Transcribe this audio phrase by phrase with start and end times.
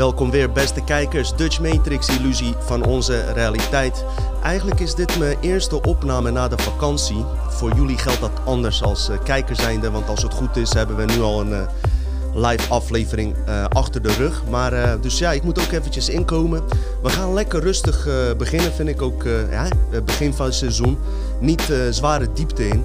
[0.00, 1.36] Welkom weer, beste kijkers.
[1.36, 4.04] Dutch Matrix illusie van onze realiteit.
[4.42, 7.24] Eigenlijk is dit mijn eerste opname na de vakantie.
[7.48, 10.96] Voor jullie geldt dat anders als uh, kijker zijnde, want als het goed is hebben
[10.96, 11.60] we nu al een uh,
[12.34, 14.42] live aflevering uh, achter de rug.
[14.50, 16.62] Maar dus ja, ik moet ook eventjes inkomen.
[17.02, 19.24] We gaan lekker rustig beginnen, vind ik ook.
[19.50, 19.68] ja,
[20.04, 20.98] begin van het seizoen.
[21.40, 22.84] Niet zware diepte in.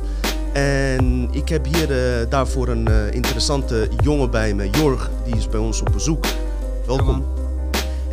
[0.53, 1.87] En ik heb hier
[2.29, 5.09] daarvoor een interessante jongen bij me, Jorg.
[5.25, 6.25] Die is bij ons op bezoek.
[6.87, 7.25] Welkom.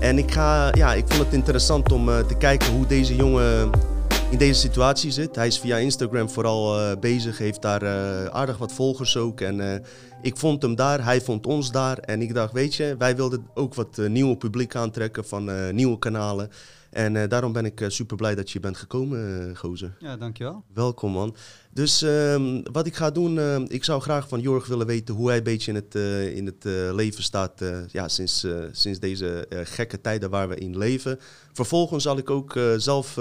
[0.01, 3.71] En ik, ga, ja, ik vond het interessant om uh, te kijken hoe deze jongen
[4.31, 5.37] in deze situatie zit.
[5.37, 9.41] Hij is via Instagram vooral uh, bezig, heeft daar uh, aardig wat volgers ook.
[9.41, 9.85] En
[10.23, 11.99] ik vond hem daar, hij vond ons daar.
[11.99, 16.51] En ik dacht, weet je, wij wilden ook wat nieuwe publiek aantrekken van nieuwe kanalen.
[16.91, 19.97] En daarom ben ik super blij dat je bent gekomen, Gozer.
[19.99, 20.65] Ja, dankjewel.
[20.75, 21.37] Welkom, man.
[21.75, 25.29] Dus ehm, wat ik ga doen, uh, ik zou graag van Jorg willen weten hoe
[25.29, 29.47] hij een beetje in het, uh, in het uh, leven staat ja, sinds, sinds deze
[29.49, 31.19] gekke tijden waar we in leven.
[31.53, 33.17] Vervolgens zal ik ook zelf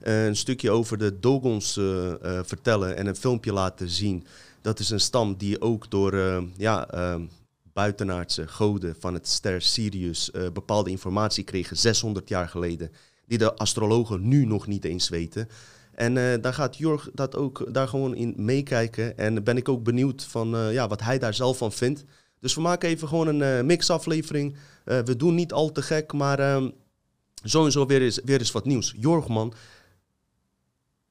[0.00, 1.72] een stukje over de Dogons
[2.42, 4.26] vertellen en een filmpje laten zien.
[4.60, 6.88] Dat is een stam die ook door ja,
[7.72, 12.90] buitenaardse goden van het ster Sirius bepaalde informatie kregen 600 jaar geleden.
[13.26, 15.48] Die de astrologen nu nog niet eens weten.
[15.94, 19.18] En uh, daar gaat Jorg dat ook daar gewoon in meekijken.
[19.18, 22.04] En ben ik ook benieuwd van uh, ja, wat hij daar zelf van vindt.
[22.40, 24.56] Dus we maken even gewoon een uh, mixaflevering.
[24.84, 26.70] we doen niet al te gek, maar ehm,
[27.42, 28.94] sowieso weer eens, weer eens wat nieuws.
[28.98, 29.52] Jorg, man.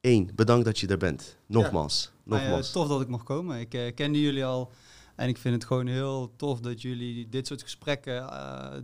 [0.00, 1.36] Eén, bedankt dat je er bent.
[1.46, 2.12] Nogmaals.
[2.12, 2.36] Ja.
[2.36, 2.72] nogmaals.
[2.72, 3.60] tof dat ik mocht komen.
[3.60, 4.72] Ik kende jullie al.
[5.16, 8.28] En ik vind het gewoon heel tof dat jullie dit soort gesprekken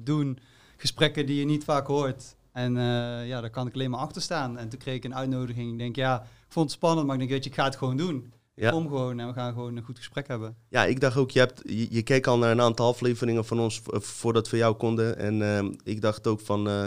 [0.04, 0.38] doen.
[0.76, 2.36] Gesprekken die je niet vaak hoort.
[2.58, 4.58] En uh, ja, daar kan ik alleen maar achter staan.
[4.58, 5.72] En toen kreeg ik een uitnodiging.
[5.72, 7.76] Ik denk, ja, ik vond het spannend, maar ik denk, weet je, ik ga het
[7.76, 8.32] gewoon doen.
[8.54, 8.70] Ja.
[8.70, 10.56] Kom gewoon en we gaan gewoon een goed gesprek hebben.
[10.68, 13.82] Ja, ik dacht ook, je, hebt, je, keek al naar een aantal afleveringen van ons
[13.92, 15.18] voordat we jou konden.
[15.18, 16.84] En uh, ik dacht ook van, uh,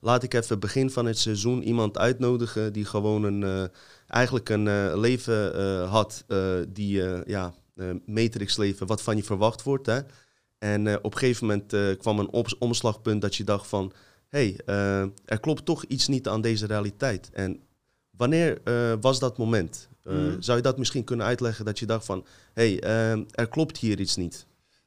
[0.00, 3.70] laat ik even begin van het seizoen iemand uitnodigen die gewoon een,
[4.06, 5.54] eigenlijk een leven
[5.88, 6.24] had
[6.68, 7.54] die, ja,
[8.06, 9.86] matrix leven, wat van je verwacht wordt.
[9.86, 10.00] Hè?
[10.58, 13.92] En op een gegeven moment kwam een omslagpunt dat je dacht van
[14.32, 17.30] hey, uh, er klopt toch iets niet aan deze realiteit.
[17.32, 17.60] En
[18.10, 19.88] wanneer uh, was dat moment?
[20.04, 20.42] Uh, mm.
[20.42, 22.80] Zou je dat misschien kunnen uitleggen dat je dacht van, hey,
[23.30, 24.46] er klopt hier iets niet?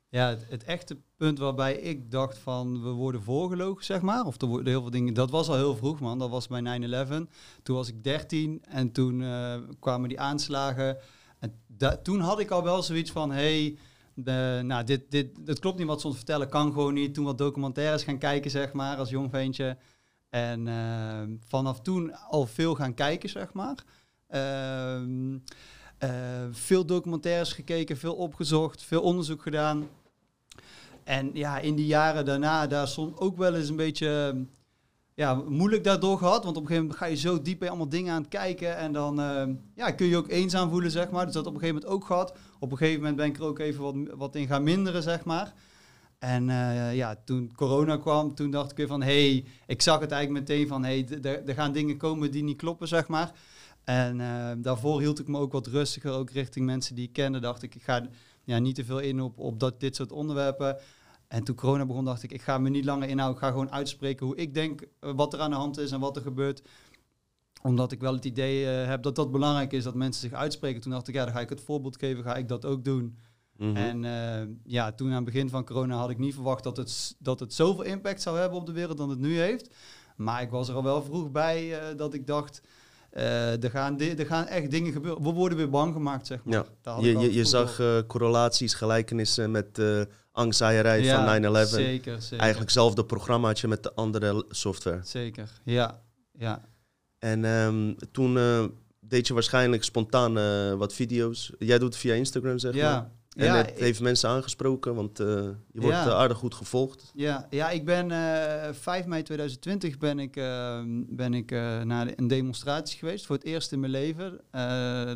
[0.10, 4.26] Ja, het, het, echte punt waarbij ik dacht van we worden voorgelogen, zeg maar.
[4.26, 5.14] Of er worden heel veel dingen.
[5.14, 6.20] Dat was al heel vroeg, man.
[6.20, 7.08] Dat was bij 9-11.
[7.64, 9.24] Toen was ik 13 en toen
[9.80, 10.98] kwamen die aanslagen.
[11.40, 11.62] En
[12.04, 13.78] toen had ik al wel zoiets van: hey,
[14.16, 17.14] de, nou, dit, dit, het klopt niet wat ze ons vertellen, kan gewoon niet.
[17.14, 19.78] Toen wat documentaires gaan kijken, zeg maar, als jong ventje.
[20.30, 23.84] En uh, vanaf toen al veel gaan kijken, zeg maar.
[24.30, 25.02] Uh,
[26.04, 29.88] uh, veel documentaires gekeken, veel opgezocht, veel onderzoek gedaan.
[31.04, 34.46] En ja, in die jaren daarna, daar stond ook wel eens een beetje
[35.16, 36.44] ja, moeilijk daardoor gehad.
[36.44, 38.78] Want op een gegeven moment ga je zo diep bij allemaal dingen aan het kijken.
[38.78, 41.26] En dan uh, ja, kun je ook eenzaam voelen, zeg maar.
[41.26, 42.38] Dus dat op een gegeven moment ook gehad.
[42.60, 45.24] Op een gegeven moment ben ik er ook even wat, wat in gaan minderen, zeg
[45.26, 45.54] maar.
[46.20, 49.02] En uh, ja, toen corona kwam, toen dacht ik weer van...
[49.02, 50.84] hey, ik zag het eigenlijk meteen van...
[50.84, 51.08] hey,
[51.46, 53.32] er gaan dingen komen die niet kloppen, zeg maar.
[53.84, 57.40] En uh, daarvoor hield ik me ook wat rustiger, ook richting mensen die ik kende.
[57.40, 58.08] Dacht ik, ik ga
[58.44, 60.78] ja, niet te veel in op, op dat, dit soort onderwerpen.
[61.36, 63.38] En toen corona begon, dacht ik, ik ga me niet langer inhouden.
[63.38, 66.00] Ik ga gewoon uitspreken hoe ik denk, eh, wat er aan de hand is en
[66.00, 66.62] wat er gebeurt.
[67.62, 70.82] Omdat ik wel het idee uh, heb dat dat belangrijk is, dat mensen zich uitspreken.
[70.82, 73.18] Toen dacht ik, ja, dan ga ik het voorbeeld geven, ga ik dat ook doen.
[73.58, 73.76] Mhm.
[73.76, 77.16] En uh, ja, toen aan het begin van corona had ik niet verwacht dat het,
[77.20, 79.76] dat het zoveel impact zou hebben op de wereld dan het nu heeft.
[80.16, 82.62] Maar ik was er al wel vroeg bij uh, dat ik dacht,
[83.14, 85.24] uh, er, gaan er gaan echt dingen gebeuren.
[85.24, 86.66] We worden weer bang gemaakt, zeg maar.
[86.84, 87.00] Ja.
[87.00, 89.80] Je, je, je zag correlaties, gelijkenissen met
[90.36, 91.70] angstzaaierij ja, van 9-11.
[91.70, 92.40] Zeker, zeker.
[92.40, 95.00] Eigenlijk zelfde programmaatje met de andere software.
[95.04, 96.02] Zeker, ja.
[96.32, 96.62] ja.
[97.20, 98.64] En um, toen uh,
[99.00, 101.52] deed je waarschijnlijk spontaan uh, wat video's.
[101.60, 102.92] Jij doet het via Instagram, zeg ja.
[102.92, 103.10] maar.
[103.36, 105.28] En ja, het heeft mensen aangesproken, want uh,
[105.72, 106.12] je wordt ja.
[106.12, 107.12] aardig goed gevolgd.
[107.14, 108.10] Ja, ja ik ben
[108.76, 111.52] 5 mei 2020 ben ik, ehm, ben ik
[111.84, 114.40] naar een demonstratie geweest voor het eerst in mijn leven.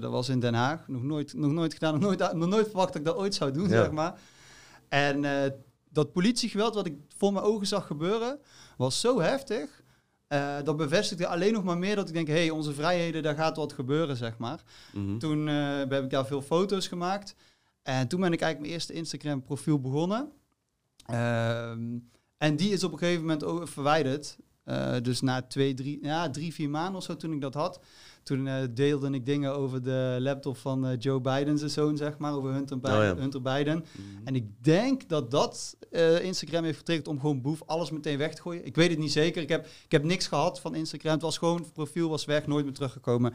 [0.01, 0.88] dat was in Den Haag.
[0.88, 3.51] Nog nooit, nog nooit gedaan, nog nooit, nog nooit verwacht dat ik dat ooit zou
[3.51, 4.19] doen, zeg maar.
[4.89, 5.45] En uh,
[5.89, 8.39] dat politiegeweld wat ik voor mijn ogen zag gebeuren,
[8.77, 9.83] was zo heftig.
[10.27, 13.36] Uh, dat bevestigde alleen nog maar meer dat ik denk, hé, hey, onze vrijheden, daar
[13.36, 14.63] gaat wat gebeuren, zeg maar.
[14.94, 15.18] Mhm.
[15.18, 17.36] Toen uh, heb ik daar veel foto's gemaakt.
[17.81, 20.31] En toen ben ik eigenlijk mijn eerste Instagram profiel begonnen.
[21.06, 21.97] Ehm,
[22.38, 24.38] en die is op een gegeven moment ook verwijderd.
[24.69, 27.80] Eh, dus na twee, drie, ja, drie, vier maanden of zo toen ik dat had,
[28.24, 32.18] toen uh, deelde ik dingen over de laptop van uh, Joe Biden, zijn zoon, zeg
[32.18, 32.98] maar, over Hunter, Biden.
[32.98, 33.16] Oh, ja.
[33.16, 33.86] Hunter Biden.
[33.92, 34.27] Mhm.
[34.27, 35.77] En ik denk dat dat
[36.21, 38.66] Instagram heeft vertrekt om gewoon boef alles meteen weg te gooien.
[38.66, 39.42] Ik weet het niet zeker.
[39.42, 41.13] Ik heb, ik heb niks gehad van Instagram.
[41.13, 43.33] Het was gewoon, profiel was weg, nooit meer teruggekomen.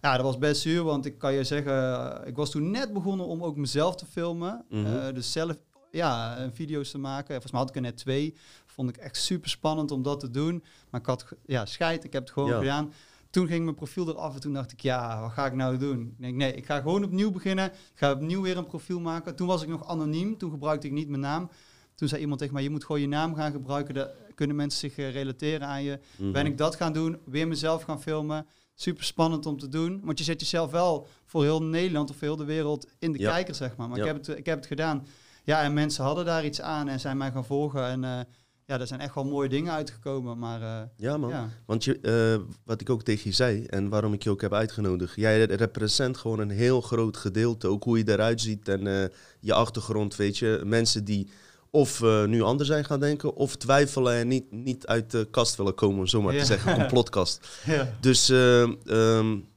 [0.00, 3.26] Ja, dat was best zuur, want ik kan je zeggen, ik was toen net begonnen
[3.26, 4.64] om ook mezelf te filmen.
[4.68, 5.14] Mhm.
[5.14, 5.56] dus zelf
[5.94, 7.30] ja, video's te maken.
[7.30, 8.34] Volgens mij had ik er net twee.
[8.66, 10.64] Vond ik echt super spannend om dat te doen.
[10.90, 12.92] Maar ik had, ja, scheid, ik heb het gewoon gedaan.
[13.34, 16.00] Toen ging mijn profiel eraf en toen dacht ik, ja, wat ga ik nou doen?
[16.00, 17.66] Ik denk, nee, ik ga gewoon opnieuw beginnen.
[17.66, 19.36] Ik ga opnieuw weer een profiel maken.
[19.36, 21.50] Toen was ik nog anoniem, toen gebruikte ik niet mijn naam.
[21.94, 23.94] Toen zei iemand tegen mij, je moet gewoon je naam gaan gebruiken.
[23.94, 25.98] Dan kunnen mensen zich uh, relateren aan je.
[26.16, 26.32] Mhm.
[26.32, 28.46] Ben ik dat gaan doen, weer mezelf gaan filmen.
[28.74, 30.00] Super spannend om te doen.
[30.04, 33.18] Want je zet jezelf wel voor heel Nederland of voor heel de wereld in de
[33.18, 33.88] kijker, zeg maar.
[33.88, 35.06] Maar ik, heb het, ik heb het gedaan.
[35.44, 37.86] Ja, en mensen hadden daar iets aan en zijn mij gaan volgen.
[37.86, 38.20] En uh,
[38.66, 40.38] ja, er zijn echt wel mooie dingen uitgekomen.
[40.38, 41.50] Maar, uh, ja, man.
[41.66, 44.52] Want je, uh, wat ik ook tegen je zei en waarom ik je ook heb
[44.52, 45.16] uitgenodigd.
[45.16, 47.68] Jij represent gewoon een heel groot gedeelte.
[47.68, 50.60] Ook hoe je eruit ziet en je achtergrond, weet je.
[50.64, 51.30] Mensen die
[51.70, 55.74] of nu anders zijn gaan denken, of twijfelen en niet, niet uit de kast willen
[55.74, 56.80] komen, om zo maar te zeggen.
[56.80, 57.48] Een plotkast.
[57.64, 57.96] ja.
[58.00, 59.48] Dus um,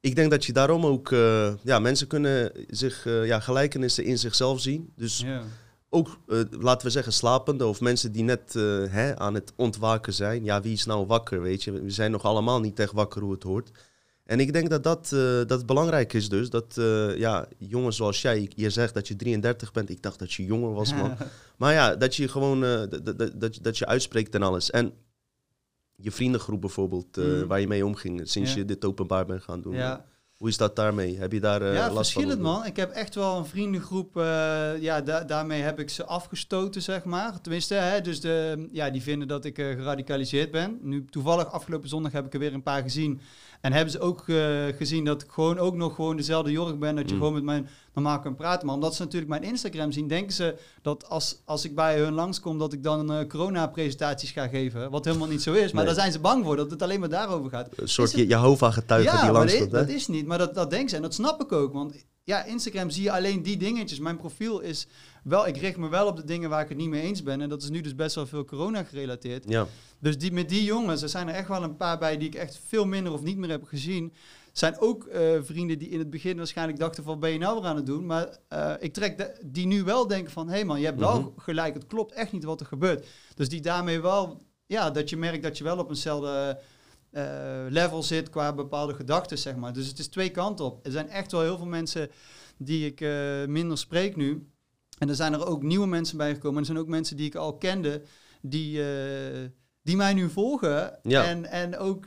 [0.00, 1.08] ik denk dat je daarom ook,
[1.62, 4.92] ja, mensen kunnen zich ja, gelijkenissen in zichzelf zien.
[4.96, 5.24] Dus
[5.92, 8.52] ook, uh, laten we zeggen, slapende of mensen die net
[8.90, 10.44] hè, aan het ontwaken zijn.
[10.44, 11.72] Ja, wie is nou wakker, weet je?
[11.72, 13.70] We zijn nog allemaal niet echt wakker hoe het hoort.
[14.24, 15.08] En ik denk dat dat,
[15.48, 16.50] dat belangrijk is dus.
[16.50, 16.74] Dat
[17.16, 19.90] ja, jongens zoals jij, je zegt dat je 33 bent.
[19.90, 21.16] Ik dacht dat je jonger was, man.
[21.58, 24.70] maar ja, dat je gewoon, dat, dat, dat je uitspreekt en alles.
[24.70, 24.92] En
[25.96, 27.46] je vriendengroep bijvoorbeeld, mm.
[27.46, 29.74] waar je mee omging sinds je dit openbaar bent gaan doen.
[29.74, 30.04] Ja.
[30.42, 31.18] Hoe is dat daarmee?
[31.18, 32.66] Heb je daar uh, ja, last verschillend man.
[32.66, 34.16] Ik heb echt wel een vriendengroep.
[34.16, 34.24] Uh,
[34.80, 37.40] ja, da daarmee heb ik ze afgestoten, zeg maar.
[37.40, 40.78] Tenminste, hè, dus de, ja, die vinden dat ik geradicaliseerd ben.
[40.80, 43.20] Nu toevallig afgelopen zondag heb ik er weer een paar gezien.
[43.62, 46.96] En hebben ze ook uh, gezien dat ik gewoon ook nog gewoon dezelfde Jorg ben.
[46.96, 47.20] Dat je mm.
[47.20, 47.64] gewoon met mij
[47.94, 48.66] normaal kan praten.
[48.66, 52.12] Maar omdat ze natuurlijk mijn Instagram zien, denken ze dat als, als ik bij hun
[52.12, 54.90] langskom, dat ik dan uh, corona-presentaties ga geven.
[54.90, 55.72] Wat helemaal niet zo is.
[55.72, 55.94] Maar nee.
[55.94, 57.68] daar zijn ze bang voor, dat het alleen maar daarover gaat.
[57.76, 59.70] Een soort Jehovah-getuige ja, die langskomt.
[59.70, 60.26] Ja, dat is niet.
[60.26, 60.96] Maar dat, dat denken ze.
[60.96, 61.72] En dat snap ik ook.
[61.72, 61.94] Want
[62.24, 63.98] ja, Instagram zie je alleen die dingetjes.
[63.98, 64.86] Mijn profiel is
[65.22, 67.40] wel, ik richt me wel op de dingen waar ik het niet mee eens ben.
[67.40, 69.44] En dat is nu dus best wel veel corona gerelateerd.
[69.48, 69.66] Ja.
[69.98, 72.34] Dus die, met die jongens, er zijn er echt wel een paar bij die ik
[72.34, 74.12] echt veel minder of niet meer heb gezien.
[74.52, 77.70] Zijn ook uh, vrienden die in het begin waarschijnlijk dachten van ben je nou weer
[77.70, 78.06] aan het doen.
[78.06, 81.00] Maar uh, ik trek de, die nu wel denken van hé hey man, je hebt
[81.00, 81.28] wel mhm.
[81.36, 81.74] gelijk.
[81.74, 83.06] Het klopt echt niet wat er gebeurt.
[83.34, 86.58] Dus die daarmee wel, ja, dat je merkt dat je wel op eenzelfde
[87.12, 87.22] uh,
[87.68, 89.72] level zit qua bepaalde gedachten, zeg maar.
[89.72, 90.86] Dus het is twee kanten op.
[90.86, 92.10] Er zijn echt wel heel veel mensen
[92.56, 93.00] die ik
[93.48, 94.51] minder spreek nu.
[95.02, 96.54] En er zijn er ook nieuwe mensen bijgekomen.
[96.54, 98.02] En er zijn ook mensen die ik al kende,
[98.40, 98.80] die,
[99.82, 100.98] die mij nu volgen.
[101.02, 101.24] Ja.
[101.24, 102.06] En, en ook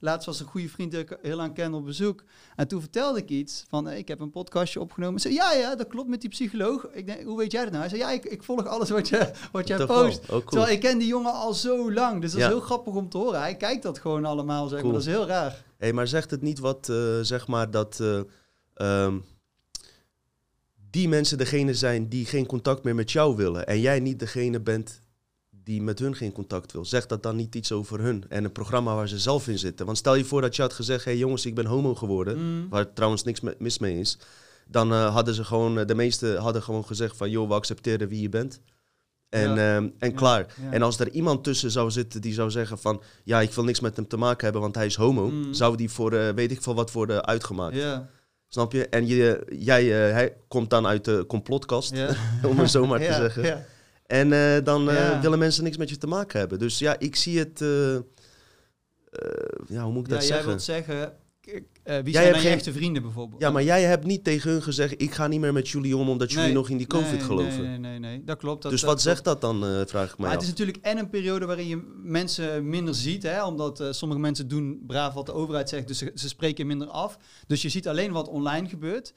[0.00, 2.24] Laatst was een goede vriend die ik heel lang ken op bezoek.
[2.56, 5.20] En toen vertelde ik iets van, ik heb een podcastje opgenomen.
[5.20, 6.86] Zei, ja, ja, dat klopt met die psycholoog.
[6.92, 7.88] Ik denk, hoe weet jij dat nou?
[7.88, 10.30] Hij zei, ja, ik, ik volg alles wat, je, wat jij post.
[10.30, 12.20] Oh, Terwijl ik ken die jongen al zo lang.
[12.20, 13.40] Dus dat is heel grappig om te horen.
[13.40, 14.92] Hij kijkt dat gewoon allemaal, zeg maar.
[14.92, 15.64] Dat is heel raar.
[15.78, 18.00] hey, maar zegt het niet wat, uh, zeg maar, dat...
[18.74, 19.24] Um,
[20.90, 23.66] die mensen degene zijn die geen contact meer met jou willen.
[23.66, 25.00] En jij niet degene bent
[25.50, 26.84] die met hun geen contact wil.
[26.84, 29.86] Zegt dat dan niet iets over hun en een programma waar ze zelf in zitten?
[29.86, 32.38] Want stel je voor dat je had gezegd, hé hey jongens, ik ben homo geworden,
[32.38, 32.68] mm.
[32.68, 34.18] waar trouwens niks mis mee is.
[34.66, 38.08] Dan uh, hadden ze gewoon, eh, de meesten hadden gewoon gezegd van, joh, we accepteren
[38.08, 38.60] wie je bent.
[39.28, 39.80] En, ja.
[39.80, 40.46] uh, en klaar.
[40.62, 43.02] Ja, en als er iemand tussen zou zitten die zou zeggen van...
[43.24, 45.30] ja, ik wil niks met hem te maken hebben, want hij is homo...
[45.30, 45.54] Mm.
[45.54, 47.76] zou die voor, uh, weet ik veel wat, worden uitgemaakt.
[48.52, 48.88] Snap je?
[48.88, 51.92] En je, jij hij komt dan uit de complotkast,
[52.48, 53.64] om het zo maar te zeggen.
[54.06, 56.58] En uh, dan uh, willen mensen niks met je te maken hebben.
[56.58, 57.58] Dus ja, ik zie het.
[59.66, 60.36] Ja, hoe moet ik dat zeggen?
[60.36, 61.12] Jij wilt zeggen,
[61.90, 63.42] uh, wie jij zijn geen echte vrienden bijvoorbeeld?
[63.42, 65.02] Ja, maar jij hebt niet tegen hun gezegd...
[65.02, 67.62] ik ga niet meer met jullie om omdat jullie nog in die covid nee, geloven.
[67.62, 68.62] Nee, nee, nee, dat klopt.
[68.62, 70.78] Dat, dus dat wat zegt dat dan, uh, vraag ik mij maar Het is natuurlijk
[70.80, 73.22] en een periode waarin je mensen minder ziet...
[73.22, 75.88] Hè, omdat uh, sommige mensen doen braaf wat de overheid zegt...
[75.88, 77.18] dus ze, ze, spreken minder af.
[77.46, 79.14] Dus je ziet alleen wat online gebeurt.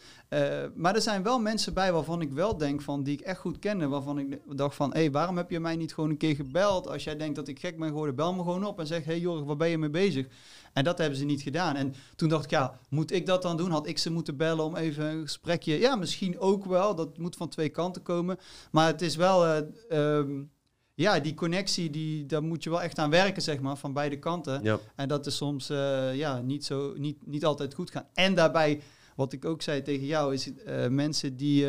[0.76, 2.82] maar er zijn wel mensen bij waarvan ik wel denk...
[2.82, 3.88] van die ik echt goed kende...
[3.88, 4.94] waarvan ik dacht van...
[4.94, 6.88] hé, hey, waarom heb je mij niet gewoon een keer gebeld?
[6.88, 8.80] Als jij denkt dat ik gek ben geworden, bel me gewoon op...
[8.80, 10.28] en zeg, hé hey, Jorg, waar ben je mee bezig?
[10.74, 11.76] En dat hebben ze niet gedaan.
[11.76, 13.72] En toen dacht ik, ja, moet ik dat dan doen?
[13.72, 15.80] Had ik ze moeten bellen om even een gesprekje?
[15.80, 16.96] Ja, misschien ook wel.
[16.96, 18.38] Dat moet van twee kanten komen.
[18.72, 19.48] Maar het is wel...
[19.48, 20.52] Uh, um,
[20.96, 24.20] ja, die connectie, die, daar moet je wel echt aan werken, zeg maar, van beide
[24.20, 24.64] kanten.
[24.64, 24.80] Ja.
[24.96, 28.08] En dat is soms uh, ja, niet, zo, niet, niet altijd goed gaan.
[28.14, 28.82] En daarbij,
[29.16, 31.68] wat ik ook zei tegen jou, is uh, mensen die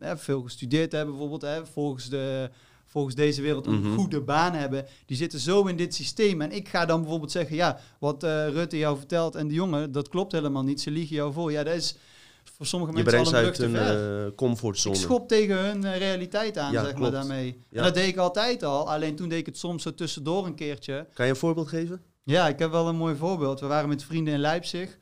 [0.00, 2.50] veel gestudeerd hebben, bijvoorbeeld, hè, volgens de
[2.88, 3.94] volgens deze wereld een Mhm.
[3.94, 6.40] goede baan hebben, die zitten zo in dit systeem.
[6.40, 9.92] En ik ga dan bijvoorbeeld zeggen, ja, wat eh, Rutte jou vertelt en de jongen,
[9.92, 10.80] dat klopt helemaal niet.
[10.80, 11.52] Ze liegen jou voor.
[11.52, 11.96] Ja, dat is
[12.56, 14.24] voor sommige Je mensen al een uit hun ver.
[14.26, 14.94] eh, comfortzone.
[14.94, 17.62] Ik schop tegen hun eh, realiteit aan, Ja, zeg maar, daarmee.
[17.70, 17.78] Ja.
[17.78, 20.54] En dat deed ik altijd al, alleen toen deed ik het soms zo tussendoor een
[20.54, 21.06] keertje.
[21.14, 22.02] Kan je een voorbeeld geven?
[22.24, 23.60] Ja, ik heb wel een mooi voorbeeld.
[23.60, 24.98] We waren met vrienden in Leipzig.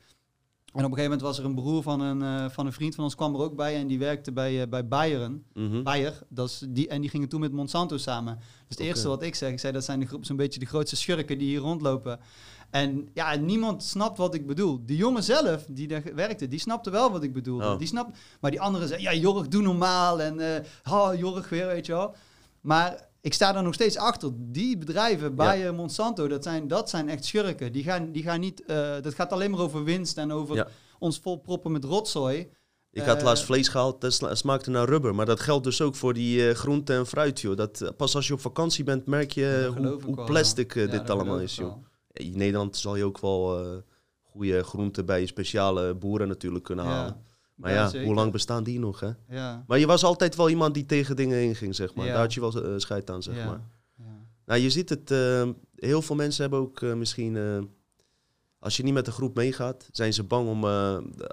[0.77, 2.95] En op een gegeven moment was er een broer van een, eh, van een vriend
[2.95, 5.43] van ons, kwam er ook bij en die werkte bij, eh, bij Bayern.
[5.53, 5.83] Mhm.
[5.83, 8.37] Bayer, dat is die, en die gingen toen met Monsanto samen.
[8.37, 10.65] Dus het eerste wat ik zeg, ik zei dat zijn de groep- zo'n beetje de
[10.65, 12.19] grootste schurken die hier rondlopen.
[12.69, 14.81] En ja, niemand snapt wat ik bedoel.
[14.85, 17.65] Die jongen zelf, die daar werkte, die snapte wel wat ik bedoelde.
[17.65, 17.77] Oh.
[17.77, 20.21] Die snapt, maar die anderen zeiden, ja Jorg, doe normaal.
[20.21, 22.15] En oh, Jorg weer, weet je wel.
[22.61, 24.29] Maar ik sta er nog steeds achter.
[24.35, 27.71] Die bedrijven, Bayer, Monsanto, dat zijn, dat zijn echt schurken.
[27.71, 30.67] Die gaan, die gaan niet, eh, dat gaat alleen maar over winst en over Ja.
[30.99, 32.49] ons volproppen met rotzooi.
[32.91, 35.15] Ik had Eh, laatst vlees gehaald, dat smaakte naar rubber.
[35.15, 37.57] Maar dat geldt dus ook voor die eh, groente en fruit, joh.
[37.57, 41.73] Dat, pas als je op vakantie bent, merk je hoe, plastic dit allemaal is, joh.
[42.11, 43.65] In Nederland zal je ook wel
[44.23, 47.25] goede groenten bij speciale boeren natuurlijk kunnen halen.
[47.57, 49.11] Maar ja, hoe lang bestaan die nog, hè?
[49.29, 49.63] Ja.
[49.67, 52.05] Maar je was altijd wel iemand die tegen dingen inging, zeg maar.
[52.05, 52.11] Ja.
[52.11, 53.61] Daar had je wel eh, scheid aan, zeg maar.
[53.95, 54.25] Ja.
[54.45, 57.35] Nou, je ziet het, eh, heel veel mensen hebben ook eh, misschien...
[57.35, 57.59] eh,
[58.59, 60.65] als je niet met de groep meegaat, zijn ze bang om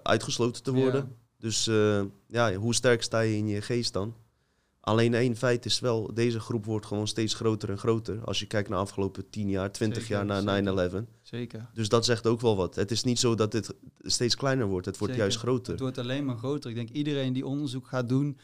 [0.02, 1.16] uitgesloten te worden.
[1.38, 1.64] Dus
[2.26, 4.14] ja, hoe sterk sta je in je geest dan?
[4.84, 8.24] Alleen één feit is wel, deze groep wordt gewoon steeds groter en groter.
[8.24, 11.04] Als je kijkt naar de afgelopen 10 jaar, 20 Zeker, jaar naar 9-11.
[11.22, 11.70] Zeker.
[11.74, 12.74] Dus dat zegt ook wel wat.
[12.74, 14.86] Het is niet zo dat dit steeds kleiner wordt.
[14.86, 15.28] Het wordt Zeker.
[15.28, 15.72] juist groter.
[15.72, 16.70] Het wordt alleen maar groter.
[16.70, 18.38] Ik denk iedereen die onderzoek gaat doen,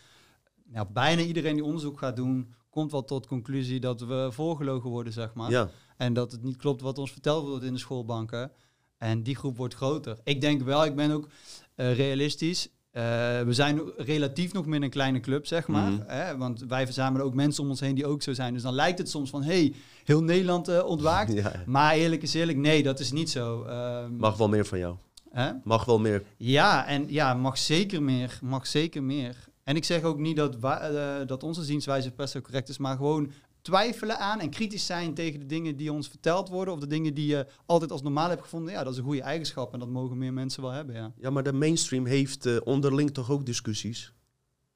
[0.65, 5.13] nou, bijna iedereen die onderzoek gaat doen, komt wel tot conclusie dat we voorgelogen worden,
[5.13, 5.51] zeg maar.
[5.51, 8.53] Ja, En dat het niet klopt wat ons verteld wordt in de schoolbanken.
[8.99, 10.19] En die groep wordt groter.
[10.25, 11.29] Ik denk wel, ik ben ook
[11.75, 12.69] eh, realistisch.
[12.91, 13.03] Eh,
[13.41, 15.91] we zijn relatief nog meer een kleine club, zeg maar.
[15.91, 16.03] Mhm.
[16.07, 16.37] Hè?
[16.37, 18.53] Want wij verzamelen ook mensen om ons heen die ook zo zijn.
[18.53, 21.33] Dus dan lijkt het soms van, hey, heel Nederland eh, ontwaakt.
[21.43, 21.53] ja.
[21.67, 23.63] Maar eerlijk is eerlijk, nee, dat is niet zo.
[23.65, 24.97] Ehm, mag wel meer van jou.
[25.31, 25.51] hè?
[25.65, 26.23] Mag wel meer.
[26.37, 28.39] Ja, en ja, mag zeker meer.
[28.43, 29.37] Mag zeker meer.
[29.65, 32.97] En ik zeg ook niet dat, eh, dat onze zienswijze per se correct is, maar
[32.97, 33.31] gewoon
[33.63, 37.15] twijfelen aan en kritisch zijn tegen de dingen die ons verteld worden of de dingen
[37.15, 38.73] die je altijd als normaal hebt gevonden.
[38.73, 41.13] Ja, dat is een goede eigenschap en dat mogen meer mensen wel hebben, ja.
[41.17, 44.13] Ja, maar de mainstream heeft eh, onderling toch ook discussies?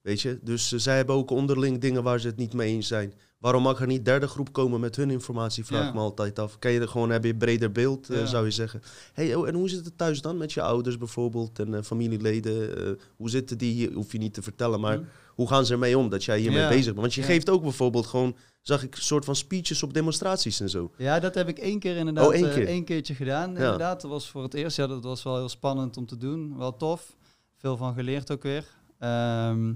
[0.01, 0.39] Weet je?
[0.43, 3.13] Dus eh, zij hebben ook onderling dingen waar ze het niet mee eens zijn.
[3.39, 5.65] Waarom mag er niet derde groep komen met hun informatie?
[5.65, 5.89] Vraag Ja.
[5.89, 6.59] ik me altijd af.
[6.59, 8.83] Kan je er gewoon, heb je een breder beeld, eh, zou je zeggen.
[9.13, 12.99] Hey, oh, en hoe zit het thuis dan met je ouders bijvoorbeeld en familieleden?
[13.17, 13.93] Hoe zitten die hier?
[13.93, 15.03] Hoef je niet te vertellen, maar Hm.
[15.35, 16.69] Hoe gaan ze ermee om dat jij hiermee Ja.
[16.69, 16.97] bezig bent?
[16.97, 17.27] Want je Ja.
[17.27, 20.91] geeft ook bijvoorbeeld gewoon, zag ik, een soort van speeches op demonstraties en zo.
[20.99, 22.67] Ja, dat heb ik één keer inderdaad Oh, één eh, keer?
[22.67, 23.51] één keertje gedaan.
[23.51, 23.57] Ja.
[23.57, 24.77] Inderdaad, dat was voor het eerst.
[24.77, 26.57] Ja, dat was wel heel spannend om te doen.
[26.59, 27.17] Wel tof.
[27.57, 28.65] Veel van geleerd ook weer.
[28.99, 29.75] Ehm,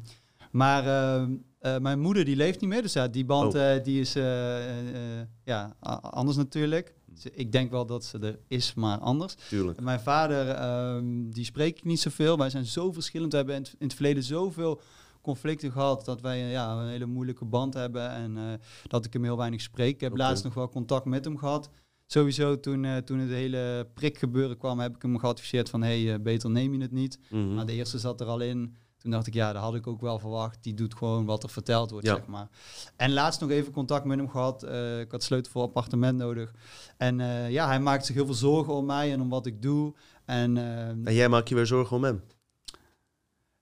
[0.51, 3.75] maar ehm, eh, mijn moeder die leeft niet meer, dus ja, die band Oh.
[3.75, 6.95] eh, die is eh, eh, eh, ja, anders natuurlijk.
[7.07, 9.35] Dus ik denk wel dat ze er is, maar anders.
[9.49, 9.81] Tuurlijk.
[9.81, 12.39] Mijn vader, ehm, die spreek ik niet zoveel.
[12.39, 13.31] Wij zijn zo verschillend.
[13.31, 14.81] We hebben in het, in het verleden zoveel
[15.21, 18.45] conflicten gehad dat wij eh, ja, een hele moeilijke band hebben en eh,
[18.87, 19.95] dat ik hem heel weinig spreek.
[19.95, 21.71] Ik heb laatst nog wel contact met hem gehad.
[22.07, 26.51] Sowieso toen, eh, toen het hele prikgebeuren kwam, heb ik hem geadviseerd van hey, beter
[26.51, 27.19] neem je het niet.
[27.31, 27.55] Mhm.
[27.55, 28.77] Maar de eerste zat er al in.
[28.99, 30.63] Toen dacht ik, ja, dat had ik ook wel verwacht.
[30.63, 32.15] Die doet gewoon wat er verteld wordt, Ja.
[32.15, 32.49] zeg maar.
[32.97, 34.63] En laatst nog even contact met hem gehad.
[34.63, 36.55] Eh, ik had sleutel voor appartement nodig.
[36.97, 37.19] En
[37.51, 39.95] ja, hij maakt zich heel veel zorgen om mij en om wat ik doe.
[40.25, 40.57] En,
[41.05, 42.23] En jij maakt je weer zorgen om hem.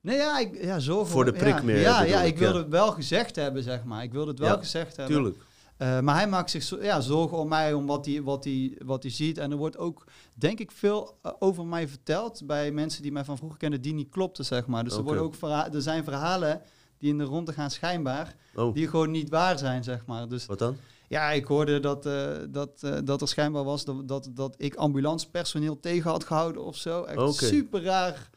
[0.07, 2.59] Nee, ja, ik, ja, zorgen Voor de prik ja, meer, Ja, ja, ik, ik wilde
[2.59, 4.03] het wel gezegd hebben, zeg maar.
[4.03, 5.15] Ik wilde het wel gezegd hebben.
[5.17, 5.37] Tuurlijk.
[5.77, 8.79] Eh, maar hij maakt zich zo- ja, zorgen om mij, om wat hij, wat, hij,
[8.85, 9.39] wat hij ziet.
[9.39, 13.25] En er wordt ook, denk ik, veel eh, over mij verteld bij mensen die mij
[13.25, 14.85] van vroeger kennen, die niet klopten, zeg maar.
[14.85, 16.61] Dus er, worden ook verha- er zijn verhalen
[16.99, 20.29] die in de ronde gaan schijnbaar, Oh, die gewoon niet waar zijn, zeg maar.
[20.29, 20.77] Dus wat dan?
[21.09, 25.81] ja, ik hoorde dat, eh, dat, dat er schijnbaar was dat, dat, dat ik ambulancepersoneel
[25.81, 27.03] tegen had gehouden of zo.
[27.03, 28.31] Echt super raar.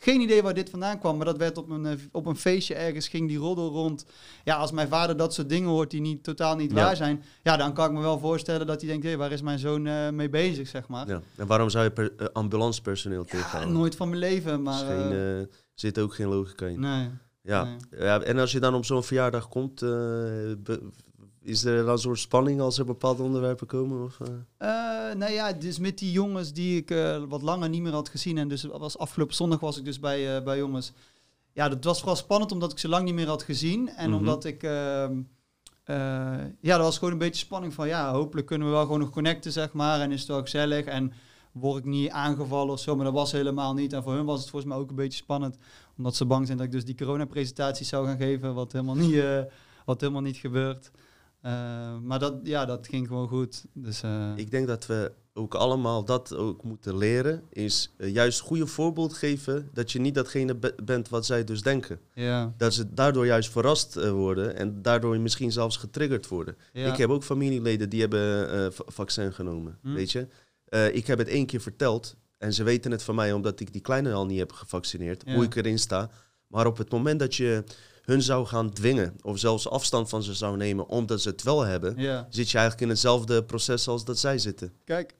[0.00, 2.74] Geen idee waar dit vandaan kwam, maar dat werd op een, eh, op een feestje
[2.74, 4.04] ergens, ging die roddel rond.
[4.44, 6.76] Ja, als mijn vader dat soort dingen hoort die niet, totaal niet Ja.
[6.84, 9.42] waar zijn, ja, dan kan ik me wel voorstellen dat hij denkt, hé, waar is
[9.42, 11.08] mijn zoon eh, mee bezig, zeg maar.
[11.08, 11.20] Ja.
[11.36, 13.72] En waarom zou je per, eh, ambulancepersoneel Ja, tegenhouden?
[13.72, 14.84] nooit van mijn leven, maar...
[14.86, 16.80] geen, eh, zit ook geen logica in.
[16.80, 17.08] nee.
[17.42, 17.64] ja.
[17.64, 17.76] nee.
[18.00, 18.20] ja.
[18.22, 20.82] En als je dan op zo'n verjaardag komt, be-
[21.48, 24.04] is er dan een soort spanning als er bepaalde onderwerpen komen?
[24.04, 24.28] Of, eh?
[25.10, 28.08] Eh, nou ja, dus met die jongens die ik eh, wat langer niet meer had
[28.08, 28.38] gezien.
[28.38, 30.92] En dus was afgelopen zondag was ik dus bij, bij jongens.
[31.52, 33.88] Ja, dat was vooral spannend omdat ik ze lang niet meer had gezien.
[33.88, 34.18] En Mhm.
[34.18, 34.62] omdat ik...
[34.62, 35.20] ehm,
[35.84, 35.96] eh,
[36.60, 37.86] ja, er was gewoon een beetje spanning van...
[37.88, 40.00] Ja, hopelijk kunnen we wel gewoon nog connecten, zeg maar.
[40.00, 40.84] En is het wel gezellig.
[40.84, 41.12] En
[41.52, 42.96] word ik niet aangevallen of zo.
[42.96, 43.92] Maar dat was helemaal niet.
[43.92, 45.56] En voor hun was het volgens mij ook een beetje spannend.
[45.96, 48.54] Omdat ze bang zijn dat ik dus die coronapresentaties zou gaan geven.
[48.54, 49.22] Wat helemaal niet...
[49.84, 50.90] wat helemaal niet gebeurt.
[51.52, 53.64] Eh, maar dat, ja, dat ging gewoon goed.
[53.72, 57.42] Dus, eh, Ik denk dat we ook allemaal dat ook moeten leren.
[57.50, 61.62] Is eh, juist goede voorbeeld geven dat je niet datgene be- bent wat zij dus
[61.62, 62.00] denken.
[62.14, 66.56] ja, Dat ze daardoor juist verrast worden en daardoor misschien zelfs getriggerd worden.
[66.72, 66.90] ja.
[66.92, 69.92] Ik heb ook familieleden die hebben va- vaccin genomen, Hm.
[69.94, 70.26] weet je.
[70.92, 73.82] Ik heb het één keer verteld en ze weten het van mij omdat ik die
[73.82, 75.34] kleine al niet heb gevaccineerd, Ja.
[75.34, 76.10] hoe ik erin sta.
[76.46, 77.64] Maar op het moment dat je
[78.08, 81.60] hun zou gaan dwingen of zelfs afstand van ze zou nemen omdat ze het wel
[81.60, 82.26] hebben, ja.
[82.30, 84.72] zit je eigenlijk in hetzelfde proces als dat zij zitten.
[84.84, 85.14] Kijk,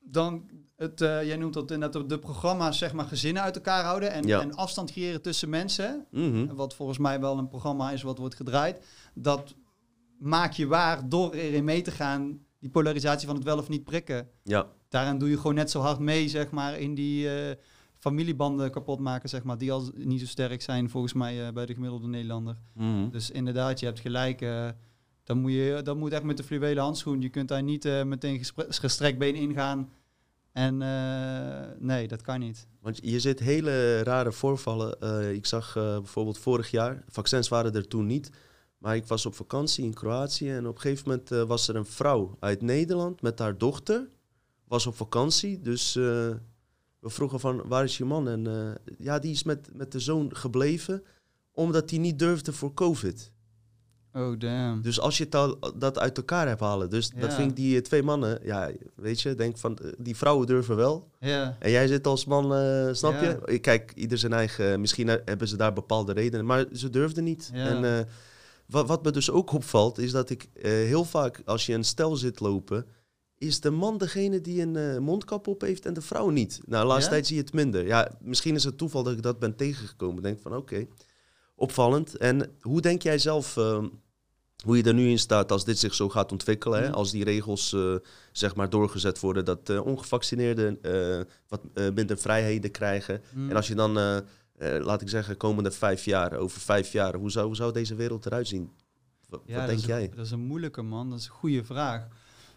[0.00, 4.10] dan, het, eh, jij noemt dat inderdaad de programma's, zeg maar, gezinnen uit elkaar houden
[4.12, 4.40] en, Ja.
[4.40, 6.06] en afstand creëren tussen mensen.
[6.10, 6.54] Mhm.
[6.54, 8.84] Wat volgens mij wel een programma is wat wordt gedraaid.
[9.14, 9.54] Dat
[10.18, 13.84] maak je waar door erin mee te gaan, die polarisatie van het wel of niet
[13.84, 14.28] prikken.
[14.42, 17.56] Ja, Daaraan doe je gewoon net zo hard mee, zeg maar, in die eh,
[18.06, 21.66] familiebanden kapot maken, zeg maar, die al niet zo sterk zijn volgens mij eh, bij
[21.66, 22.56] de gemiddelde Nederlander.
[22.74, 23.08] Mhm.
[23.10, 24.40] Dus inderdaad, je hebt gelijk.
[24.40, 24.68] eh,
[25.24, 27.20] dan, moet je, dan moet echt met de fluwelen handschoen.
[27.20, 29.90] Je kunt daar niet eh, meteen gestrekt been ingaan.
[30.52, 30.76] En
[31.78, 32.66] nee, dat kan niet.
[32.80, 35.34] Want je zit hele rare voorvallen.
[35.34, 38.30] Ik zag bijvoorbeeld vorig jaar, vaccins waren er toen niet.
[38.78, 41.86] Maar ik was op vakantie in Kroatië en op een gegeven moment was er een
[41.86, 44.08] vrouw uit Nederland met haar dochter.
[44.64, 45.98] Was op vakantie, dus
[47.06, 48.28] we vroegen van waar is je man?
[48.28, 51.02] En eh, ja, die is met, met de zoon gebleven
[51.52, 53.32] omdat hij niet durfde voor COVID.
[54.12, 54.82] Oh, damn.
[54.82, 55.28] Dus als je
[55.76, 56.90] dat uit elkaar hebt halen.
[56.90, 60.16] Dus dat vind ik die eh, twee mannen, ja, weet je, denk van eh, die
[60.16, 61.08] vrouwen durven wel.
[61.20, 62.44] Ja, En jij zit als man,
[62.94, 63.22] snap Ja.
[63.22, 63.38] je?
[63.44, 64.80] Ik Kijk, ieder zijn eigen.
[64.80, 67.50] Misschien he- hebben ze daar bepaalde redenen, maar ze durfden niet.
[67.52, 68.08] En
[68.66, 72.16] wat, wat me dus ook opvalt, is dat ik heel vaak, als je een stel
[72.16, 72.86] zit lopen,
[73.38, 76.60] is de man degene die een eh, mondkap op heeft en de vrouw niet.
[76.66, 77.10] Nou, de laatste Ja?
[77.14, 77.86] tijd zie je het minder.
[77.86, 80.22] Ja, misschien is het toeval dat ik dat ben tegengekomen.
[80.22, 80.86] Denk van, oké,
[81.54, 82.16] opvallend.
[82.16, 83.56] En hoe denk jij zelf...
[83.56, 83.84] eh,
[84.64, 86.80] hoe je er nu in staat als dit zich zo gaat ontwikkelen.
[86.80, 86.86] Hè?
[86.88, 86.94] Mhm.
[86.96, 87.94] Als die regels eh,
[88.32, 90.78] zeg maar doorgezet worden, dat eh, ongevaccineerden
[91.48, 91.60] wat
[91.94, 93.22] minder vrijheden krijgen.
[93.32, 93.50] Hm.
[93.50, 93.92] En als je dan,
[94.58, 98.26] laat ik zeggen, komende vijf jaar, over vijf jaar, hoe zou, hoe zou deze wereld
[98.26, 98.70] eruit zien?
[99.28, 100.04] Wat, Ja, wat denk jij?
[100.04, 101.10] Een, dat is een moeilijke man.
[101.10, 102.06] Dat is een goede vraag.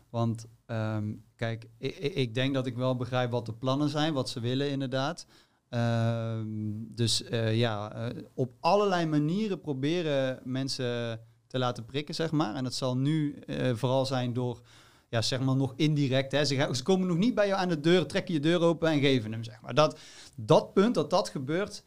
[0.09, 4.29] Want ehm, kijk, ik, ik- denk dat ik wel begrijp wat de plannen zijn, wat
[4.29, 5.25] ze willen inderdaad.
[5.69, 6.47] Ehm,
[6.95, 12.55] dus eh, ja, eh, op allerlei manieren proberen mensen te laten prikken, zeg maar.
[12.55, 14.61] En dat zal nu eh, vooral zijn door,
[15.09, 16.31] ja, zeg maar nog indirect.
[16.31, 16.45] Hè.
[16.45, 18.99] Ze, ze komen nog niet bij jou aan de deur, trekken je deur open en
[18.99, 19.73] geven hem, zeg maar.
[19.73, 19.99] Dat,
[20.35, 21.83] dat punt, dat dat gebeurt,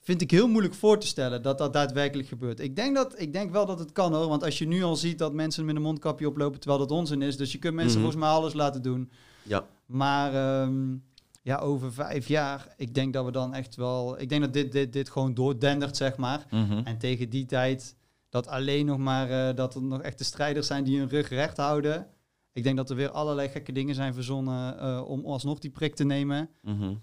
[0.00, 2.60] vind ik heel moeilijk voor te stellen dat dat daadwerkelijk gebeurt.
[2.60, 4.96] Ik denk, dat, ik denk wel dat het kan hoor, want als je nu al
[4.96, 8.00] ziet dat mensen met een mondkapje oplopen terwijl dat onzin is, dus je kunt mensen
[8.00, 8.02] Mhm.
[8.10, 9.10] volgens mij alles laten doen.
[9.42, 10.96] Ja, Maar ehm,
[11.42, 14.72] ja, over vijf jaar, ik denk dat we dan echt wel, ik denk dat dit,
[14.72, 16.46] dit, dit gewoon doordendert, zeg maar.
[16.50, 16.80] Mhm.
[16.84, 17.96] En tegen die tijd
[18.28, 21.56] dat alleen nog maar eh, dat er nog echte strijders zijn die hun rug recht
[21.56, 22.06] houden.
[22.52, 25.94] Ik denk dat er weer allerlei gekke dingen zijn verzonnen eh, om alsnog die prik
[25.94, 26.50] te nemen.
[26.62, 26.94] Mhm.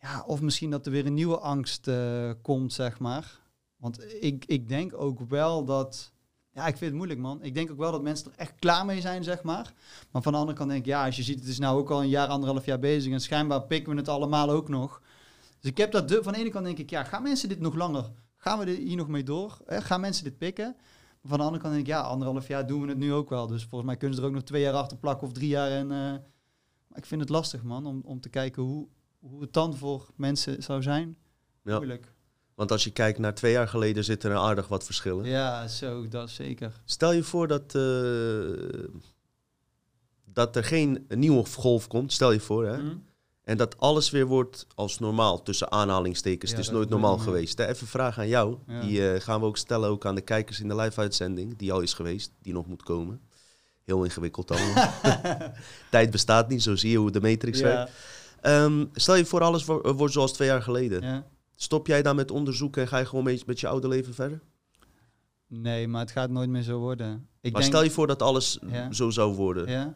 [0.00, 3.40] Ja, of misschien dat er weer een nieuwe angst eh, komt, zeg maar.
[3.76, 6.12] Want ik, ik denk ook wel dat...
[6.52, 7.42] Ja, ik vind het moeilijk, man.
[7.42, 9.72] Ik denk ook wel dat mensen er echt klaar mee zijn, zeg maar.
[10.10, 11.90] Maar van de andere kant denk ik, ja, als je ziet, het is nou ook
[11.90, 13.12] al een jaar, anderhalf jaar bezig...
[13.12, 15.02] en schijnbaar pikken we het allemaal ook nog.
[15.60, 16.08] Dus ik heb dat...
[16.08, 18.10] De, van de ene kant denk ik, ja, gaan mensen dit nog langer...
[18.36, 19.58] Gaan we hier nog mee door?
[19.66, 20.76] Gaan mensen dit pikken?
[20.76, 23.28] Maar van de andere kant denk ik, ja, anderhalf jaar doen we het nu ook
[23.28, 23.46] wel.
[23.46, 25.70] Dus volgens mij kunnen ze er ook nog twee jaar achter plakken of drie jaar.
[25.70, 25.98] En, eh,
[26.86, 28.88] maar ik vind het lastig, man, om, om te kijken hoe,
[29.20, 31.16] hoe het dan voor mensen zou zijn.
[31.64, 31.76] Ja.
[31.76, 32.12] Moeilijk.
[32.54, 35.24] Want als je kijkt naar twee jaar geleden, zit er aardig wat verschillen.
[35.24, 36.80] Ja, zo, dat zeker.
[36.84, 38.88] Stel je voor dat, eh,
[40.24, 42.76] dat er geen nieuwe golf komt, stel je voor, hè?
[42.76, 42.96] Hm?
[43.42, 46.50] En dat alles weer wordt als normaal, tussen aanhalingstekens.
[46.50, 47.58] Ja, het is nooit normaal geweest.
[47.58, 47.66] Hè?
[47.66, 48.56] Even een vraag aan jou.
[48.66, 48.80] Ja.
[48.80, 51.56] Die eh, gaan we ook stellen ook aan de kijkers in de live-uitzending.
[51.56, 53.20] Die al is geweest, die nog moet komen.
[53.84, 54.92] Heel ingewikkeld allemaal.
[55.90, 57.90] Tijd bestaat niet, zo zie je hoe de Matrix werkt.
[58.40, 61.02] Ehm, stel je voor, alles wo- wordt zoals twee jaar geleden.
[61.02, 61.24] ja.
[61.54, 64.40] Stop jij dan met onderzoeken en ga je gewoon mee met je oude leven verder?
[65.46, 67.28] Nee, maar het gaat nooit meer zo worden.
[67.40, 68.92] Ik maar denk, stel je voor dat alles Ja.
[68.92, 69.68] zo zou worden.
[69.70, 69.94] Ja?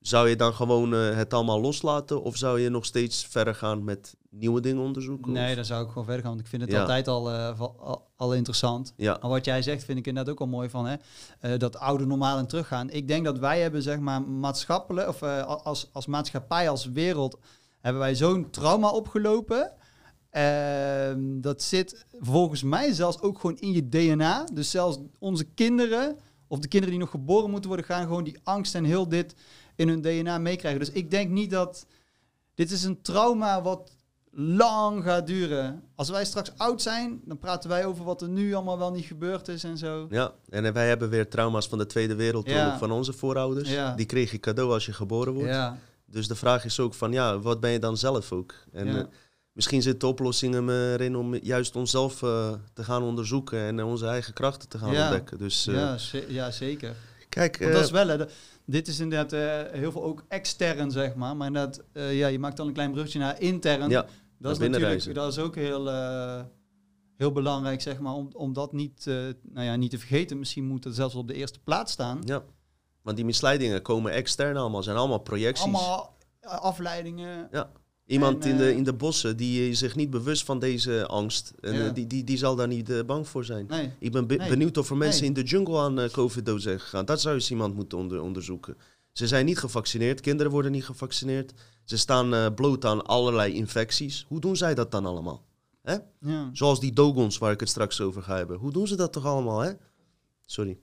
[0.00, 2.22] Zou je dan gewoon eh, het allemaal loslaten?
[2.22, 5.32] Of zou je nog steeds verder gaan met nieuwe dingen onderzoeken?
[5.32, 6.30] Nee, Of- dan zou ik gewoon verder gaan.
[6.30, 6.80] Want ik vind het Ja.
[6.80, 8.92] altijd al, eh, val- al, al interessant.
[8.96, 10.96] Ja, Maar wat jij zegt vind ik inderdaad ook al mooi van hè,
[11.40, 12.90] eh, dat oude normaal en teruggaan.
[12.90, 17.38] Ik denk dat wij hebben zeg maar maatschappelijk of eh, als, als maatschappij, als wereld,
[17.80, 19.72] hebben wij zo'n trauma opgelopen.
[20.30, 24.44] Ehm, dat zit volgens mij zelfs ook gewoon in je DNA.
[24.52, 26.16] Dus zelfs onze kinderen
[26.48, 29.34] of de kinderen die nog geboren moeten worden, gaan gewoon die angst en heel dit
[29.76, 30.80] in hun DNA meekrijgen.
[30.80, 31.86] Dus ik denk niet dat
[32.54, 33.92] dit is een trauma wat
[34.32, 35.82] lang gaat duren.
[35.94, 39.04] Als wij straks oud zijn, dan praten wij over wat er nu allemaal wel niet
[39.04, 40.06] gebeurd is en zo.
[40.10, 42.78] Ja, en wij hebben weer trauma's van de Tweede Wereldoorlog Ja.
[42.78, 43.70] van onze voorouders.
[43.70, 43.94] Ja.
[43.94, 45.48] Die kreeg je cadeau als je geboren wordt.
[45.48, 45.78] Ja,
[46.10, 48.54] Dus de vraag is ook van, ja, wat ben je dan zelf ook?
[48.72, 48.98] En Ja.
[48.98, 49.04] eh,
[49.52, 54.06] misschien zit de oplossing erin om juist onszelf eh, te gaan onderzoeken en eh, onze
[54.06, 55.02] eigen krachten te gaan Ja.
[55.02, 55.38] ontdekken.
[55.38, 55.96] Dus ja,
[56.28, 56.94] ja, zeker.
[57.28, 58.24] kijk, Want dat is wel, hè,
[58.66, 59.30] dit is inderdaad
[59.72, 61.36] heel veel ook extern, zeg maar.
[61.36, 63.90] Maar inderdaad, ja, je maakt dan een klein bruggetje naar intern.
[63.90, 64.06] ja,
[64.38, 65.88] dat is natuurlijk, dat is ook heel,
[67.16, 69.04] heel belangrijk, zeg maar, om, om dat niet,
[69.42, 70.38] nou ja, niet te vergeten.
[70.38, 72.20] Misschien moet het zelfs op de eerste plaats staan.
[72.24, 72.42] ja,
[73.02, 75.64] want die misleidingen komen extern allemaal, zijn allemaal projecties.
[75.64, 77.50] Allemaal eh, afleidingen.
[78.06, 81.06] Iemand En, in, de, eh, in de bossen die eh, zich niet bewust van deze
[81.06, 81.88] angst, en, Ja.
[81.90, 83.66] die, die, die zal daar niet bang voor zijn.
[83.68, 84.48] Nee, Ik ben be- Nee.
[84.48, 85.28] benieuwd of er mensen Nee.
[85.28, 87.04] in de jungle aan COVID-dood zijn gegaan.
[87.04, 88.76] Dat zou eens iemand moeten onder- onderzoeken.
[89.12, 91.52] Ze zijn niet gevaccineerd, kinderen worden niet gevaccineerd.
[91.84, 94.24] Ze staan bloot aan allerlei infecties.
[94.28, 95.42] Hoe doen zij dat dan allemaal?
[96.20, 96.50] ja.
[96.52, 98.58] Zoals die dogons waar ik het straks over ga hebben.
[98.58, 99.70] Hoe doen ze dat toch allemaal, hè?
[100.50, 100.78] Sorry.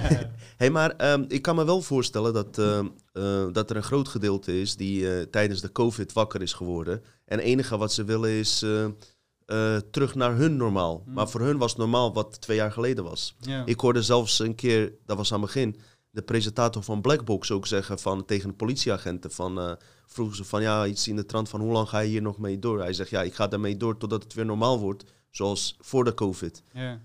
[0.56, 4.08] hey, maar ehm, ik kan me wel voorstellen dat, ehm, eh, dat er een groot
[4.08, 7.02] gedeelte is die eh, tijdens de COVID wakker is geworden.
[7.24, 11.02] En het enige wat ze willen is eh, terug naar hun normaal.
[11.04, 11.14] Hmm.
[11.14, 13.36] Maar voor hun was normaal wat twee jaar geleden was.
[13.64, 15.76] Ik hoorde zelfs een keer, dat was aan het begin,
[16.10, 20.86] de presentator van Blackbox ook zeggen van, tegen de politieagenten van, vroegen ze van ja,
[20.86, 22.80] iets in de trant van hoe lang ga je hier nog mee door?
[22.80, 26.14] Hij zegt ja, ik ga daarmee door totdat het weer normaal wordt, zoals voor de
[26.14, 26.62] COVID.
[26.72, 27.00] ja.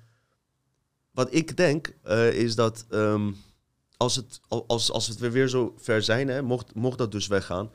[1.18, 3.32] Wat ik denk eh, is dat ehm,
[3.98, 7.28] als, het, al- als, als het weer, zo ver zijn, hè, mocht, mocht dat dus
[7.28, 7.72] weggaan.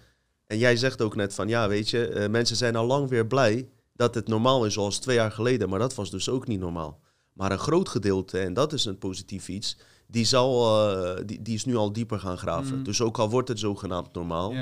[0.46, 3.26] En jij zegt ook net van ja, weet je, eh, mensen zijn al lang weer
[3.26, 5.68] blij dat het normaal is zoals twee jaar geleden.
[5.68, 7.00] Maar dat was dus ook niet normaal.
[7.32, 9.76] Maar een groot gedeelte, en dat is een positief iets,
[10.06, 12.74] die, zal, eh, die, die is nu al dieper gaan graven.
[12.74, 12.84] Mhm.
[12.84, 14.54] Dus ook al wordt het zogenaamd normaal,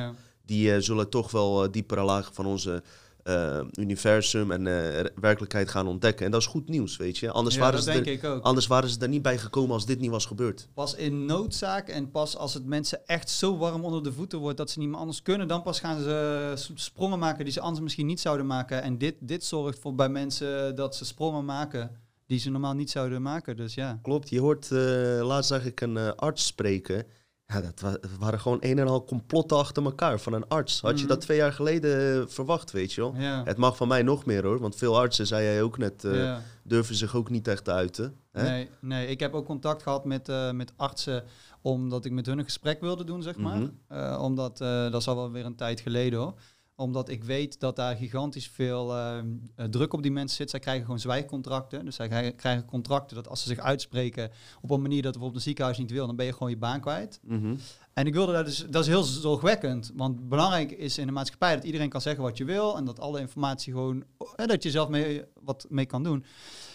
[0.47, 2.83] die zullen toch wel diepere lagen van onze
[3.23, 6.27] eh, universum en eh, werkelijkheid gaan ontdekken.
[6.27, 7.31] En dat is goed nieuws, weet je.
[7.31, 10.11] Anders, Ja, waren, ze er, anders waren ze er niet bij gekomen als dit niet
[10.11, 10.69] was gebeurd.
[10.75, 14.57] Pas in noodzaak en pas als het mensen echt zo warm onder de voeten wordt
[14.57, 17.61] dat ze niet meer anders kunnen, dan pas gaan ze eh, sprongen maken die ze
[17.61, 18.83] anders misschien niet zouden maken.
[18.83, 21.91] En dit, dit zorgt voor bij mensen dat ze sprongen maken
[22.27, 23.57] die ze normaal niet zouden maken.
[23.57, 23.99] Dus ja.
[24.03, 24.71] Klopt, je hoort,
[25.21, 27.07] laatst zag ik een arts spreken.
[27.53, 30.81] Ja, dat wa- waren gewoon een en al complotten achter elkaar van een arts.
[30.81, 31.09] Had je Mhm.
[31.09, 33.15] dat twee jaar geleden eh, verwacht, weet je wel?
[33.17, 33.43] Ja.
[33.45, 36.15] Het mag van mij nog meer hoor, want veel artsen, zei jij ook net, eh,
[36.15, 36.43] ja.
[36.65, 38.15] durven zich ook niet echt te uiten.
[38.33, 38.43] Hè?
[38.43, 41.25] Nee, nee, ik heb ook contact gehad met, eh, met artsen
[41.63, 43.59] omdat ik met hun een gesprek wilde doen, zeg maar.
[43.89, 44.21] Mhm.
[44.21, 46.35] Omdat, dat is al wel weer een tijd geleden hoor.
[46.81, 49.25] Omdat ik weet dat daar gigantisch veel eh, eh,
[49.71, 50.51] druk op die mensen zit.
[50.51, 51.85] Zij krijgen gewoon zwijgcontracten.
[51.85, 55.47] Dus zij krijgen- contracten dat als ze zich uitspreken op een manier dat bijvoorbeeld een
[55.49, 57.21] ziekenhuis niet wil, dan ben je gewoon je baan kwijt.
[57.25, 57.55] Mhm.
[57.93, 59.93] En ik wilde dat dus, dat is heel zorgwekkend.
[59.95, 62.77] Want belangrijk is in de maatschappij dat iedereen kan zeggen wat je wil.
[62.77, 64.05] En dat alle informatie gewoon,
[64.37, 66.25] eh, dat je zelf mee, wat mee kan doen.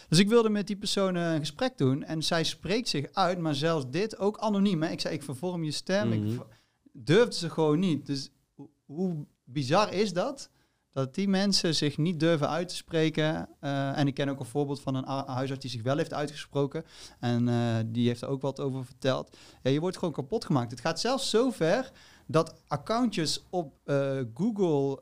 [0.09, 2.03] Dus ik wilde met die persoon een gesprek doen.
[2.03, 4.83] En zij spreekt zich uit, maar zelfs dit ook anoniem.
[4.83, 4.89] Hè.
[4.89, 6.07] Ik zei, ik vervorm je stem.
[6.09, 6.23] Mhm.
[6.27, 6.45] Ik ver-
[6.91, 8.05] durfde ze gewoon niet.
[8.05, 10.49] Dus ho- hoe bizar is dat?
[10.95, 13.49] Dat die mensen zich niet durven uit te spreken.
[13.59, 16.83] Eh, en ik ken ook een voorbeeld van een huisarts die zich wel heeft uitgesproken.
[17.19, 17.55] En eh,
[17.85, 19.37] die heeft er ook wat over verteld.
[19.63, 20.71] Je wordt gewoon kapot gemaakt.
[20.71, 21.91] Het gaat zelfs zo ver
[22.27, 24.99] dat accountjes op eh, Google...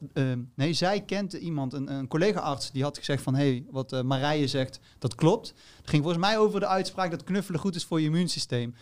[0.55, 3.35] nee, zij kent iemand, een, een collega-arts, die had gezegd van...
[3.35, 5.47] hé, hey, wat Marije zegt, dat klopt.
[5.77, 8.75] Het ging volgens mij over de uitspraak dat knuffelen goed is voor je immuunsysteem.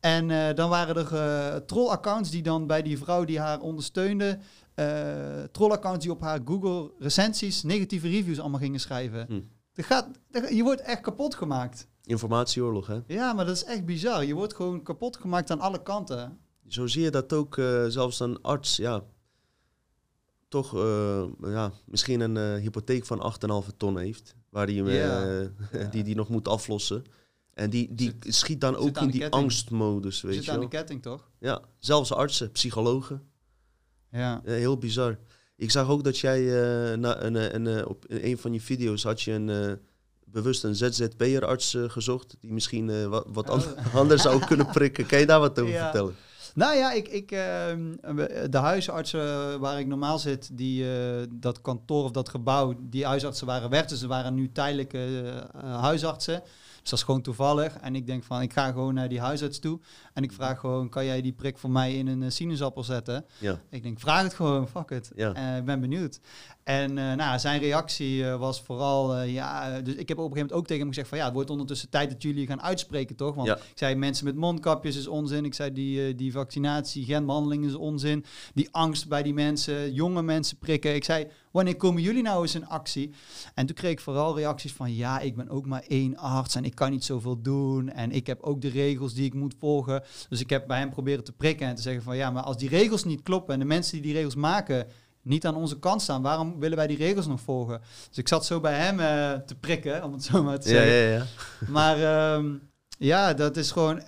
[0.00, 4.38] En dan waren er eh troll-accounts die dan bij die vrouw die haar ondersteunde...
[4.76, 9.26] eh troll-accounts die op haar Google recensies negatieve reviews allemaal gingen schrijven.
[9.28, 9.40] Hm.
[9.82, 10.08] Gaat,
[10.50, 11.88] je wordt echt kapot gemaakt.
[12.04, 13.00] Informatieoorlog, hè?
[13.06, 14.24] Ja, maar dat is echt bizar.
[14.24, 16.38] Je wordt gewoon kapot gemaakt aan alle kanten.
[16.66, 19.02] Zo zie je dat ook eh, zelfs een arts, ja,
[20.48, 23.34] toch eh, ja, misschien een hypotheek van
[23.68, 24.82] 8,5 ton heeft, waar die,
[25.90, 27.04] die die nog moet aflossen.
[27.54, 29.42] En die, die schiet dan zit ook aan in die ketting.
[29.42, 30.68] angstmodus, Je weet zit je aan wel.
[30.68, 31.30] de ketting, toch?
[31.38, 33.28] Ja, zelfs artsen, psychologen.
[34.16, 34.40] Ja.
[34.44, 35.18] Ja, heel bizar.
[35.56, 38.60] Ik zag ook dat jij eh, na, een, eh, een, eh, op een van je
[38.60, 39.72] video's had je een, eh,
[40.24, 43.62] bewust een ZZP'er-arts eh, gezocht, die misschien eh, wat, wat Oh.
[43.94, 45.06] anders zou kunnen prikken.
[45.06, 45.82] Kan je daar wat over Ja.
[45.82, 46.14] vertellen?
[46.54, 47.28] Nou ja, ik, ik,
[48.50, 53.46] de huisartsen waar ik normaal zit, die, eh, dat kantoor of dat gebouw, die huisartsen
[53.46, 53.86] waren weg.
[53.86, 56.42] Dus ze waren nu tijdelijke eh, eh, huisartsen.
[56.86, 57.76] Dus dat is gewoon toevallig.
[57.76, 59.80] En ik denk van, ik ga gewoon naar die huisarts toe.
[60.12, 63.24] En ik vraag gewoon, kan jij die prik voor mij in een eh, sinaasappel zetten?
[63.38, 63.60] Ja.
[63.70, 65.10] Ik denk, vraag het gewoon, fuck it.
[65.16, 65.32] Ja.
[65.32, 66.20] Eh, Ik ben benieuwd.
[66.66, 70.30] En uh, nou, zijn reactie uh, was vooral, uh, ja, dus ik heb op een
[70.30, 72.62] gegeven moment ook tegen hem gezegd van ja, het wordt ondertussen tijd dat jullie gaan
[72.62, 73.34] uitspreken, toch?
[73.34, 73.56] Want Ja.
[73.56, 75.44] ik zei mensen met mondkapjes is onzin.
[75.44, 78.24] Ik zei die, die vaccinatie, genbehandeling is onzin.
[78.54, 80.94] Die angst bij die mensen, jonge mensen prikken.
[80.94, 83.10] Ik zei, wanneer komen jullie nou eens in actie?
[83.54, 86.64] En toen kreeg ik vooral reacties van ja, ik ben ook maar één arts en
[86.64, 87.88] ik kan niet zoveel doen.
[87.90, 90.02] En ik heb ook de regels die ik moet volgen.
[90.28, 92.56] Dus ik heb bij hem proberen te prikken en te zeggen van ja, maar als
[92.56, 94.86] die regels niet kloppen en de mensen die die regels maken
[95.26, 96.22] niet aan onze kant staan.
[96.22, 97.80] Waarom willen wij die regels nog volgen?
[98.08, 100.74] Dus ik zat zo bij hem uh, te prikken, om het zo maar te Ja,
[100.74, 100.94] zeggen.
[100.94, 101.24] ja, ja.
[101.68, 103.96] Maar um, ja, dat is gewoon...
[103.96, 104.04] Uh,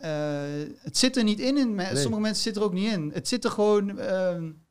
[0.83, 1.57] het zit er niet in.
[1.57, 1.97] in Nee.
[1.97, 3.11] Sommige mensen zitten er ook niet in.
[3.15, 3.99] Het zit er gewoon...
[3.99, 4.67] Um,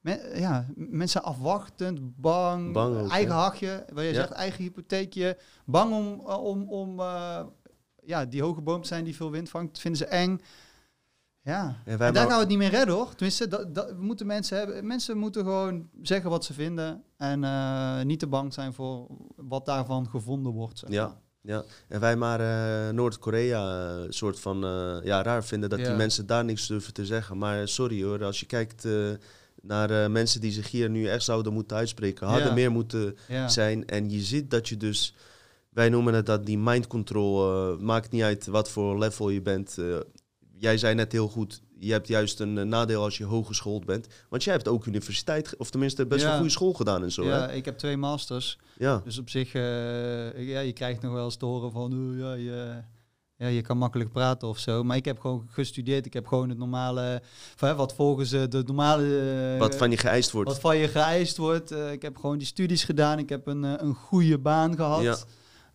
[0.00, 3.40] me, ja, mensen afwachtend, bang, Bang ook, eigen ja.
[3.40, 4.14] hachje, waar je Ja.
[4.16, 7.40] zegt eigen hypotheekje, bang om, om, om uh,
[8.04, 10.40] ja, die hoge boom te zijn die veel wind vangt, vinden ze eng.
[11.42, 13.08] Ja, En daar gaan we het niet meer redden hoor.
[13.14, 14.86] Tenminste, dat, dat, we moeten mensen hebben.
[14.86, 17.02] Mensen moeten gewoon zeggen wat ze vinden.
[17.16, 20.78] En uh, niet te bang zijn voor wat daarvan gevonden wordt.
[20.78, 21.06] Zeg Ja.
[21.06, 21.16] maar.
[21.42, 25.86] Ja, en wij maar uh, Noord-Korea uh, soort van uh, ja, raar vinden dat Ja.
[25.86, 27.38] die mensen daar niks durven te zeggen.
[27.38, 29.08] Maar sorry hoor, als je kijkt uh,
[29.62, 32.54] naar uh, mensen die zich hier nu echt zouden moeten uitspreken, hadden Ja.
[32.54, 33.48] meer moeten Ja.
[33.48, 33.86] zijn.
[33.86, 35.14] En je ziet dat je dus,
[35.70, 39.42] wij noemen het dat die mind control, uh, maakt niet uit wat voor level je
[39.42, 39.76] bent.
[39.78, 39.96] Uh,
[40.60, 44.06] jij zei net heel goed, je hebt juist een uh, nadeel als je hooggeschoold bent.
[44.28, 46.36] Want jij hebt ook universiteit, of tenminste best wel Ja.
[46.36, 47.24] goede school gedaan en zo.
[47.24, 47.52] ja, Hè?
[47.52, 48.58] ik heb twee masters.
[48.78, 49.00] Ja.
[49.04, 52.82] Dus op zich, uh, ja, je krijgt nog wel eens te horen van, ja, je,
[53.36, 54.84] ja, je kan makkelijk praten of zo.
[54.84, 56.06] Maar ik heb gewoon gestudeerd.
[56.06, 57.22] Ik heb gewoon het normale,
[57.56, 59.56] van, wat volgens uh, de normale...
[59.58, 60.50] Wat van je geëist wordt.
[60.50, 61.70] Wat van je geëist wordt.
[61.70, 63.18] Ik heb gewoon die studies gedaan.
[63.18, 65.26] Ik heb een, een goede baan gehad.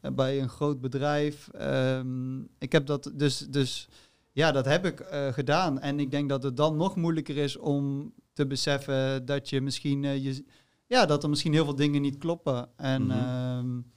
[0.01, 0.11] Ja.
[0.11, 1.47] bij een groot bedrijf.
[1.61, 3.37] Um, ik heb dat dus...
[3.37, 3.87] dus
[4.35, 5.79] ja, dat heb ik uh, gedaan.
[5.79, 10.03] En ik denk dat het dan nog moeilijker is om te beseffen dat je misschien...
[10.03, 10.45] Uh, je,
[10.87, 12.69] ja, dat er misschien heel veel dingen niet kloppen.
[12.77, 13.17] En Mhm.
[13.17, 13.91] mm-hmm.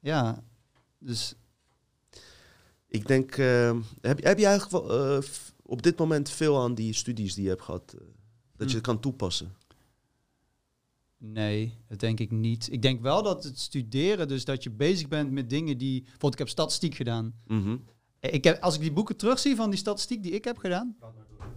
[0.00, 0.44] ja,
[0.98, 1.34] dus...
[2.88, 5.22] Ik denk, uh, heb, heb je eigenlijk wel,
[5.62, 8.00] op dit moment veel aan die studies die je hebt gehad, uh,
[8.56, 8.74] dat je Hm.
[8.74, 9.54] het kan toepassen?
[11.16, 12.68] Nee, dat denk ik niet.
[12.72, 16.00] Ik denk wel dat het studeren, dus dat je bezig bent met dingen die...
[16.00, 17.34] Bijvoorbeeld, ik heb statistiek gedaan.
[17.46, 17.76] Mhm.
[18.30, 20.96] Ik heb, als ik die boeken terugzie van die statistiek die ik heb gedaan...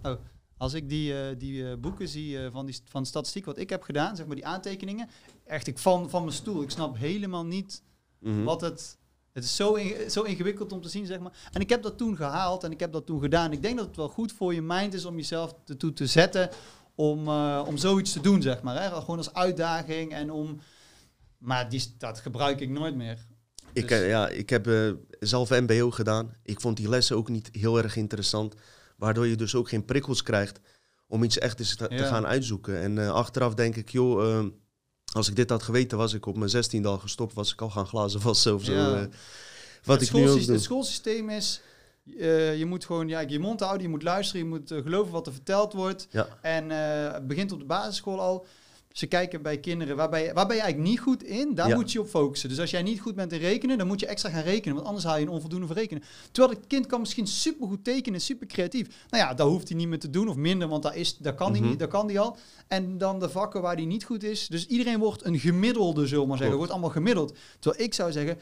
[0.02, 0.12] Oh,
[0.56, 3.70] als ik die, uh, die uh, boeken zie uh, van, die, van statistiek wat ik
[3.70, 5.08] heb gedaan, zeg maar die aantekeningen...
[5.46, 6.62] Echt, ik val van mijn stoel.
[6.62, 7.82] Ik snap helemaal niet
[8.20, 8.44] Mhm.
[8.44, 8.98] wat het...
[9.32, 11.48] Het is zo, in, zo ingewikkeld om te zien, zeg maar.
[11.52, 13.52] En ik heb dat toen gehaald en ik heb dat toen gedaan.
[13.52, 16.50] Ik denk dat het wel goed voor je mind is om jezelf ertoe te zetten
[16.94, 17.28] om,
[17.58, 18.82] om zoiets te doen, zeg maar.
[18.82, 18.90] Hè?
[19.00, 20.60] Gewoon als uitdaging en om...
[21.38, 23.26] Maar die, dat gebruik ik nooit meer.
[23.82, 26.34] Ik, Dus- ja, ik heb uh, zelf MBO gedaan.
[26.42, 28.54] Ik vond die lessen ook niet heel erg interessant.
[28.96, 30.60] Waardoor je dus ook geen prikkels krijgt
[31.06, 31.96] om iets echt eens te, Ja.
[31.96, 32.80] te gaan uitzoeken.
[32.80, 34.44] En uh, achteraf denk ik, joh, uh,
[35.12, 37.70] als ik dit had geweten, was ik op mijn 16 al gestopt, was ik al
[37.70, 38.72] gaan glazen vassen of zo.
[38.72, 39.00] Ja.
[39.00, 39.06] uh,
[39.84, 40.54] wat het, ik nu ook schoolsysteem, doe.
[40.54, 41.60] het schoolsysteem is...
[42.04, 45.12] uh, je moet gewoon ja, je mond houden, je moet luisteren, je moet uh, geloven
[45.12, 46.06] wat er verteld wordt.
[46.10, 46.28] Ja.
[46.42, 48.46] En uh, het begint op de basisschool al.
[48.98, 51.54] Ze kijken bij kinderen, waar ben je, waar ben je eigenlijk niet goed in?
[51.54, 51.74] Daar Ja.
[51.74, 52.48] moet je op focussen.
[52.48, 54.74] Dus als jij niet goed bent in rekenen, dan moet je extra gaan rekenen.
[54.74, 56.02] Want anders haal je een onvoldoende voor rekenen.
[56.32, 58.86] Terwijl het kind kan misschien supergoed tekenen, super creatief.
[59.10, 61.34] Nou ja, dat hoeft hij niet meer te doen of minder, want dat, is, dat,
[61.34, 61.60] kan, Mhm.
[61.60, 62.36] hij niet, dat kan hij al.
[62.68, 64.46] En dan de vakken waar hij niet goed is.
[64.48, 66.56] Dus iedereen wordt een gemiddelde, zullen we maar zeggen.
[66.56, 67.36] Wordt allemaal gemiddeld.
[67.58, 68.38] Terwijl ik zou zeggen,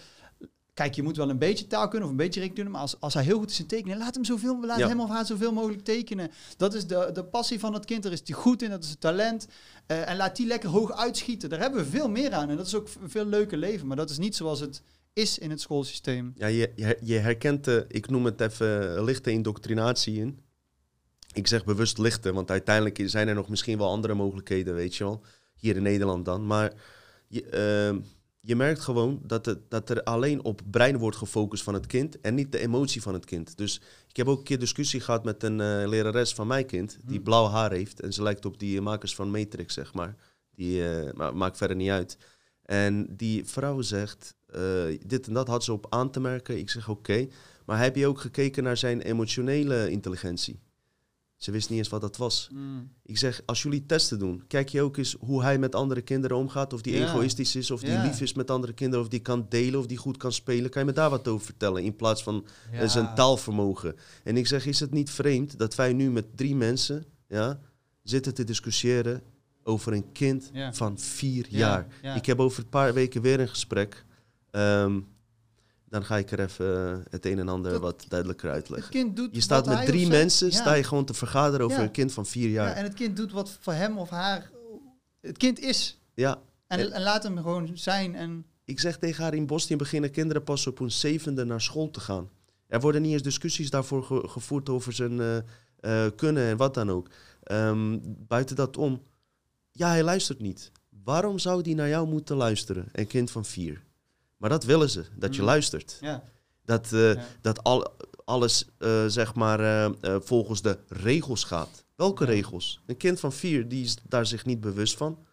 [0.76, 3.14] Kijk, je moet wel een beetje taal kunnen of een beetje rekenen maar als, als
[3.14, 4.88] hij heel goed is in tekenen, laat hem zoveel, laat Ja.
[4.88, 6.30] hem of haar zoveel mogelijk tekenen.
[6.56, 8.90] Dat is de, de passie van het kind, daar is hij goed in, dat is
[8.90, 9.46] het talent.
[9.86, 11.48] Eh, en laat die lekker hoog uitschieten.
[11.48, 13.96] Daar hebben we veel meer aan en dat is ook een veel leuker leven, maar
[13.96, 16.32] dat is niet zoals het is in het schoolsysteem.
[16.34, 20.38] Ja, je, je, je herkent, de, ik noem het even, lichte indoctrinatie in.
[21.32, 25.04] Ik zeg bewust lichte, want uiteindelijk zijn er nog misschien wel andere mogelijkheden, weet je
[25.04, 25.22] wel.
[25.56, 26.46] Hier in Nederland dan.
[26.46, 26.72] Maar
[27.28, 28.02] je, uh,
[28.46, 32.20] je merkt gewoon dat, het, dat er alleen op brein wordt gefocust van het kind
[32.20, 33.56] en niet de emotie van het kind.
[33.56, 36.98] Dus ik heb ook een keer discussie gehad met een uh, lerares van mijn kind,
[37.04, 37.24] die Hmm.
[37.24, 38.00] blauw haar heeft.
[38.00, 40.16] En ze lijkt op die makers van Matrix, zeg maar.
[40.54, 42.18] Die uh, maar, maakt verder niet uit.
[42.62, 46.58] En die vrouw zegt, uh, dit en dat had ze op aan te merken.
[46.58, 46.98] Ik zeg, oké.
[46.98, 47.30] Okay.
[47.64, 50.60] Maar heb je ook gekeken naar zijn emotionele intelligentie?
[51.36, 52.48] Ze wist niet eens wat dat was.
[52.52, 52.90] Mm.
[53.02, 56.36] Ik zeg, als jullie testen doen, kijk je ook eens hoe hij met andere kinderen
[56.36, 56.72] omgaat.
[56.72, 59.80] Of die egoïstisch is, of die lief is met andere kinderen, of die kan delen,
[59.80, 60.70] of die goed kan spelen.
[60.70, 62.86] Kan je me daar wat over vertellen, in plaats van ja.
[62.86, 63.96] zijn taalvermogen.
[64.24, 67.60] En ik zeg, is het niet vreemd dat wij nu met drie mensen ja,
[68.02, 69.22] zitten te discussiëren
[69.62, 71.86] over een kind van vier Ja, jaar?
[72.02, 72.14] ja.
[72.14, 74.04] Ik heb over een paar weken weer een gesprek.
[74.50, 75.06] Um,
[75.88, 76.66] dan ga ik er even
[76.98, 78.90] uh, het een en ander Dat- wat duidelijker Het uitleggen.
[78.90, 80.52] kind doet Je staat met hij drie mensen, Ja.
[80.56, 81.84] sta je gewoon te vergaderen over Ja.
[81.84, 82.68] een kind van vier jaar.
[82.68, 84.50] Ja, en het kind doet wat voor hem of haar
[85.20, 86.00] het kind is.
[86.14, 88.14] Ja, En, en laat hem gewoon zijn.
[88.14, 88.44] En...
[88.64, 92.00] Ik zeg tegen haar, in Bosnië beginnen kinderen pas op hun zevende naar school te
[92.00, 92.28] gaan.
[92.66, 95.36] Er worden niet eens discussies daarvoor ge- gevoerd over zijn eh,
[96.06, 97.08] eh, kunnen en wat dan ook.
[97.42, 99.02] Ehm, buiten dat om,
[99.72, 100.72] ja, hij luistert niet.
[101.04, 103.82] Waarom zou die naar jou moeten luisteren, een kind van vier?
[104.36, 105.46] Maar dat willen ze, dat je Mm.
[105.46, 105.98] luistert.
[106.00, 106.22] Ja.
[106.64, 107.24] Dat, eh, Ja.
[107.40, 111.84] dat al, alles, eh, zeg maar, eh, volgens de regels gaat.
[111.96, 112.30] Welke Ja.
[112.30, 112.80] regels?
[112.86, 115.26] Een kind van vier, die is daar zich niet bewust van.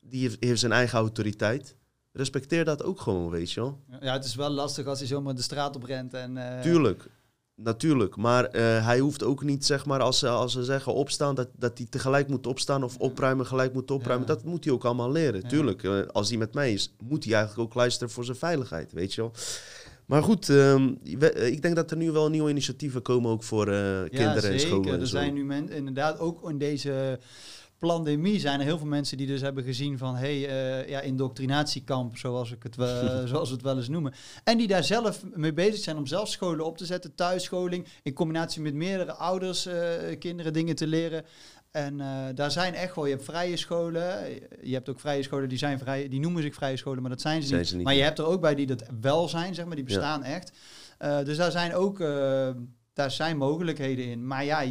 [0.00, 1.76] Die heeft, heeft zijn eigen autoriteit.
[2.12, 3.80] Respecteer dat ook gewoon, weet je wel.
[4.00, 6.14] ja, het is wel lastig als hij zomaar de straat op rent.
[6.14, 7.06] En, Tuurlijk,
[7.56, 8.16] natuurlijk.
[8.16, 11.48] Maar eh, hij hoeft ook niet, zeg maar, als ze, als ze zeggen opstaan, dat,
[11.58, 14.28] dat hij tegelijk moet opstaan of opruimen, gelijk moet opruimen.
[14.28, 14.34] Ja.
[14.34, 15.40] Dat moet hij ook allemaal leren.
[15.40, 15.48] Ja.
[15.48, 18.92] Tuurlijk, eh, als hij met mij is, moet hij eigenlijk ook luisteren voor zijn veiligheid,
[18.92, 19.32] weet je wel.
[20.06, 23.42] Maar goed, ehm, we- eh, ik denk dat er nu wel nieuwe initiatieven komen ook
[23.42, 24.92] voor Ja, kinderen en scholen.
[24.94, 27.18] en Er zijn nu mensen, inderdaad, ook in deze
[27.78, 32.16] pandemie zijn er heel veel mensen die dus hebben gezien van, hey, eh, ja, indoctrinatiekamp,
[32.16, 34.14] zoals, ik het, wel- zoals we het wel eens noemen.
[34.44, 38.12] En die daar zelf mee bezig zijn om zelf scholen op te zetten, thuisscholing, in
[38.12, 41.24] combinatie met meerdere ouders, eh, kinderen dingen te leren.
[41.70, 44.24] En eh, daar zijn echt wel, je hebt vrije scholen,
[44.62, 47.20] je hebt ook vrije scholen die zijn vrij, die noemen zich vrije scholen, maar dat
[47.20, 47.68] zijn ze, Zijn niet.
[47.68, 49.84] ze niet, Maar je hebt er ook bij die dat wel zijn, zeg maar, die
[49.88, 49.94] Ja.
[49.94, 50.52] bestaan echt.
[50.98, 52.50] Eh, dus daar zijn ook, eh,
[52.92, 54.26] daar zijn mogelijkheden in.
[54.26, 54.64] Maar ja,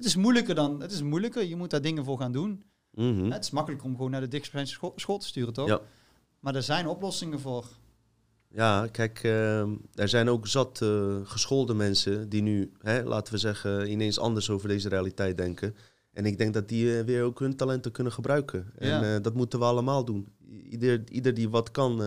[0.00, 2.62] het is moeilijker dan, het is moeilijker, je moet daar dingen voor gaan doen.
[2.90, 3.30] Mhm.
[3.30, 5.68] Het is makkelijker om gewoon naar de dichtstbijzijnde school, school te sturen, toch?
[5.68, 5.80] Ja.
[6.40, 7.64] Maar er zijn oplossingen voor.
[8.48, 13.38] Ja, kijk, ehm, er zijn ook zat eh, geschoolde mensen die nu, hè, laten we
[13.38, 15.74] zeggen, ineens anders over deze realiteit denken.
[16.12, 18.72] En ik denk dat die eh, weer ook hun talenten kunnen gebruiken.
[18.78, 19.14] En Ja.
[19.16, 20.32] eh, dat moeten we allemaal doen.
[20.70, 22.02] Ieder, ieder die wat kan.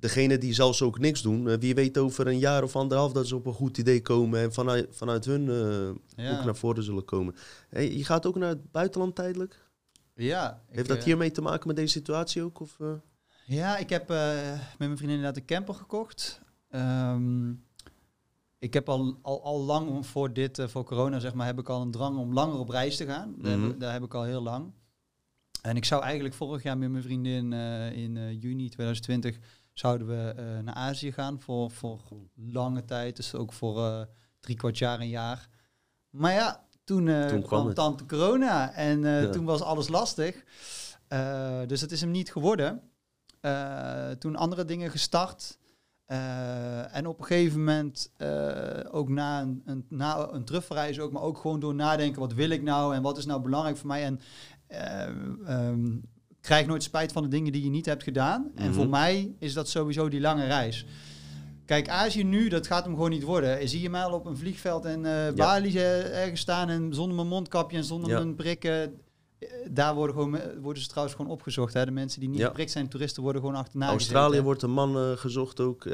[0.00, 3.26] Degene die zelfs ook niks doen, eh, wie weet over een jaar of anderhalf dat
[3.26, 6.82] ze op een goed idee komen en vanuit, vanuit hun eh, Ja, ook naar voren
[6.82, 7.34] zullen komen.
[7.68, 9.68] Hey, je gaat ook naar het buitenland tijdelijk?
[10.14, 12.60] ja Heeft dat eh, hiermee te maken met deze situatie ook?
[12.60, 12.76] Of?
[13.46, 16.40] Ja, ik heb met mijn vriendin inderdaad een camper gekocht.
[16.70, 17.50] Ehm,
[18.58, 21.82] ik heb al, al, al lang voor dit, voor corona zeg maar, heb ik al
[21.82, 23.34] een drang om langer op reis te gaan.
[23.38, 23.68] Daar, Mhm.
[23.68, 24.72] heb, daar heb ik al heel lang.
[25.62, 27.52] En ik zou eigenlijk vorig jaar met mijn vriendin
[27.92, 29.38] in juni 2020
[29.72, 32.00] zouden we eh, naar Azië gaan voor, voor
[32.34, 33.16] lange tijd.
[33.16, 34.00] Dus ook voor eh,
[34.40, 35.48] drie kwart jaar, een jaar.
[36.10, 39.30] Maar ja, toen, eh, Toen kwam tante corona en Ja.
[39.30, 40.44] toen was alles lastig.
[41.66, 42.82] Dus het is hem niet geworden.
[44.18, 45.58] Toen andere dingen gestart.
[46.90, 48.12] En op een gegeven moment,
[48.90, 52.50] ook na een, een, na een terugreis ook, maar ook gewoon door nadenken, wat wil
[52.50, 54.04] ik nou en wat is nou belangrijk voor mij?
[54.04, 54.20] En
[54.70, 55.02] eh,
[55.46, 55.98] ehm,
[56.40, 58.50] krijg nooit spijt van de dingen die je niet hebt gedaan.
[58.54, 58.74] En Mhm.
[58.74, 60.84] voor mij is dat sowieso die lange reis.
[61.64, 63.68] Kijk, Azië nu, dat gaat hem gewoon niet worden.
[63.68, 67.14] Zie je mij al op een vliegveld in eh Bali eh, ergens staan en zonder
[67.16, 68.16] mijn mondkapje en zonder Ja.
[68.18, 68.72] mijn prikken.
[68.82, 71.74] eh, Daar worden, gewoon, worden ze trouwens gewoon opgezocht.
[71.74, 71.84] Hè?
[71.84, 72.46] De mensen die niet Ja.
[72.46, 75.86] geprikt zijn, toeristen, worden gewoon achterna Australië wordt een man gezocht ook,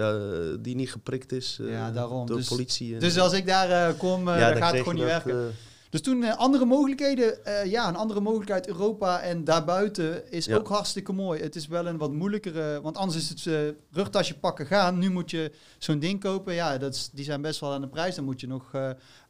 [0.61, 2.27] die niet geprikt is Ja, daarom.
[2.27, 2.95] door Dus- de politie.
[2.95, 5.51] en- Dus als ik daar kom, Ja, dan gaat het gewoon niet werken.
[5.91, 10.57] Dus toen eh, andere mogelijkheden, eh, ja, een andere mogelijkheid Europa en daarbuiten is Ja.
[10.57, 11.43] ook hartstikke mooi.
[11.43, 14.99] Het is wel een wat moeilijkere, want anders is het eh, rugtasje pakken gaan.
[14.99, 17.89] Nu moet je zo'n ding kopen, ja, dat is, die zijn best wel aan de
[17.89, 18.15] prijs.
[18.15, 18.71] Dan moet je nog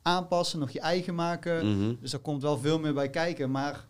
[0.02, 1.66] aanpassen, nog je eigen maken.
[1.78, 1.94] mhm.
[2.00, 3.50] Dus daar komt wel veel meer bij kijken.
[3.50, 3.86] Maar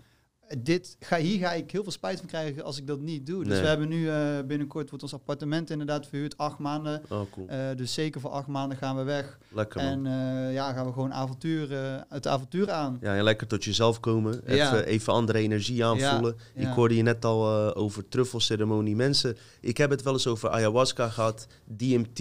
[0.58, 3.44] dit, ga, hier ga ik heel veel spijt van krijgen als ik dat niet doe.
[3.44, 7.02] Dus we hebben nu eh, binnenkort wordt ons appartement inderdaad verhuurd, acht maanden.
[7.08, 7.48] Oh, cool.
[7.48, 9.38] Eh, dus zeker voor acht maanden gaan we weg.
[9.48, 10.06] lekker man.
[10.06, 11.68] En eh, ja, gaan we gewoon avontuur,
[12.08, 12.98] het avontuur aan.
[13.00, 14.40] Ja, en lekker tot jezelf komen.
[14.44, 14.82] Even, Ja.
[14.82, 16.36] even andere energie aanvoelen.
[16.54, 18.96] Ja, Ik hoorde je net al over truffelceremonie.
[18.96, 22.18] Mensen, ik heb het wel eens over ayahuasca gehad, DMT.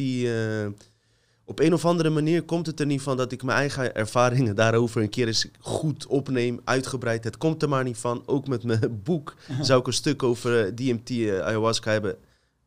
[1.45, 4.55] Op een of andere manier komt het er niet van dat ik mijn eigen ervaringen
[4.55, 7.23] daarover een keer eens goed opneem, uitgebreid.
[7.23, 8.23] Het komt er maar niet van.
[8.25, 12.15] Ook met mijn boek zou ik een stuk over eh, DMT, eh, ayahuasca hebben.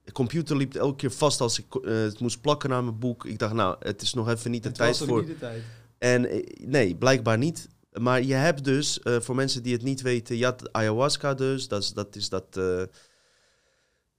[0.04, 3.24] De computer liep elke keer vast als ik eh, het moest plakken naar mijn boek.
[3.24, 5.18] Ik dacht, nou, het is nog even niet de Het tijd voor.
[5.18, 5.62] niet de tijd.
[5.98, 7.68] En nee, blijkbaar niet.
[7.92, 11.68] Maar je hebt dus, voor mensen die het niet weten, je had ayahuasca dus.
[11.68, 12.60] Dat is dat, is dat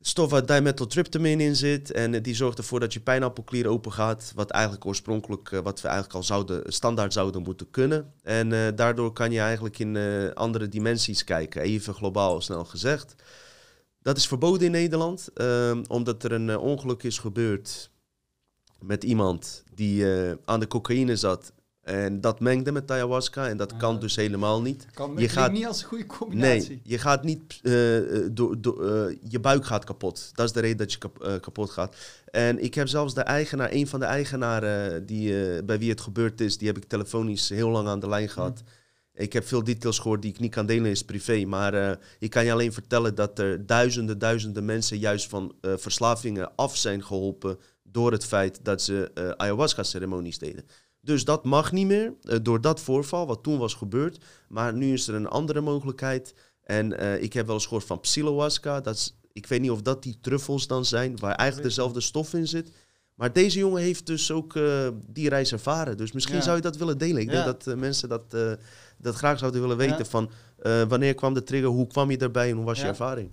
[0.02, 1.92] stof waar dimethyltryptamine in zit.
[1.92, 4.32] En die zorgt ervoor dat je pijnappelklier open gaat.
[4.36, 8.14] Wat eigenlijk oorspronkelijk, eh, wat we eigenlijk al zouden, standaard zouden moeten kunnen.
[8.24, 11.62] En eh, daardoor kan je eigenlijk in eh, andere dimensies kijken.
[11.62, 13.16] Even globaal snel gezegd.
[14.02, 15.30] Dat is verboden in Nederland,
[15.88, 17.92] omdat er een ongeluk is gebeurd
[18.80, 20.06] met iemand die
[20.46, 21.54] aan de cocaïne zat.
[21.90, 23.48] En dat mengde met ayahuasca.
[23.48, 24.86] En dat Ah, kan dus helemaal niet.
[24.94, 26.70] Kan, Je gaat- niet als een goede combinatie.
[26.70, 27.60] Nee, je gaat niet.
[27.64, 30.32] eh, eh, door, eh, je buik gaat kapot.
[30.34, 31.96] Dat is de reden dat je kap- kapot gaat.
[32.32, 36.42] En ik heb zelfs de eigenaar, een van de eigenaren die, bij wie het gebeurd
[36.42, 38.64] is, die heb ik telefonisch heel lang aan de lijn gehad.
[39.14, 41.46] Ik heb veel details gehoord die ik niet kan delen is privé.
[41.46, 46.78] Maar ik kan je alleen vertellen dat er duizenden, duizenden mensen juist van verslavingen af
[46.78, 50.64] zijn geholpen door het feit dat ze ayahuasca-ceremonies deden.
[51.10, 54.18] Dus dat mag niet meer eh, door dat voorval wat toen was gebeurd.
[54.48, 56.34] Maar nu is er een andere mogelijkheid.
[56.64, 58.82] En eh, ik heb wel eens gehoord van psilohuasca.
[58.82, 62.34] Dat is, ik weet niet of dat die truffels dan zijn, waar eigenlijk dezelfde stof
[62.34, 62.72] in zit.
[63.16, 65.98] Maar deze jongen heeft dus ook eh, die reis ervaren.
[65.98, 66.42] Dus misschien Ja.
[66.42, 67.22] zou je dat willen delen.
[67.22, 67.44] Ik Ja.
[67.44, 68.36] denk dat mensen dat,
[68.98, 69.98] dat graag zouden willen weten.
[69.98, 70.06] Ja.
[70.06, 70.30] Van
[70.88, 73.32] wanneer kwam de trigger, hoe kwam je daarbij en hoe was je ervaring?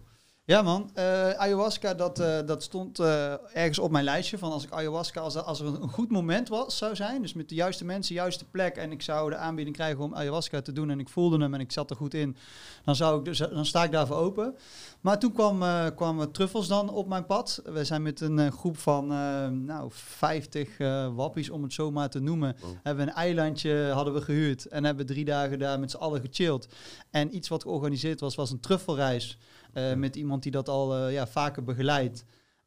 [0.48, 4.64] Ja man, Eh, ayahuasca dat, eh, dat stond eh, ergens op mijn lijstje van als
[4.64, 7.54] ik ayahuasca, als er, als er een goed moment was, zou zijn, dus met de
[7.54, 11.00] juiste mensen, juiste plek en ik zou de aanbieding krijgen om ayahuasca te doen en
[11.00, 12.36] ik voelde hem en ik zat er goed in,
[12.84, 14.54] dan, zou ik dus, dan sta ik daarvoor open.
[15.00, 15.62] Maar toen kwam,
[15.94, 17.60] kwamen truffels dan op mijn pad.
[17.64, 19.06] We zijn met een groep van
[19.64, 22.70] nou, 50 eh, wappies, om het zo maar te noemen, Wow.
[22.82, 26.20] hebben we een eilandje hadden we gehuurd en hebben drie dagen daar met z'n allen
[26.20, 26.68] gechilled.
[27.10, 29.38] En iets wat georganiseerd was, was een truffelreis.
[29.76, 32.24] Eh, met iemand die dat al eh, ja, vaker begeleidt.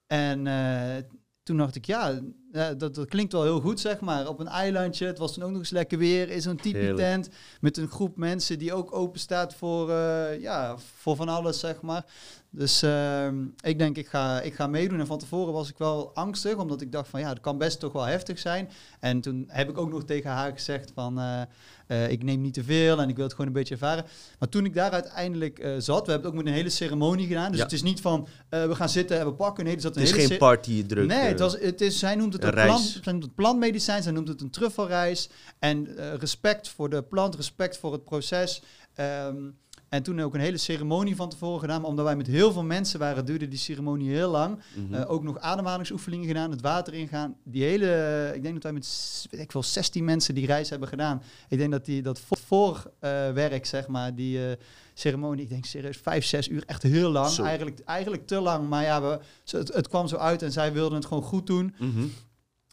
[0.07, 1.03] En eh,
[1.43, 2.19] toen dacht ik, ja,
[2.51, 4.27] dat, dat klinkt wel heel goed, zeg maar.
[4.27, 6.85] Op een eilandje, het was toen ook nog eens lekker weer, is een Heerlijk.
[6.85, 7.29] tipi-tent
[7.61, 9.91] met een groep mensen die ook open staat voor,
[10.39, 12.05] ja, voor van alles, zeg maar.
[12.51, 14.99] Dus ehm, ik denk, ik ga, ik ga meedoen.
[14.99, 17.79] En van tevoren was ik wel angstig, omdat ik dacht van, ja, dat kan best
[17.79, 18.69] toch wel heftig zijn.
[18.99, 21.41] En toen heb ik ook nog tegen haar gezegd van, eh,
[21.87, 24.05] eh, ik neem niet te veel en ik wil het gewoon een beetje ervaren.
[24.39, 27.27] Maar toen ik daar uiteindelijk eh, zat, we hebben het ook met een hele ceremonie
[27.27, 27.49] gedaan.
[27.49, 27.63] Dus Ja.
[27.63, 29.63] het is niet van, we gaan zitten en we pakken.
[29.63, 31.07] Nee, zat een Het is hele geen party druk.
[31.07, 34.11] Nee, het was, het is, zij noemt het een plant, zij noemt het plantmedicijn, zij
[34.11, 35.29] noemt het een truffelreis.
[35.59, 35.87] En
[36.17, 38.61] respect voor de plant, respect voor het proces.
[38.95, 39.35] Ehm,
[39.89, 41.81] en toen ook een hele ceremonie van tevoren gedaan.
[41.81, 44.59] Maar omdat wij met heel veel mensen waren, duurde die ceremonie heel lang.
[44.75, 44.93] mhm.
[44.93, 47.35] Eh, ook nog ademhalingsoefeningen gedaan, het water ingaan.
[47.43, 50.69] Die hele, eh, ik denk dat wij met weet ik wel, 16 mensen die reis
[50.69, 51.21] hebben gedaan.
[51.49, 54.55] Ik denk dat die dat voor, voorwerk, zeg maar, die eh,
[54.93, 57.37] ceremonie, ik denk serieus vijf, zes uur, echt heel lang.
[57.39, 59.19] Eigenlijk, eigenlijk te lang, maar ja, we,
[59.73, 61.75] het kwam zo uit en zij wilden het gewoon goed doen.
[61.79, 62.05] Mhm.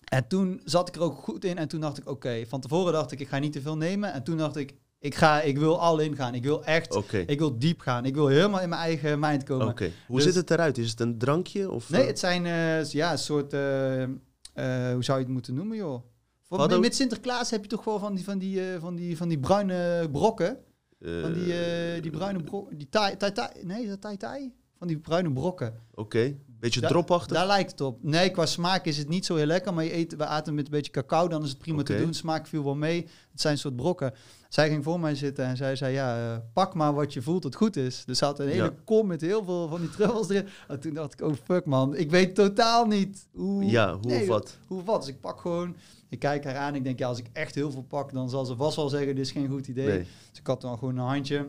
[0.05, 2.93] En toen zat ik er ook goed in en toen dacht ik, oké, van tevoren
[2.93, 4.12] dacht ik, ik ga niet te veel nemen.
[4.12, 6.34] En toen dacht ik, ik, ga, ik wil al in gaan.
[6.34, 8.05] Ik wil echt, ik wil diep gaan.
[8.05, 9.74] Ik wil helemaal in mijn eigen mind komen.
[10.07, 10.78] Hoe Dus- ziet het eruit?
[10.78, 11.70] Is het een drankje?
[11.70, 13.61] Of, Nee, eh, het zijn eh, ja, een soort, eh,
[14.92, 16.03] hoe zou je het moeten noemen, joh?
[16.42, 19.28] Voor, met, met Sinterklaas heb je toch wel van die, van die, van die, van
[19.28, 20.59] die bruine brokken?
[21.01, 21.55] Van die,
[22.01, 24.53] die bruine brokken, die tai, tai, tai, nee, is dat tai tai?
[24.78, 25.74] Van die bruine brokken.
[25.94, 26.36] Oké.
[26.61, 27.37] Beetje Da- dropachtig?
[27.37, 27.99] Daar lijkt het op.
[28.03, 30.65] Nee, qua smaak is het niet zo heel lekker, maar je eet, we aten met
[30.65, 32.15] een beetje cacao, dan is het prima te doen.
[32.15, 33.07] Smaak viel wel mee.
[33.31, 34.15] Het zijn een soort brokken.
[34.49, 37.43] Zij ging voor mij zitten en zij zei, ja, eh, pak maar wat je voelt
[37.43, 38.05] dat goed is.
[38.05, 38.73] Dus ze had een hele Ja.
[38.85, 40.49] kom met heel veel van die truffels erin.
[40.69, 43.65] En toen dacht ik, oh fuck man, ik weet totaal niet hoe...
[43.65, 44.59] Ja, hoe Nee, of wat?
[44.67, 45.01] Hoe of wat?
[45.01, 45.77] Dus ik pak gewoon,
[46.09, 46.75] ik kijk haar aan.
[46.75, 49.15] Ik denk, ja, als ik echt heel veel pak, dan zal ze vast wel zeggen,
[49.15, 49.87] dit is geen goed idee.
[49.87, 49.99] Nee.
[50.31, 51.47] Dus ik had dan gewoon een handje.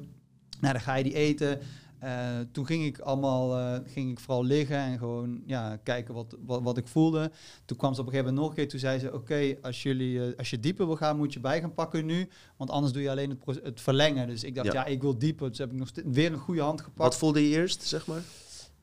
[0.59, 1.59] Nou, dan ga je die eten.
[1.99, 6.35] Eh, toen ging ik allemaal, eh, ging ik vooral liggen en gewoon ja, kijken wat,
[6.45, 7.31] wat, wat ik voelde.
[7.65, 8.71] Toen kwam ze op een gegeven moment nog een keer.
[8.71, 11.59] Toen zei ze, oké, als jullie, eh, als je dieper wil gaan, moet je bij
[11.61, 12.29] gaan pakken nu.
[12.57, 14.27] Want anders doe je alleen het, het verlengen.
[14.27, 14.73] Dus ik dacht, Ja.
[14.73, 15.49] ja, ik wil dieper.
[15.49, 16.97] Dus heb ik nog weer een goede hand gepakt.
[16.99, 18.21] Wat voelde je eerst, zeg maar?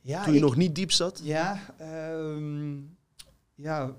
[0.00, 1.20] ja, Toen je ik- nog niet diep zat?
[1.22, 2.76] ja, ehm,
[3.54, 3.94] ja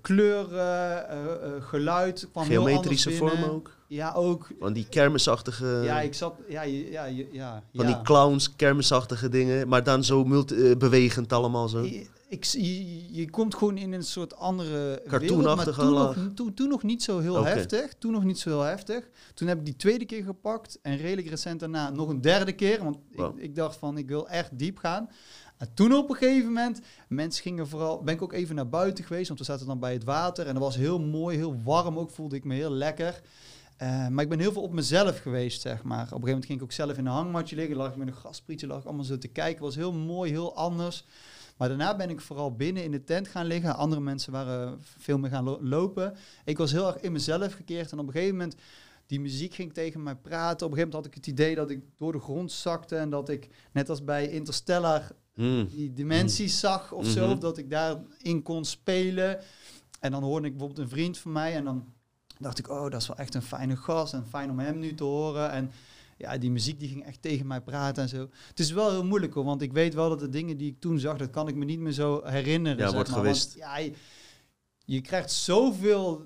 [0.00, 3.75] kleur, eh, geluid Geometrische vormen ook?
[3.88, 4.48] Ja, ook.
[4.60, 5.80] Van die kermisachtige...
[5.84, 6.34] ja, ik zat...
[6.48, 7.92] Ja, ja, je- ja, Van ja.
[7.94, 9.68] die clowns, kermisachtige dingen.
[9.68, 11.82] Maar dan zo multi, eh, bewegend allemaal zo.
[11.82, 16.34] Je, ik, je, je komt gewoon in een soort andere Cartoonachtige wereld, maar toen nog,
[16.34, 17.94] toen, toen nog niet zo heel heftig.
[17.98, 19.08] Toen nog niet zo heel heftig.
[19.34, 22.82] Toen heb ik die tweede keer gepakt en redelijk recent daarna nog een derde keer.
[22.84, 23.36] Want Wow.
[23.38, 25.10] ik, ik dacht van, ik wil echt diep gaan.
[25.56, 29.04] En toen op een gegeven moment, mensen gingen vooral, ben ik ook even naar buiten
[29.04, 31.98] geweest, want we zaten dan bij het water en dat was heel mooi, heel warm
[31.98, 33.20] ook, voelde ik me heel lekker.
[33.76, 35.96] Eh, maar ik ben heel veel op mezelf geweest, zeg maar.
[35.96, 38.06] Op een gegeven moment ging ik ook zelf in een hangmatje liggen, lag ik met
[38.08, 39.62] een gasprietje, lag ik allemaal zo te kijken.
[39.62, 41.04] Was heel mooi, heel anders.
[41.56, 43.76] Maar daarna ben ik vooral binnen in de tent gaan liggen.
[43.76, 46.14] Andere mensen waren veel meer gaan lo- lopen.
[46.44, 47.92] Ik was heel erg in mezelf gekeerd.
[47.92, 48.54] En op een gegeven moment,
[49.06, 50.66] die muziek ging tegen mij praten.
[50.66, 52.96] Op een gegeven moment had ik het idee dat ik door de grond zakte.
[52.96, 55.68] En dat ik, net als bij Interstellar, Hmm.
[55.68, 57.28] die dimensies zag of zo.
[57.28, 57.38] Mhm.
[57.38, 59.38] Dat ik daarin kon spelen.
[60.00, 61.54] En dan hoorde ik bijvoorbeeld een vriend van mij.
[61.54, 61.84] En dan
[62.38, 64.14] dacht ik, oh, dat is wel echt een fijne gast.
[64.14, 65.50] En fijn om hem nu te horen.
[65.50, 65.70] En
[66.16, 68.28] ja, die muziek die ging echt tegen mij praten en zo.
[68.48, 70.80] Het is wel heel moeilijk hoor, want ik weet wel dat de dingen die ik
[70.80, 72.86] toen zag, dat kan ik me niet meer zo herinneren.
[72.86, 73.48] Ja, wordt gewist.
[73.48, 73.92] Want, ja, je,
[74.84, 76.24] je krijgt zoveel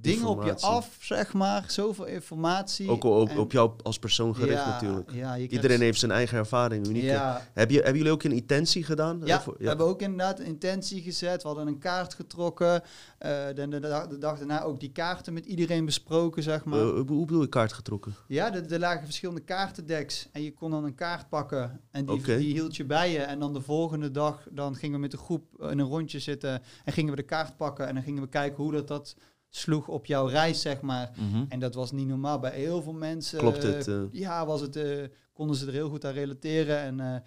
[0.00, 1.64] dingen op je af, zeg maar.
[1.68, 2.88] Zoveel informatie.
[2.88, 5.10] Ook op, En- op jou als persoon gericht Ja, natuurlijk.
[5.12, 7.02] Ja, krijgt- Iedereen heeft zijn eigen ervaring, uniek.
[7.02, 9.20] Ja, Heb je, hebben jullie ook een intentie gedaan?
[9.24, 11.42] Ja, Eh, voor- we hebben ook inderdaad een intentie gezet.
[11.42, 12.82] We hadden een kaart getrokken.
[13.18, 16.78] Eh, de, de, de, de dag daarna ook die kaarten met iedereen besproken, zeg maar.
[16.80, 18.14] Eh, hoe bedoel je kaart getrokken?
[18.28, 20.28] ja, er er lagen verschillende kaartendeks.
[20.32, 21.80] En je kon dan een kaart pakken.
[21.90, 23.18] En die, die hield je bij je.
[23.18, 26.62] En dan de volgende dag dan gingen we met de groep in een rondje zitten.
[26.84, 27.86] En gingen we de kaart pakken.
[27.88, 29.16] En dan gingen we kijken hoe dat, dat
[29.56, 31.10] sloeg op jouw reis, zeg maar.
[31.48, 32.38] En dat was niet normaal.
[32.38, 33.38] Bij heel veel mensen...
[33.38, 34.02] Klopt het, eh, eh?
[34.10, 36.78] ja, was het, eh, konden ze er heel goed aan relateren.
[36.78, 37.24] En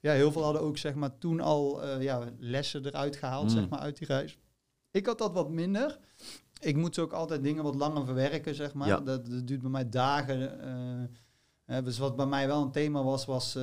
[0.00, 3.50] ja, heel veel hadden ook zeg maar, toen al ja, lessen eruit gehaald Mm.
[3.50, 4.38] zeg maar, uit die reis.
[4.90, 5.98] Ik had dat wat minder.
[6.60, 8.88] Ik moet ook altijd dingen wat langer verwerken, zeg maar.
[8.88, 9.00] Ja.
[9.00, 11.10] Dat, dat duurt bij mij dagen.
[11.84, 13.58] dus wat bij mij wel een thema was, was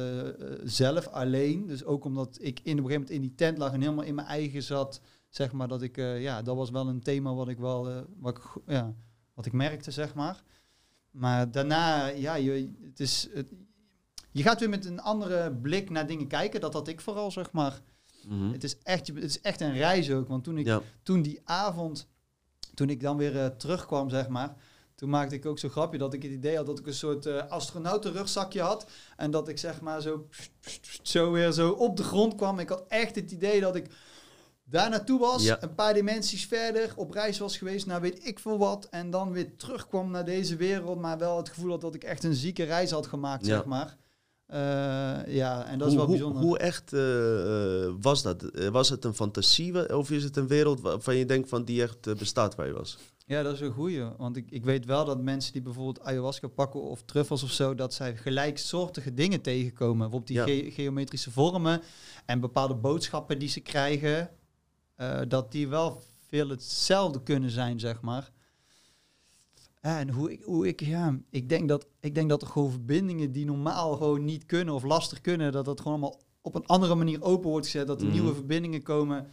[0.64, 1.68] zelf alleen.
[1.68, 4.06] Dus ook omdat ik in, op een gegeven moment in die tent lag en helemaal
[4.06, 5.02] in mijn eigen zat.
[5.30, 8.02] Zeg maar dat ik, eh, ja, dat was wel een thema wat ik wel, eh,
[8.18, 8.94] wat ik, ja,
[9.34, 10.44] wat ik merkte, zeg maar.
[11.12, 13.52] Maar daarna, ja, je, het is, het,
[14.32, 16.62] je gaat weer met een andere blik naar dingen kijken.
[16.62, 17.82] Dat had ik vooral, zeg maar.
[18.28, 18.52] Mhm.
[18.52, 20.28] Het is echt, je- het is echt een reis ook.
[20.28, 20.82] Want toen ik Ja.
[21.04, 22.08] toen die avond,
[22.74, 24.56] toen ik dan weer eh, terugkwam, zeg maar.
[24.96, 27.26] Toen maakte ik ook zo'n grapje dat ik het idee had dat ik een soort
[27.26, 28.90] eh astronautenrugzakje had.
[29.18, 30.28] En dat ik zeg maar zo,
[31.02, 32.60] zo weer zo op de grond kwam.
[32.60, 33.86] Ik had echt het idee dat ik
[34.70, 35.44] daar naartoe was.
[35.44, 35.64] Ja.
[35.64, 38.88] Een paar dimensies verder op reis was geweest naar weet ik veel wat.
[38.90, 41.00] En dan weer terugkwam naar deze wereld.
[41.00, 43.56] Maar wel het gevoel had dat ik echt een zieke reis had gemaakt, Ja.
[43.56, 43.98] zeg maar.
[44.46, 44.60] Eh,
[45.36, 46.42] ja, en dat hoe, is wel hoe- bijzonder.
[46.42, 48.52] Hoe echt eh, eh, was dat?
[48.72, 52.18] Was het een fantasie of is het een wereld waarvan je denkt van die echt
[52.18, 52.98] bestaat waar je was?
[53.26, 54.04] Ja, dat is een goeie.
[54.18, 57.76] Want ik, ik weet wel dat mensen die bijvoorbeeld ayahuasca pakken of truffels of zo,
[57.76, 59.98] dat zij gelijksoortige dingen tegenkomen.
[60.10, 60.44] Bijvoorbeeld die Ja.
[60.64, 61.82] ge- geometrische vormen
[62.26, 64.30] en bepaalde boodschappen die ze krijgen,
[65.00, 68.32] eh, dat die wel veel hetzelfde kunnen zijn, zeg maar.
[69.82, 73.32] En hoe ik, hoe ik, ja, ik denk, dat, ik denk dat er gewoon verbindingen
[73.32, 76.96] die normaal gewoon niet kunnen of lastig kunnen, dat dat gewoon allemaal op een andere
[76.96, 78.14] manier open wordt gezet, dat er Mhm.
[78.16, 79.28] nieuwe verbindingen komen.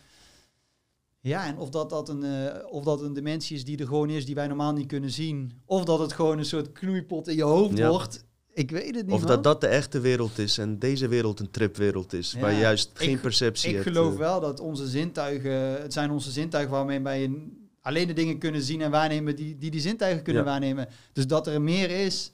[1.20, 4.10] Ja, en of dat, dat een, eh, of dat een dimensie is die er gewoon
[4.10, 5.60] is, die wij normaal niet kunnen zien.
[5.64, 7.88] Of dat het gewoon een soort knoeipot in je hoofd Ja.
[7.88, 8.24] wordt.
[8.56, 9.28] Ik weet het niet, Of man.
[9.28, 12.90] dat dat de echte wereld is en deze wereld een tripwereld is, waar je juist
[12.90, 13.86] ik- geen perceptie Ik hebt.
[13.88, 14.18] geloof eh.
[14.18, 15.52] wel dat onze zintuigen,
[15.82, 19.58] het zijn onze zintuigen waarmee wij een- alleen de dingen kunnen zien en waarnemen die
[19.58, 20.48] die, die zintuigen kunnen Ja.
[20.48, 20.88] waarnemen.
[21.12, 22.32] Dus dat er meer is,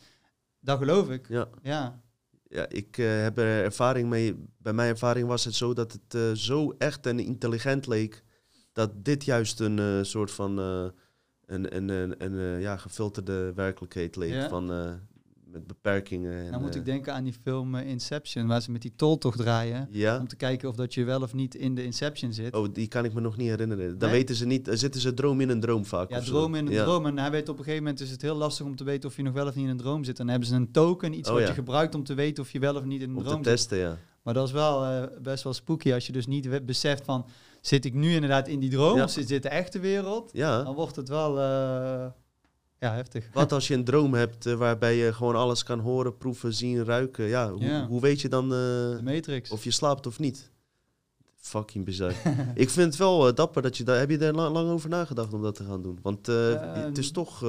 [0.61, 1.29] dat geloof ik.
[1.29, 1.49] Ja.
[1.63, 2.01] Ja.
[2.49, 4.35] Ja, ik eh, heb er ervaring mee.
[4.59, 8.23] Bij mijn ervaring was het zo dat het eh, zo echt en intelligent leek.
[8.73, 10.85] Dat dit juist een eh, soort van eh,
[11.47, 14.33] een, een, een, een eh, ja, gefilterde werkelijkheid leek.
[14.33, 14.49] Ja.
[14.49, 14.91] Van, eh,
[15.53, 16.45] met beperkingen.
[16.45, 18.93] En, Dan moet eh, ik denken aan die film eh, Inception, waar ze met die
[18.97, 19.89] toltocht draaien.
[19.91, 20.19] Ja?
[20.19, 22.55] Om te kijken of dat je wel of niet in de Inception zit.
[22.55, 23.99] Oh, die kan ik me nog niet herinneren.
[23.99, 24.19] Dan Nee?
[24.19, 24.65] weten ze niet.
[24.65, 26.11] Dan zitten ze droom in een droom vaak.
[26.11, 26.83] Ja, droom in een Ja.
[26.85, 27.07] droom.
[27.07, 29.17] En hij weet op een gegeven moment is het heel lastig om te weten of
[29.17, 30.19] je nog wel of niet in een droom zit.
[30.19, 31.49] En dan hebben ze een token, iets Oh, wat ja.
[31.49, 33.45] je gebruikt om te weten of je wel of niet in een Om te droom
[33.45, 33.53] zit.
[33.53, 33.99] testen, ja.
[34.23, 37.27] Maar dat is wel eh, best wel spooky als je dus niet beseft van...
[37.61, 39.05] Zit ik nu inderdaad in die droom Ja.
[39.05, 40.31] of zit de echte wereld?
[40.33, 40.63] Ja.
[40.63, 42.07] Dan wordt het wel eh,
[42.83, 43.29] ja, heftig.
[43.33, 46.85] Wat als je een droom hebt eh, waarbij je gewoon alles kan horen, proeven, zien,
[46.85, 47.25] ruiken.
[47.25, 47.87] Ja, hoe, Ja.
[47.87, 49.51] hoe weet je dan eh, De Matrix.
[49.51, 50.51] of je slaapt of niet?
[51.37, 52.13] Fucking bizar.
[52.55, 53.99] ik vind het wel eh, dapper dat je daar...
[53.99, 55.99] Heb je daar lang, lang over nagedacht om dat te gaan doen?
[56.03, 57.41] Want eh, Ehm, het is toch...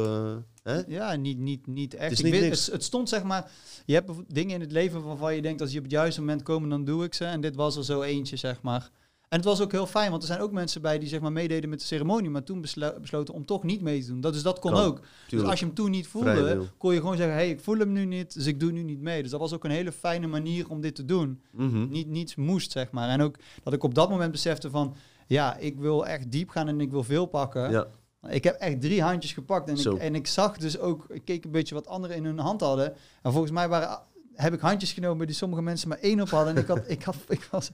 [0.63, 0.81] hè?
[0.87, 2.11] Ja, niet, niet, niet echt.
[2.11, 2.49] is Ik weet-.
[2.49, 3.51] Het, het stond zeg maar,
[3.85, 6.43] je hebt dingen in het leven waarvan je denkt als die op het juiste moment
[6.43, 7.25] komen, dan doe ik ze.
[7.25, 8.89] En dit was er zo eentje, zeg maar.
[9.33, 11.31] En het was ook heel fijn, want er zijn ook mensen bij die zeg maar
[11.31, 12.61] meededen met de ceremonie, maar toen
[13.01, 14.21] besloten om toch niet mee te doen.
[14.21, 14.99] Dat, dus dat kon Kan, ook.
[15.29, 17.91] Dus als je hem toen niet voelde, kon je gewoon zeggen, hey, ik voel hem
[17.91, 19.21] nu niet, dus ik doe nu niet mee.
[19.21, 21.41] Dus dat was ook een hele fijne manier om dit te doen.
[21.51, 21.89] Mhm.
[21.89, 23.09] Niet, niets moest, zeg maar.
[23.09, 24.95] En ook dat ik op dat moment besefte van,
[25.27, 27.71] ja, ik wil echt diep gaan en ik wil veel pakken.
[27.71, 27.87] Ja,
[28.29, 29.95] Ik heb echt drie handjes gepakt en Zo.
[29.95, 32.61] ik, en ik zag dus ook, ik keek een beetje wat anderen in hun hand
[32.61, 32.93] hadden.
[33.21, 33.99] En volgens mij waren,
[34.33, 36.55] heb ik handjes genomen die sommige mensen maar één op hadden.
[36.55, 37.71] En ik, had, ik, had, ik, was,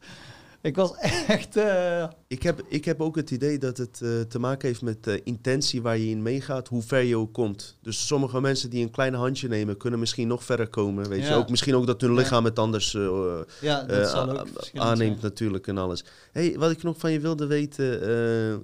[0.62, 0.96] ik was
[1.28, 1.58] echt...
[1.58, 5.04] eh, ik heb, ik heb ook het idee dat het eh, te maken heeft met
[5.04, 7.78] de intentie waar je in meegaat, hoe ver je ook komt.
[7.82, 11.10] Dus sommige mensen die een klein handje nemen, kunnen misschien nog verder komen.
[11.10, 11.34] Weet je?
[11.34, 14.90] Ook, misschien ook dat hun lichaam het anders eh, ja, dat zal a- ook verschillend
[14.90, 15.32] aanneemt zijn.
[15.32, 16.06] natuurlijk en alles.
[16.32, 17.86] Hey, wat ik nog van je wilde weten,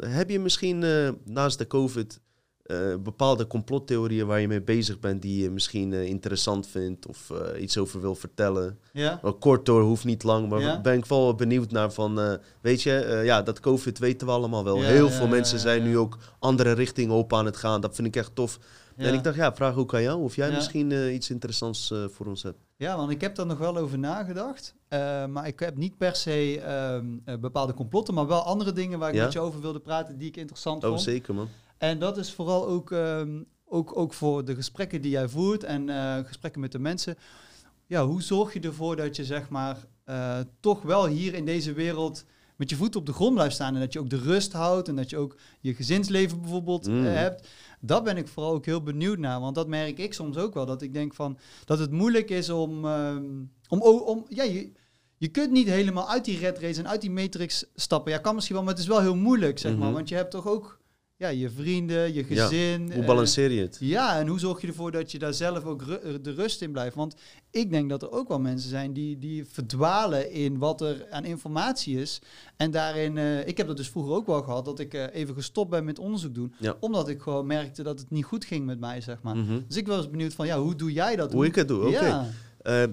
[0.10, 0.84] heb je misschien
[1.26, 2.20] naast de COVID
[2.66, 7.30] eh, bepaalde complottheorieën waar je mee bezig bent die je misschien eh, interessant vindt of
[7.30, 8.80] eh, iets over wil vertellen?
[8.94, 9.20] Ja?
[9.22, 10.82] Wel kort door, hoeft niet lang, maar Ja.
[10.82, 14.78] ben ik wel benieuwd naar van, weet je, ja, dat COVID weten we allemaal wel.
[14.78, 17.82] Ja, Heel veel mensen zijn nu ook andere richtingen op aan het gaan.
[17.82, 18.60] Dat vind ik echt tof.
[18.98, 19.06] Ja.
[19.06, 22.44] En ik dacht, ja, vraag ook aan jou of jij misschien iets interessants voor ons
[22.44, 22.58] hebt.
[22.78, 24.74] ja, want ik heb daar nog wel over nagedacht.
[25.30, 29.14] Maar ik heb niet per se ehm, eh, bepaalde complotten, maar wel andere dingen waar
[29.14, 31.02] ik met je over wilde praten die ik interessant Oh, vond.
[31.02, 31.48] zeker man.
[31.78, 35.90] En dat is vooral ook, ehm, ook, ook voor de gesprekken die jij voert en
[35.90, 37.16] eh, gesprekken met de mensen.
[37.88, 41.74] Ja, hoe zorg je ervoor dat je zeg maar eh, toch wel hier in deze
[41.74, 44.54] wereld met je voet op de grond blijft staan en dat je ook de rust
[44.54, 47.06] houdt en dat je ook je gezinsleven bijvoorbeeld Mm.
[47.06, 47.48] eh, hebt.
[47.80, 50.66] Dat ben ik vooral ook heel benieuwd naar, want dat merk ik soms ook wel.
[50.66, 53.24] Dat ik denk van dat het moeilijk is om, ehm,
[53.68, 54.72] om, om ja, je,
[55.18, 58.12] je kunt niet helemaal uit die red race en uit die matrix stappen.
[58.12, 59.86] Ja, kan misschien wel, maar het is wel heel moeilijk, zeg maar.
[59.88, 59.94] Mhm.
[59.96, 60.80] Want je hebt toch ook
[61.18, 62.82] ja, je vrienden, je Ja, gezin.
[62.92, 63.78] Hoe eh, balanceer je het?
[63.80, 66.62] ja, en hoe zorg je ervoor dat je daar zelf ook ru- eh, de rust
[66.62, 66.96] in blijft?
[66.96, 67.16] Want
[67.52, 71.26] ik denk dat er ook wel mensen zijn die, die verdwalen in wat er aan
[71.26, 72.22] informatie is.
[72.58, 75.70] En daarin, eh, ik heb dat dus vroeger ook wel gehad, dat ik even gestopt
[75.70, 76.54] ben met onderzoek doen.
[76.60, 76.78] Ja.
[76.80, 79.36] Omdat ik gewoon merkte dat het niet goed ging met mij, zeg maar.
[79.38, 79.60] Mhm.
[79.68, 81.32] Dus ik was benieuwd van, ja, hoe doe jij dat?
[81.34, 82.06] Hoe ik het doe, oké.
[82.06, 82.28] Ja.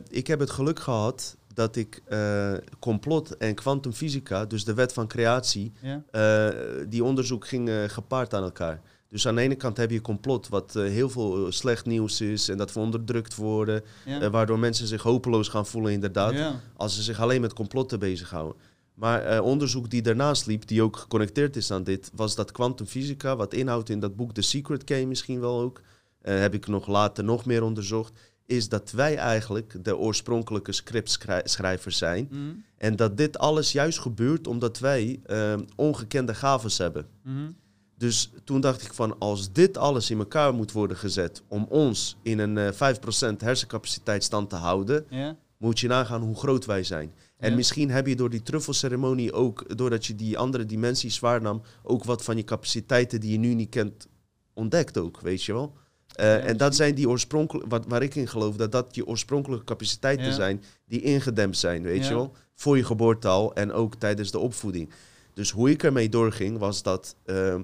[0.09, 5.07] Ik heb het geluk gehad dat ik eh, complot en kwantumfysica, dus de wet van
[5.09, 6.03] creatie, Ja.
[6.11, 8.81] eh, die onderzoek ging eh, gepaard aan elkaar.
[9.09, 12.57] Dus aan de ene kant heb je complot, wat heel veel slecht nieuws is en
[12.57, 14.31] dat we onderdrukt worden, Ja.
[14.31, 16.61] waardoor mensen zich hopeloos gaan voelen inderdaad, Ja.
[16.77, 18.61] als ze zich alleen met complotten bezighouden.
[18.95, 23.55] Maar onderzoek die daarnaast liep, die ook geconnecteerd is aan dit, was dat kwantumfysica, wat
[23.55, 25.81] inhoudt in dat boek The Secret je misschien wel ook,
[26.23, 28.13] heb ik nog later nog meer onderzocht,
[28.57, 32.29] is dat wij eigenlijk de oorspronkelijke scriptschrijvers zijn.
[32.31, 32.41] Mhm.
[32.77, 37.07] En dat dit alles juist gebeurt omdat wij eh, ongekende gaves hebben.
[37.23, 37.51] Mhm.
[37.97, 42.17] Dus toen dacht ik van als dit alles in elkaar moet worden gezet om ons
[42.23, 45.07] in een eh 5% hersencapaciteit stand te houden,
[45.57, 47.13] moet je nagaan hoe groot wij zijn.
[47.39, 47.57] En Ja.
[47.57, 52.25] misschien heb je door die truffelceremonie ook, doordat je die andere dimensies waarnam, ook wat
[52.25, 54.09] van je capaciteiten die je nu niet kent
[54.55, 55.73] ontdekt ook, weet je wel.
[56.13, 59.65] Eh, en dat zijn die oorspronkelijke, wat, waar ik in geloof, dat dat je oorspronkelijke
[59.65, 60.33] capaciteiten Ja.
[60.33, 62.09] zijn die ingedempt zijn, weet Ja.
[62.09, 62.33] je wel.
[62.55, 64.91] Voor je geboorte al en ook tijdens de opvoeding.
[65.35, 67.55] Dus hoe ik ermee doorging, was dat, eh,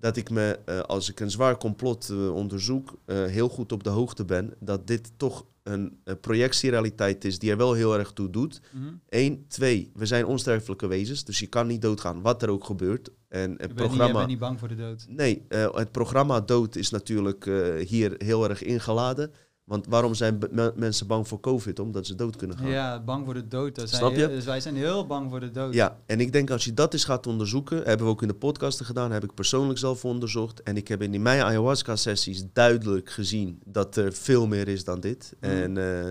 [0.00, 3.84] dat ik me, eh, als ik een zwaar complot eh, onderzoek, eh, heel goed op
[3.84, 8.30] de hoogte ben dat dit toch een, projectierealiteit is die er wel heel erg toe
[8.30, 8.60] doet.
[8.72, 8.84] Mhm.
[9.08, 13.10] Eén, twee, we zijn onsterfelijke wezens, dus je kan niet doodgaan, wat er ook gebeurt.
[13.28, 14.12] En Je het niet, programma.
[14.12, 15.06] bent niet bang voor de dood.
[15.08, 17.44] Nee, het programma dood is natuurlijk
[17.88, 19.32] hier heel erg ingeladen.
[19.68, 20.38] Want waarom zijn
[20.74, 21.78] mensen bang voor COVID?
[21.78, 22.70] Omdat ze dood kunnen gaan.
[22.70, 23.74] Ja, bang voor de dood.
[23.74, 24.18] Dat zijn Snap je?
[24.18, 25.74] heel- dus wij zijn heel bang voor de dood.
[25.74, 28.34] Ja, en ik denk als je dat eens gaat onderzoeken, hebben we ook in de
[28.34, 30.62] podcasten gedaan, heb ik persoonlijk zelf onderzocht.
[30.62, 35.34] En ik heb in mijn ayahuasca-sessies duidelijk gezien dat er veel meer is dan dit.
[35.40, 35.50] Mhm.
[35.50, 36.08] En, eh,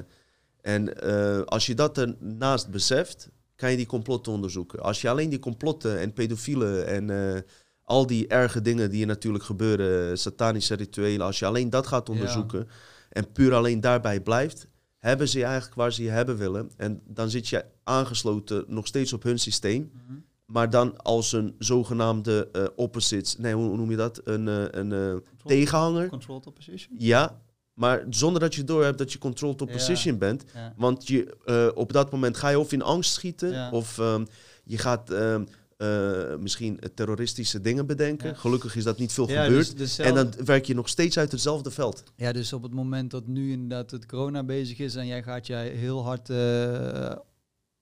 [0.61, 4.79] en eh, als je dat ernaast beseft, kan je die complotten onderzoeken.
[4.79, 7.41] Als je alleen die complotten en pedofielen en eh,
[7.83, 12.07] al die erge dingen die er natuurlijk gebeuren, satanische rituelen, als je alleen dat gaat
[12.07, 12.65] Ja.
[13.09, 16.71] En puur alleen daarbij blijft, hebben ze je eigenlijk waar ze je hebben willen.
[16.77, 19.91] En dan zit je aangesloten nog steeds op hun systeem.
[19.93, 20.13] Mhm.
[20.45, 24.21] Maar dan als een zogenaamde eh opposites, nee, hoe noem je dat?
[24.23, 26.09] Een, eh, een Control- tegenhanger.
[26.09, 26.95] Controlled opposition?
[26.99, 27.41] Ja,
[27.73, 30.43] maar zonder dat je door hebt dat je controlled opposition bent.
[30.53, 30.73] Ja.
[30.77, 33.71] Want je, op dat moment ga je of in angst schieten, Ja.
[33.71, 34.25] of ehm,
[34.63, 35.45] je gaat ehm,
[35.78, 38.30] eh, misschien terroristische dingen bedenken.
[38.30, 38.36] Ja.
[38.36, 39.78] Gelukkig is dat niet veel Ja, gebeurd.
[39.78, 42.03] dus- dus en dan werk je nog steeds uit hetzelfde veld.
[42.15, 45.47] Ja, dus op het moment dat nu inderdaad het corona bezig is en jij gaat
[45.47, 47.11] jij heel hard eh,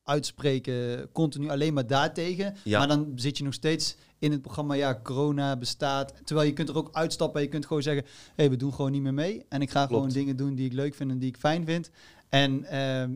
[0.04, 2.56] uitspreken, continu alleen maar daartegen.
[2.64, 2.78] Ja.
[2.80, 6.14] Maar dan zit je nog steeds in het programma, ja, corona bestaat.
[6.24, 8.74] Terwijl je kunt er ook uitstappen en je kunt gewoon zeggen, hé, hey, we doen
[8.74, 9.46] gewoon niet meer mee.
[9.50, 11.90] En ik ga gewoon dingen doen die ik leuk vind en die ik fijn vind.
[12.30, 13.12] En ehm,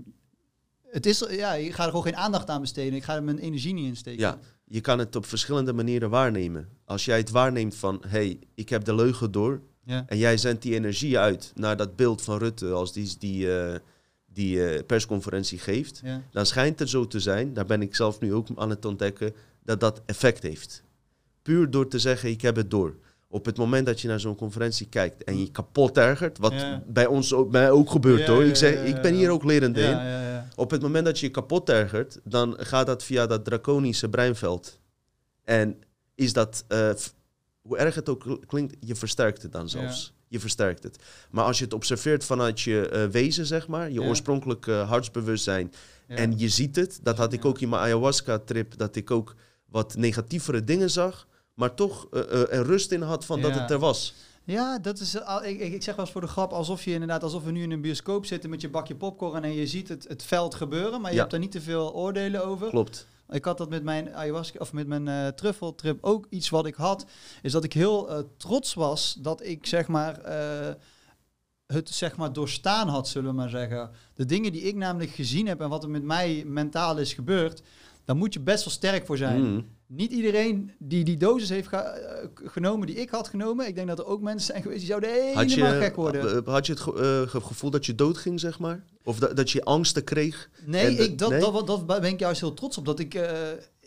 [0.90, 2.94] het is, ja, ik ga er gewoon geen aandacht aan besteden.
[2.94, 4.20] Ik ga er mijn energie niet in steken.
[4.20, 4.40] Ja,
[4.72, 6.70] je kan het op verschillende manieren waarnemen.
[6.86, 9.62] Als jij het waarneemt van, hé, hey, ik heb de leugen door.
[9.84, 10.04] Ja.
[10.08, 13.76] En jij zendt die energie uit naar dat beeld van Rutte als die die, eh,
[14.34, 16.02] die eh, persconferentie geeft.
[16.04, 16.22] Ja.
[16.32, 19.34] Dan schijnt het zo te zijn, daar ben ik zelf nu ook aan het ontdekken,
[19.64, 20.84] dat dat effect heeft.
[21.42, 22.96] Puur door te zeggen, ik heb het door.
[23.28, 26.84] Op het moment dat je naar zo'n conferentie kijkt en je kapot ergert, wat Ja.
[26.88, 28.44] bij ons ook, bij mij ook gebeurt hoor.
[28.44, 29.98] Ik, zeg, ik ben hier ook lerend in.
[30.60, 34.80] Op het moment dat je je kapot ergert, dan gaat dat via dat draconische breinveld.
[35.44, 35.82] En
[36.16, 36.90] is dat, eh,
[37.62, 40.14] hoe erg het ook kl- klinkt, je versterkt het dan zelfs.
[40.28, 40.98] Je versterkt het.
[41.32, 44.08] Maar als je het observeert vanuit je eh, wezen, zeg maar, je Ja.
[44.08, 45.74] oorspronkelijke hartsbewustzijn,
[46.08, 49.36] en je ziet het, dat had ik ook in mijn ayahuasca-trip, dat ik ook
[49.66, 53.72] wat negatievere dingen zag, maar toch eh, eh, er rust in had van dat het
[53.72, 54.14] er was.
[54.50, 55.22] Ja, dat is.
[55.24, 57.62] al- Ik, ik, zeg wel eens voor de grap, alsof je inderdaad, alsof we nu
[57.64, 61.02] in een bioscoop zitten met je bakje popcorn en je ziet het, het veld gebeuren,
[61.02, 61.20] maar je Ja.
[61.20, 62.70] hebt daar niet te veel oordelen over.
[62.70, 63.08] Klopt.
[63.30, 66.76] Ik had dat met mijn ayahuasca of met mijn eh truffeltrip ook iets wat ik
[66.76, 67.06] had,
[67.42, 70.74] is dat ik heel eh, trots was dat ik zeg maar eh,
[71.66, 73.90] het zeg maar doorstaan had, zullen we maar zeggen.
[74.14, 77.62] De dingen die ik namelijk gezien heb en wat er met mij mentaal is gebeurd,
[78.10, 79.42] daar moet je best wel sterk voor zijn.
[79.42, 79.66] Mm.
[79.88, 81.82] Niet iedereen die die dosis heeft eh,
[82.34, 83.68] genomen die ik had genomen.
[83.68, 86.46] Ik denk dat er ook mensen zijn geweest die zouden helemaal gek worden.
[86.46, 88.84] eh, had je het ge- eh, ge- gevoel dat je doodging, zeg maar?
[89.04, 90.50] Of dat, dat je angsten kreeg?
[90.66, 91.40] Nee, En ik, dat, nee?
[91.40, 92.86] Dat, dat, ben ik juist heel trots op.
[92.86, 93.14] Dat ik,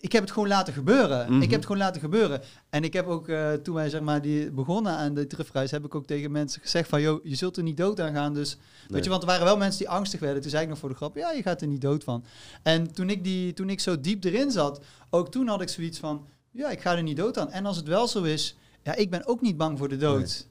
[0.02, 1.32] ik heb het gewoon laten gebeuren.
[1.32, 1.42] Mhm.
[1.42, 2.40] Ik heb het gewoon laten gebeuren.
[2.70, 5.84] En ik heb ook, eh, toen wij zeg maar, die begonnen aan de terugreis, heb
[5.84, 8.34] ik ook tegen mensen gezegd van, joh, je zult er niet dood aan gaan.
[8.34, 8.56] Dus,
[8.88, 10.42] weet je, want er waren wel mensen die angstig werden.
[10.42, 12.24] Toen zei ik nog voor de grap, ja, je gaat er niet dood van.
[12.62, 14.80] En toen ik, die, toen ik zo diep erin zat,
[15.10, 17.50] ook toen had ik zoiets van, ja, ik ga er niet dood aan.
[17.50, 20.46] En als het wel zo is, ja, ik ben ook niet bang voor de dood.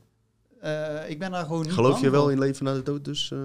[0.61, 3.05] Eh, ik ben daar gewoon niet Geloof bang je wel in leven na de dood
[3.05, 3.31] dus?
[3.31, 3.39] eh?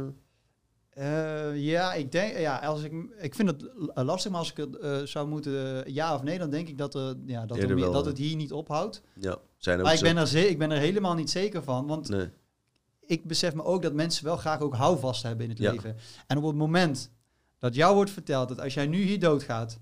[0.97, 4.77] Eh, ja, ik denk, ja, als ik, ik vind het lastig, maar als ik het
[4.79, 6.93] eh, zou moeten eh, ja of nee, dan denk ik dat,
[7.27, 9.03] ja, dat, meer- dat het hier niet ophoudt.
[9.15, 12.29] ja, zijn Maar ik ben, er ik ben er helemaal niet zeker van, want Nee.
[13.07, 15.73] ik besef me ook dat mensen wel graag ook houvast hebben in het Ja.
[15.73, 15.97] leven.
[16.27, 17.11] En op het moment
[17.59, 19.79] dat jou wordt verteld dat als jij nu hier doodgaat,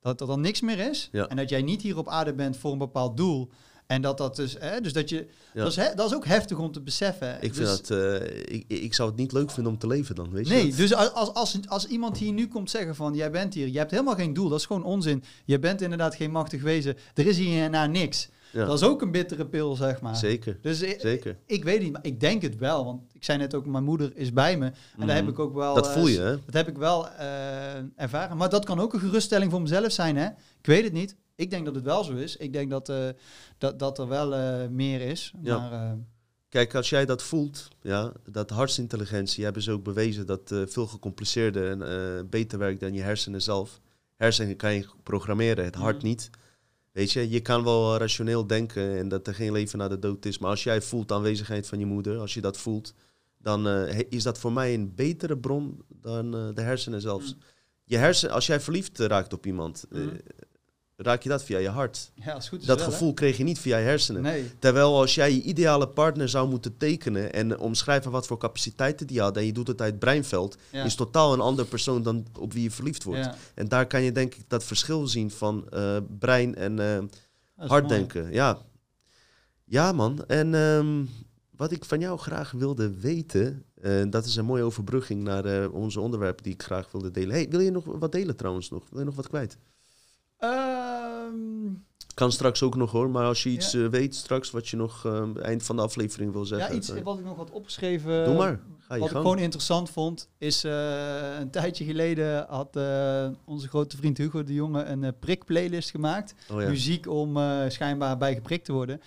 [0.00, 1.08] dat er dan niks meer is.
[1.12, 1.26] Ja.
[1.26, 3.50] En dat jij niet hier op aarde bent voor een bepaald doel.
[3.92, 5.16] En dat dat dus, hè, dus dat je,
[5.54, 5.62] Ja.
[5.62, 7.34] dat, is, hè, dat is ook heftig om te beseffen.
[7.40, 10.14] Ik, vind Dus- dat, eh, ik, ik zou het niet leuk vinden om te leven
[10.14, 10.76] dan, weet je Nee, dat?
[10.76, 13.78] dus als, als, als, als iemand hier nu komt zeggen van jij bent hier, je
[13.78, 15.24] hebt helemaal geen doel, dat is gewoon onzin.
[15.44, 18.28] Je bent inderdaad geen machtig wezen, er is hierna niks.
[18.52, 20.16] Ja, Dat is ook een bittere pil, zeg maar.
[20.16, 21.36] zeker, Dus ik, zeker.
[21.46, 24.12] ik weet niet, maar ik denk het wel, want ik zei net ook, mijn moeder
[24.14, 24.64] is bij me.
[24.66, 25.16] En daar Mhm.
[25.16, 25.74] heb ik ook wel...
[25.74, 26.30] Dat eh, voel je, hè?
[26.44, 27.26] Dat heb ik wel eh,
[27.96, 28.36] ervaren.
[28.36, 30.26] Maar dat kan ook een geruststelling voor mezelf zijn, hè?
[30.26, 31.16] Ik weet het niet.
[31.34, 32.36] Ik denk dat het wel zo is.
[32.36, 33.08] Ik denk dat, eh,
[33.58, 35.32] dat, dat er wel eh, meer is.
[35.42, 35.58] Ja.
[35.58, 35.92] Maar eh,
[36.48, 40.86] Kijk, als jij dat voelt, ja, dat hartsintelligentie hebben ze ook bewezen dat eh, veel
[40.86, 43.80] gecompliceerder en eh, beter werkt dan je hersenen zelf.
[44.16, 46.06] Hersenen kan je programmeren, het hart Mhm.
[46.06, 46.30] niet.
[46.92, 50.24] Weet je, je kan wel rationeel denken en dat er geen leven na de dood
[50.24, 50.38] is.
[50.38, 52.94] Maar als jij voelt de aanwezigheid van je moeder, als je dat voelt,
[53.38, 57.34] dan eh, is dat voor mij een betere bron dan eh, de hersenen zelfs.
[57.34, 57.40] Mm.
[57.84, 60.16] Je hersenen, als jij verliefd raakt op iemand, eh, Mhm.
[60.96, 62.10] Raak je dat via je hart.
[62.14, 62.92] ja, als goed is Dat wel, hè?
[62.92, 64.22] gevoel kreeg je niet via je hersenen.
[64.22, 64.50] Nee.
[64.58, 69.20] Terwijl als jij je ideale partner zou moeten tekenen en omschrijven wat voor capaciteiten die
[69.20, 70.84] had en je doet het uit het breinveld, Ja.
[70.84, 73.24] is totaal een andere persoon dan op wie je verliefd wordt.
[73.24, 73.34] Ja.
[73.54, 77.64] En daar kan je denk ik dat verschil zien van eh, brein en eh Dat
[77.64, 77.94] is hard mooi.
[77.98, 78.32] denken.
[78.32, 78.58] Ja.
[79.64, 80.24] ja, man.
[80.26, 81.04] En ehm,
[81.56, 86.00] wat ik van jou graag wilde weten, eh, dat is een mooie overbrugging naar onze
[86.00, 87.34] onderwerpen die ik graag wilde delen.
[87.34, 88.84] Hey, wil je nog wat delen trouwens nog?
[88.90, 89.58] Wil je nog wat kwijt?
[90.42, 91.70] Ehm,
[92.14, 93.82] Kan straks ook nog hoor, maar als je iets Ja.
[93.84, 96.76] eh, weet straks wat je nog eh, eind van de aflevering wil ja, zeggen.
[96.76, 98.24] iets eh, wat ik nog had opgeschreven.
[98.24, 98.60] Doe maar.
[98.78, 103.68] Ga je Wat ik gewoon interessant vond, is eh, een tijdje geleden had eh, onze
[103.68, 106.34] grote vriend Hugo de Jonge een prik-playlist gemaakt.
[106.52, 106.68] Oh, ja.
[106.68, 107.36] Muziek om
[107.68, 109.00] schijnbaar bij geprikt te worden.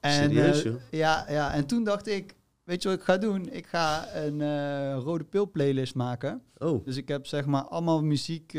[0.00, 3.48] En, Serieus, ja, ja, en toen dacht ik, weet je wat ik ga doen?
[3.50, 6.42] Ik ga een rode pil playlist maken.
[6.58, 8.52] Oh, Dus ik heb zeg maar allemaal muziek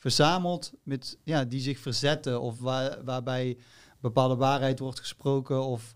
[0.00, 3.56] verzameld met, ja, die zich verzetten of waar, waarbij
[4.00, 5.64] bepaalde waarheid wordt gesproken.
[5.64, 5.94] Of,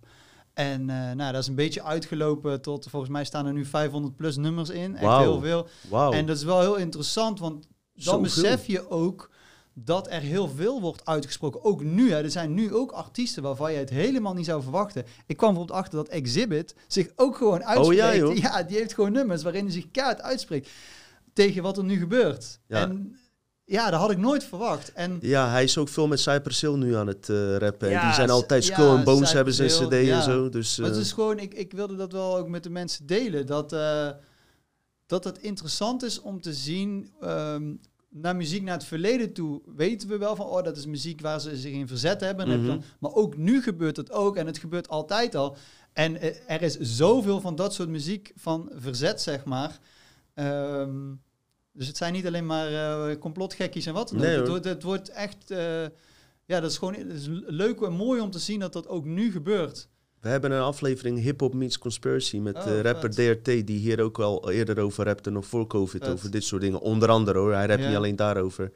[0.52, 4.16] en eh, nou, dat is een beetje uitgelopen tot, volgens mij staan er nu 500
[4.16, 4.96] plus nummers in.
[4.96, 5.68] Echt heel veel.
[5.88, 6.12] wauw.
[6.12, 9.30] En dat is wel heel interessant, want dan besef je ook
[9.72, 11.64] dat er heel veel wordt uitgesproken.
[11.64, 15.04] Ook nu, hè, er zijn nu ook artiesten waarvan je het helemaal niet zou verwachten.
[15.26, 18.22] Ik kwam bijvoorbeeld achter dat Exhibit zich ook gewoon uitspreekt.
[18.22, 20.70] Oh ja, die heeft gewoon nummers waarin hij zich kaart uitspreekt
[21.32, 22.60] tegen wat er nu gebeurt.
[22.66, 22.80] Ja.
[22.80, 23.16] En
[23.64, 24.92] ja, dat had ik nooit verwacht.
[24.92, 27.86] En Ja, hij is ook veel met Cypress Hill nu aan het eh, rappen.
[27.88, 30.16] en Ja, die zijn altijd ja, Skull and Bones Cypress hebben ze een cd ja.
[30.16, 30.48] en zo.
[30.48, 33.06] Dus, Maar het eh, is gewoon, ik, ik wilde dat wel ook met de mensen
[33.06, 33.46] delen.
[33.46, 34.08] Dat, eh,
[35.06, 37.10] dat het interessant is om te zien.
[37.20, 37.72] ehm,
[38.08, 41.40] naar muziek naar het verleden toe weten we wel van, oh, dat is muziek waar
[41.40, 42.44] ze zich in verzet hebben.
[42.44, 42.84] En heb dan- Mhm.
[43.00, 45.56] maar ook nu gebeurt het ook en het gebeurt altijd al.
[45.92, 49.78] En er is zoveel van dat soort muziek van verzet, zeg maar.
[50.34, 51.12] Ehm,
[51.76, 52.66] dus het zijn niet alleen maar
[53.08, 54.24] eh, complotgekkies en wat dan ook.
[54.24, 55.50] Nee, het, wordt, het wordt echt...
[55.50, 55.82] eh,
[56.46, 59.04] ja, dat is gewoon het is leuk en mooi om te zien dat dat ook
[59.04, 59.88] nu gebeurt.
[60.20, 64.00] we hebben een aflevering Hip Hop Meets Conspiracy met Oh, eh, rapper DRT, die hier
[64.00, 66.12] ook al eerder over rapte, nog voor COVID, Vet.
[66.12, 66.80] over dit soort dingen.
[66.80, 67.86] Onder andere hoor, hij rapt Ja.
[67.88, 68.72] niet alleen daarover.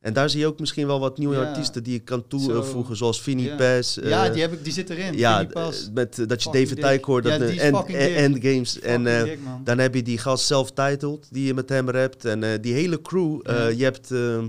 [0.00, 1.42] En daar zie je ook misschien wel wat nieuwe Ja.
[1.48, 3.56] artiesten die je kan toevoegen, zoals Vinnie Ja.
[3.56, 3.94] Pass.
[4.02, 5.16] ja, eh, die, heb ik, die zit erin.
[5.18, 6.92] ja, eh, met, eh, dat je Fucking David.
[6.92, 8.66] Tyke hoort, Ja, dat, en, en-.
[8.82, 9.64] En eh, man.
[9.64, 12.24] Dan heb je die gast self-titled, die je met hem rapt.
[12.24, 13.40] En eh, die hele crew.
[13.42, 13.72] eh.
[13.78, 14.48] Je hebt ehm,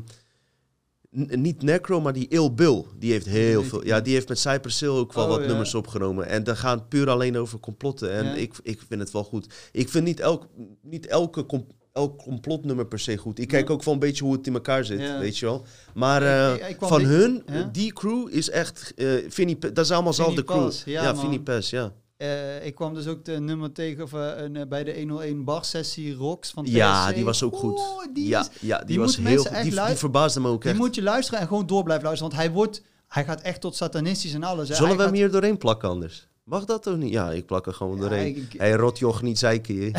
[1.42, 2.84] niet Necro, maar die Il Bill.
[3.00, 3.80] Die heeft heel veel.
[3.82, 5.48] ik Ja, die heeft met Cypress Hill ook wel Oh, wat ja.
[5.48, 6.28] nummers opgenomen.
[6.28, 8.12] En dat gaat puur alleen over complotten.
[8.12, 8.34] En Ja.
[8.34, 9.54] ik, ik vind het wel goed.
[9.72, 10.48] Ik vind niet, elk,
[10.82, 11.46] niet elke
[11.94, 13.40] elk complotnummer per se goed.
[13.40, 15.20] Ik kijk ook wel een beetje hoe het in elkaar zit, Ja.
[15.20, 15.66] weet je wel.
[15.94, 17.70] Maar eh, ik- ik kwam van hun, Ja.
[17.72, 18.94] die crew is echt...
[19.28, 20.72] Vinnie, P- dat is allemaal dezelfde crew.
[20.86, 21.16] Ja, ja.
[21.16, 21.92] Vinnie Pass, ja.
[22.18, 25.66] eh, ik kwam dus ook de nummer tegen of, een, eh, bij de 101 bar
[25.66, 27.82] sessie Rocks van Ja, die was ook goed.
[28.14, 29.62] Die, ja, is- ja, die, die was heel goed.
[29.62, 30.80] Die, die verbaasde me ook die echt.
[30.80, 32.32] moet je luisteren en gewoon door blijven luisteren.
[32.34, 34.68] Want hij wordt, hij gaat echt tot satanistisch en alles.
[34.70, 34.74] hè.
[34.76, 36.28] Zullen Hij we hem hier doorheen plakken anders?
[36.44, 37.12] Mag dat of niet?
[37.12, 38.36] Ja, ik plak er gewoon Ja, doorheen.
[38.36, 39.92] ik- hey, rotjoch, niet zeiken je.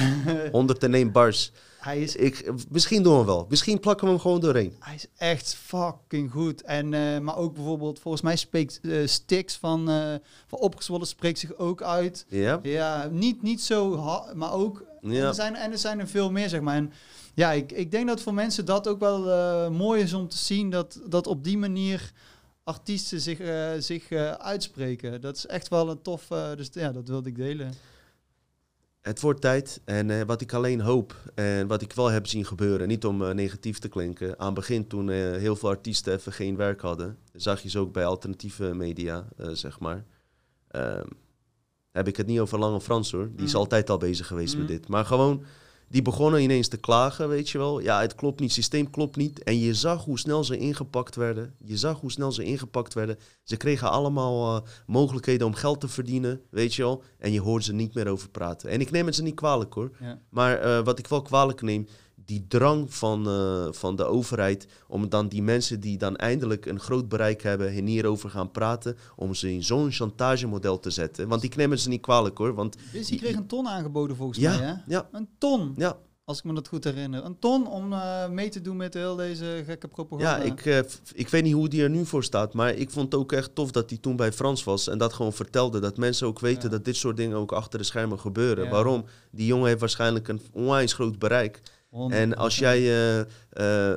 [0.53, 1.53] 101 bars.
[1.83, 3.47] Hij is Ik, misschien doen we hem wel.
[3.49, 4.76] Misschien plakken we hem gewoon doorheen.
[4.78, 6.62] Hij is echt fucking goed.
[6.62, 10.14] En, eh, maar ook bijvoorbeeld, volgens mij spreekt eh Stix van, eh
[10.47, 12.24] van Opgezwollen spreekt zich ook uit.
[12.28, 12.59] Ja?
[12.62, 14.85] Ja, niet, niet zo, ha- maar ook.
[15.03, 15.26] En, Ja.
[15.26, 16.76] er zijn, en er zijn er veel meer, zeg maar.
[16.76, 16.93] En
[17.35, 20.70] ja, ik, ik denk dat voor mensen dat ook wel mooi is om te zien
[20.70, 22.12] dat, dat op die manier
[22.64, 23.39] artiesten zich,
[23.78, 25.20] zich uitspreken.
[25.20, 26.26] Dat is echt wel een tof,
[26.57, 27.74] dus ja, dat wilde ik delen.
[29.03, 29.80] Het wordt tijd.
[29.84, 33.22] En eh, wat ik alleen hoop en wat ik wel heb zien gebeuren, niet om
[33.24, 34.38] eh, negatief te klinken.
[34.38, 37.78] Aan het begin, toen eh, heel veel artiesten even geen werk hadden, zag je ze
[37.78, 40.05] ook bij alternatieve media, zeg maar.
[40.68, 41.07] Ehm,
[41.92, 43.28] heb ik het niet over Lange Frans hoor.
[43.34, 43.59] Die is Mhm.
[43.61, 44.72] altijd al bezig geweest met Mhm.
[44.72, 44.88] dit.
[44.88, 45.44] Maar gewoon,
[45.93, 47.80] die begonnen ineens te klagen, weet je wel.
[47.80, 49.43] Ja, het klopt niet, het systeem klopt niet.
[49.43, 51.55] En je zag hoe snel ze ingepakt werden.
[51.64, 53.18] Je zag hoe snel ze ingepakt werden.
[53.43, 57.03] Ze kregen allemaal eh, mogelijkheden om geld te verdienen, weet je wel.
[57.18, 58.70] En je hoort ze niet meer over praten.
[58.70, 59.90] En ik neem het ze niet kwalijk hoor.
[60.01, 60.18] Ja.
[60.28, 61.86] Maar eh, wat ik wel kwalijk neem,
[62.33, 66.80] die drang van, eh, van de overheid om dan die mensen die dan eindelijk een
[66.80, 71.28] groot bereik hebben en hierover gaan praten, om ze in zo'n chantagemodel te zetten.
[71.28, 72.55] Want neem het ze niet kwalijk hoor.
[72.55, 74.74] Want Busy kreeg een ton aangeboden volgens Ja, mij, hè?
[74.87, 75.09] ja.
[75.12, 77.24] Een ton, ja, als ik me dat goed herinner.
[77.24, 80.37] Een ton om eh, mee te doen met heel deze gekke propaganda.
[80.37, 80.78] ja ik, eh,
[81.14, 83.55] ik weet niet hoe die er nu voor staat, maar ik vond het ook echt
[83.55, 85.80] tof dat hij toen bij Frans was en dat gewoon vertelde.
[85.80, 86.68] Dat mensen ook weten Ja.
[86.68, 88.64] dat dit soort dingen ook achter de schermen gebeuren.
[88.64, 88.70] Ja.
[88.70, 89.05] Waarom?
[89.30, 91.61] Die jongen heeft waarschijnlijk een onwijs groot bereik.
[92.11, 92.59] En als 100%.
[92.59, 93.24] jij.
[93.51, 93.97] eh,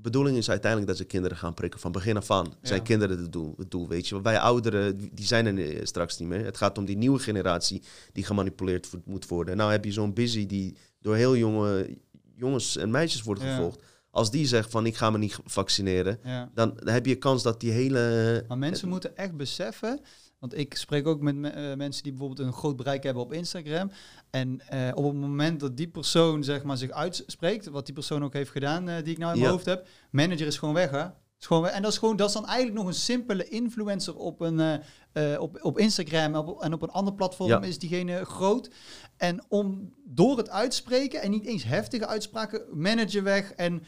[0.00, 1.80] bedoeling is uiteindelijk dat ze kinderen gaan prikken.
[1.80, 2.84] Van begin af aan zijn Ja.
[2.84, 3.88] kinderen het doel, het doel.
[3.88, 6.44] Weet je, wij ouderen, die zijn er eh, straks niet meer.
[6.44, 7.82] Het gaat om die nieuwe generatie
[8.12, 9.56] die gemanipuleerd moet worden.
[9.56, 11.96] Nou heb je zo'n busy die door heel jonge
[12.36, 13.54] jongens en meisjes wordt Ja.
[13.54, 13.82] gevolgd.
[14.10, 16.50] Als die zegt van ik ga me niet vaccineren, Ja.
[16.54, 18.44] dan heb je kans dat die hele.
[18.48, 20.00] Maar mensen moeten echt beseffen,
[20.38, 23.90] want ik spreek ook met me- mensen die bijvoorbeeld een groot bereik hebben op Instagram.
[24.30, 28.24] En eh, op het moment dat die persoon zeg maar, zich uitspreekt, wat die persoon
[28.24, 29.56] ook heeft gedaan, eh, die ik nou in mijn Ja.
[29.56, 31.04] hoofd heb, manager is gewoon weg hè.
[31.40, 31.72] Is gewoon weg.
[31.72, 35.40] En dat is, gewoon, dat is dan eigenlijk nog een simpele influencer op, een, eh,
[35.40, 37.62] op, op Instagram en op, en op een ander platform Ja.
[37.62, 38.70] is diegene groot.
[39.16, 43.82] En om door het uitspreken en niet eens heftige uitspraken, manager weg en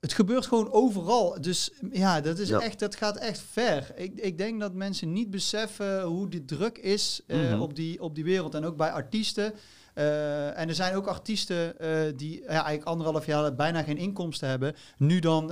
[0.00, 1.40] het gebeurt gewoon overal.
[1.40, 2.60] Dus ja, dat, is Ja.
[2.60, 3.92] echt, dat gaat echt ver.
[3.96, 7.60] Ik, ik denk dat mensen niet beseffen hoe die druk is eh, Mhm.
[7.60, 8.54] op, die, op die wereld.
[8.54, 9.52] En ook bij artiesten.
[9.94, 14.48] Eh, en er zijn ook artiesten eh, die ja, eigenlijk anderhalf jaar bijna geen inkomsten
[14.48, 14.74] hebben.
[14.98, 15.46] Nu dan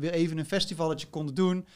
[0.00, 1.66] weer even een festivalletje konden doen.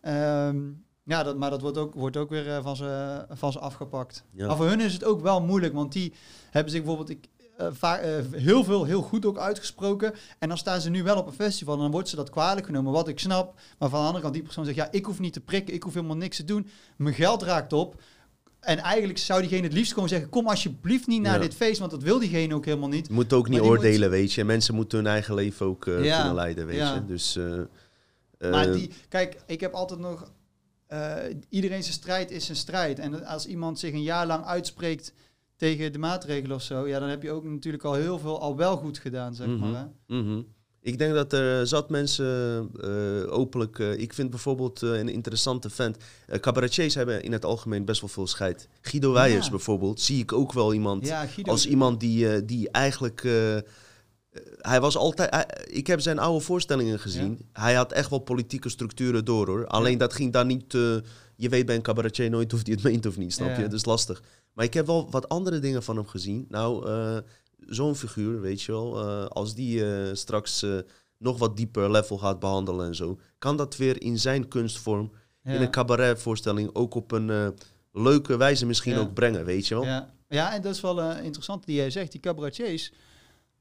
[0.00, 0.58] Ehm,
[1.04, 4.24] ja, dat, maar dat wordt ook, wordt ook weer van, ze, van ze afgepakt.
[4.30, 4.46] Ja.
[4.46, 6.12] Maar voor hun is het ook wel moeilijk, want die
[6.50, 10.14] hebben zich bijvoorbeeld ik, eh, heel veel heel goed ook uitgesproken.
[10.38, 12.66] En dan staan ze nu wel op een festival en dan wordt ze dat kwalijk
[12.66, 13.54] genomen, wat ik snap.
[13.78, 15.82] Maar van de andere kant, die persoon zegt, ja, ik hoef niet te prikken, ik
[15.82, 16.68] hoef helemaal niks te doen.
[16.96, 18.02] Mijn geld raakt op.
[18.60, 21.40] En eigenlijk zou diegene het liefst gewoon zeggen, kom alsjeblieft niet naar Ja.
[21.40, 23.06] dit feest, want dat wil diegene ook helemaal niet.
[23.06, 24.44] Je moet ook niet oordelen, weet je.
[24.44, 26.94] Mensen moeten hun eigen leven ook eh, Ja, kunnen leiden, weet ja.
[26.94, 27.04] je.
[27.04, 27.38] Dus.
[28.38, 30.32] Maar die, kijk, ik heb altijd nog.
[31.48, 32.98] iedereen zijn strijd is zijn strijd.
[32.98, 35.12] En als iemand zich een jaar lang uitspreekt
[35.56, 38.56] tegen de maatregelen of zo, ja, dan heb je ook natuurlijk al heel veel al
[38.56, 39.58] wel goed gedaan, zeg Mhm.
[39.70, 39.88] maar.
[40.06, 40.16] Hè?
[40.16, 40.40] Mhm.
[40.80, 43.78] Ik denk dat er zat mensen eh, openlijk.
[43.78, 45.96] eh, ik vind bijvoorbeeld eh, een interessante vent.
[46.26, 48.68] eh cabaretiers hebben in het algemeen best wel veel scheid.
[48.80, 49.50] Guido Weijers Ja.
[49.50, 51.50] bijvoorbeeld, zie ik ook wel iemand Ja, Guido.
[51.50, 53.24] als iemand die, eh, die eigenlijk.
[53.24, 53.62] eh, eh,
[54.58, 55.30] hij was altijd.
[55.34, 57.48] hij- ik heb zijn oude voorstellingen gezien.
[57.52, 59.66] Hij had echt wel politieke structuren door hoor.
[59.66, 60.74] Alleen dat ging dan niet.
[60.74, 60.96] eh,
[61.36, 63.62] je weet bij een cabaretier nooit of hij het meent of niet, snap je?
[63.62, 64.22] Dat is lastig.
[64.54, 66.46] Maar ik heb wel wat andere dingen van hem gezien.
[66.48, 67.18] Nou, eh,
[67.58, 69.00] zo'n figuur, weet je wel.
[69.00, 70.66] eh, als die eh, straks
[71.18, 75.52] nog wat dieper level gaat behandelen en zo, kan dat weer in zijn kunstvorm, ja.
[75.52, 77.54] in een cabaretvoorstelling, ook op een
[77.92, 79.00] leuke wijze misschien Ja.
[79.00, 79.84] ook brengen, weet je wel?
[79.84, 80.14] Ja.
[80.28, 82.92] ja, en dat is wel interessant die jij zegt, die cabaretiers.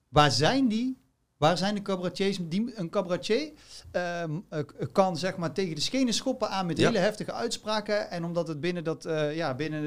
[0.09, 0.97] Waar zijn die?
[1.43, 2.37] Waar zijn de cabaretiers?
[2.41, 3.49] Die, een cabaretier
[3.91, 4.59] ehm, eh,
[4.91, 6.85] kan zeg maar tegen de schenen schoppen aan met Ja.
[6.87, 8.11] hele heftige uitspraken.
[8.11, 9.83] En omdat het binnen, dat, eh, ja, binnen,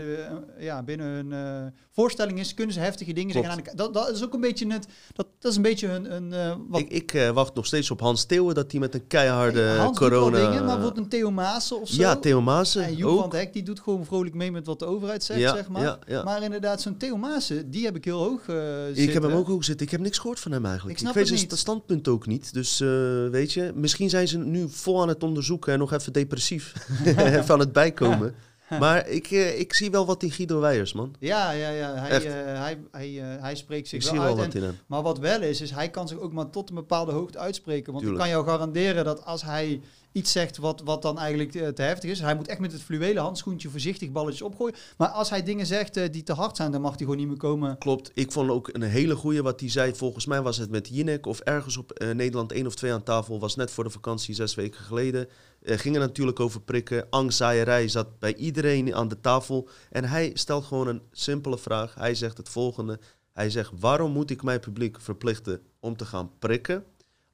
[0.57, 3.46] eh, ja, binnen hun eh, voorstelling is, kunnen ze heftige dingen Klopt.
[3.46, 3.64] zeggen.
[3.66, 4.86] Aan de, dat, dat is ook een beetje het.
[5.14, 6.32] Dat, dat is een beetje hun.
[6.32, 9.07] eh, wat, Ik, ik eh, wacht nog steeds op Hans Theeuwen dat hij met een
[9.07, 10.36] keiharde corona...
[10.36, 12.00] dingen, maar bijvoorbeeld een Theo Maassen of zo.
[12.00, 14.84] ja, Theo Maassen En Joep van Hek, die doet gewoon vrolijk mee met wat de
[14.84, 15.98] overheid zegt, Ja, zeg maar.
[16.07, 16.22] ja.
[16.22, 19.48] Maar inderdaad, zo'n Theo Maassen, die heb ik heel hoog eh Ik heb hem ook
[19.48, 19.86] ook zitten.
[19.86, 20.94] Ik heb niks gehoord van hem eigenlijk.
[20.94, 21.59] Ik snap weet het zijn niet.
[21.59, 22.53] standpunt ook niet.
[22.53, 22.88] Dus eh,
[23.30, 26.72] weet je, misschien zijn ze nu vol aan het onderzoeken en nog even depressief.
[27.51, 28.34] aan het bijkomen.
[28.80, 31.14] Maar ik, eh, ik zie wel wat in Guido Weijers, man.
[31.18, 31.94] Ja, ja, ja.
[31.94, 33.09] Hij, eh, hij, hij,
[33.40, 34.36] hij spreekt zich Ik wel zie wel uit.
[34.47, 34.78] wat En- in hem.
[34.86, 37.92] maar wat wel is, is hij kan zich ook maar tot een bepaalde hoogte uitspreken.
[37.92, 38.24] Want Tuurlijk.
[38.24, 39.80] ik kan jou garanderen dat als hij
[40.16, 42.82] iets zegt wat, wat dan eigenlijk eh, te heftig is, hij moet echt met het
[42.82, 44.74] fluwelen handschoentje voorzichtig balletjes opgooien.
[44.96, 47.26] Maar als hij dingen zegt eh, die te hard zijn, dan mag hij gewoon niet
[47.26, 47.78] meer komen.
[47.78, 48.10] Klopt.
[48.14, 49.94] Ik vond ook een hele goeie wat hij zei.
[49.94, 53.02] Volgens mij was het met Jinek of ergens op eh, Nederland 1 of 2 aan
[53.02, 53.40] tafel.
[53.40, 55.28] Was net voor de vakantie, zes weken geleden.
[55.62, 57.06] Eh ging er natuurlijk over prikken.
[57.10, 59.68] Angstzaaierij zat bij iedereen aan de tafel.
[59.90, 61.94] En hij stelt gewoon een simpele vraag.
[61.94, 62.98] Hij zegt het volgende.
[63.32, 66.84] Hij zegt, waarom moet ik mijn publiek verplichten om te gaan prikken...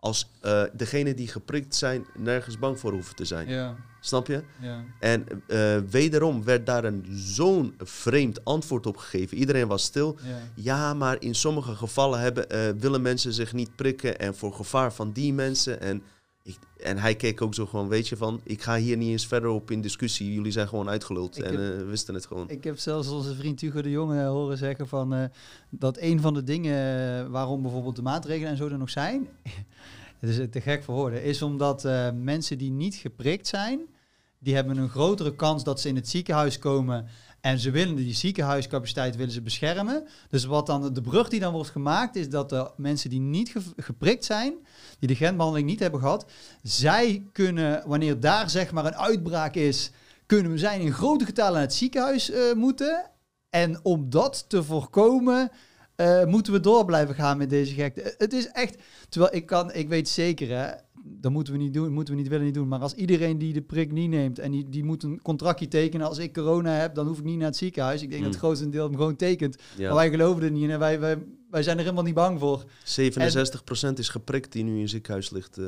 [0.03, 3.48] als eh degenen die geprikt zijn nergens bang voor hoeven te zijn?
[3.48, 4.42] Ja, Snap je?
[4.61, 4.84] ja.
[5.00, 9.36] En eh, wederom werd daar een zo'n vreemd antwoord op gegeven.
[9.36, 10.16] Iedereen was stil.
[10.22, 10.38] ja.
[10.55, 14.92] Ja, maar in sommige gevallen hebben, eh, willen mensen zich niet prikken en voor gevaar
[14.92, 15.80] van die mensen.
[15.80, 16.03] En,
[16.82, 19.50] en hij keek ook zo gewoon, weet je van, ik ga hier niet eens verder
[19.50, 20.32] op in discussie.
[20.34, 22.48] Jullie zijn gewoon uitgeluld Ik en heb- eh, wisten het gewoon.
[22.50, 25.24] Ik heb zelfs onze vriend Hugo de Jonge horen zeggen van eh,
[25.70, 26.76] dat een van de dingen
[27.24, 29.28] eh, waarom bijvoorbeeld de maatregelen en zo er nog zijn,
[30.20, 33.80] het is te gek voor woorden, is omdat mensen die niet geprikt zijn,
[34.38, 37.06] die hebben een grotere kans dat ze in het ziekenhuis komen
[37.43, 40.07] en ze willen die ziekenhuiscapaciteit willen ze beschermen.
[40.28, 43.51] Dus wat dan de brug die dan wordt gemaakt is dat de mensen die niet
[43.51, 44.55] ge- geprikt zijn,
[44.99, 46.30] die de genbehandeling niet hebben gehad,
[46.62, 49.90] zij kunnen wanneer daar zeg maar een uitbraak is,
[50.26, 53.11] kunnen we zijn in grote getalen naar het ziekenhuis eh, moeten.
[53.51, 55.51] En om dat te voorkomen,
[55.97, 58.14] eh, moeten we door blijven gaan met deze gekte.
[58.18, 58.76] Het is echt,
[59.09, 60.72] terwijl ik kan, ik weet zeker, hè,
[61.05, 62.68] dat moeten we niet doen, moeten we niet willen niet doen.
[62.68, 66.07] Maar als iedereen die de prik niet neemt en die, die moet een contractje tekenen,
[66.09, 68.03] als ik corona heb, dan hoef ik niet naar het ziekenhuis.
[68.03, 68.48] Ik denk dat het Hmm.
[68.48, 69.57] grootste deel hem gewoon tekent.
[69.78, 71.18] Maar wij geloven er niet in en wij, wij,
[71.53, 72.64] wij zijn er helemaal niet bang voor.
[72.84, 75.59] 67% is geprikt die nu in ziekenhuis ligt.
[75.59, 75.64] eh,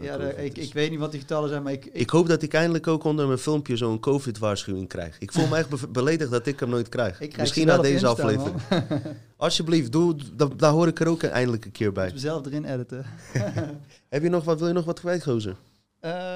[0.00, 2.28] Ja, ik, Dus ik weet niet wat die getallen zijn, maar ik, ik, ik hoop
[2.28, 5.18] dat ik eindelijk ook onder mijn filmpje zo'n COVID-waarschuwing krijg.
[5.18, 7.12] Ik voel me echt be- beledigd dat ik hem nooit krijg.
[7.12, 8.56] ik krijg Misschien na deze Insta, aflevering.
[9.36, 12.04] Alsjeblieft, doe, da- daar hoor ik er ook eindelijk een keer bij.
[12.12, 13.04] Moeten we zelf erin editen.
[14.08, 15.56] Heb je nog wat, wil je nog wat kwijt, gozer?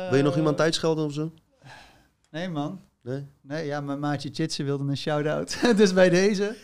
[0.08, 1.32] Wil je nog iemand uitschelden of zo?
[2.30, 2.80] Nee, man.
[3.02, 3.26] Nee?
[3.40, 5.58] Nee, ja, mijn maatje Chitse wilde een shout-out.
[5.76, 6.54] dus bij deze.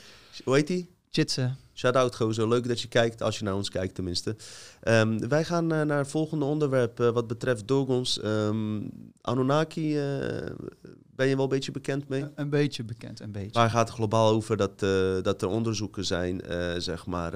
[0.44, 0.90] Hoe heet die?
[1.10, 1.50] Chitse.
[1.74, 4.36] Shout-out gozer, leuk dat je kijkt, als je naar ons kijkt tenminste.
[4.80, 8.20] Ehm, wij gaan eh, naar het volgende onderwerp eh, wat betreft Dogons.
[8.20, 8.80] Ehm,
[9.20, 10.04] Anunnaki, eh,
[11.14, 12.24] ben je wel een beetje bekend mee?
[12.34, 13.52] Een beetje bekend, een beetje.
[13.52, 14.78] Waar gaat het globaal over dat,
[15.24, 16.42] dat er onderzoeken zijn,
[16.78, 17.32] zeg maar,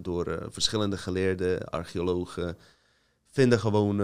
[0.00, 2.56] door verschillende geleerden, archeologen.
[3.30, 4.00] Vinden gewoon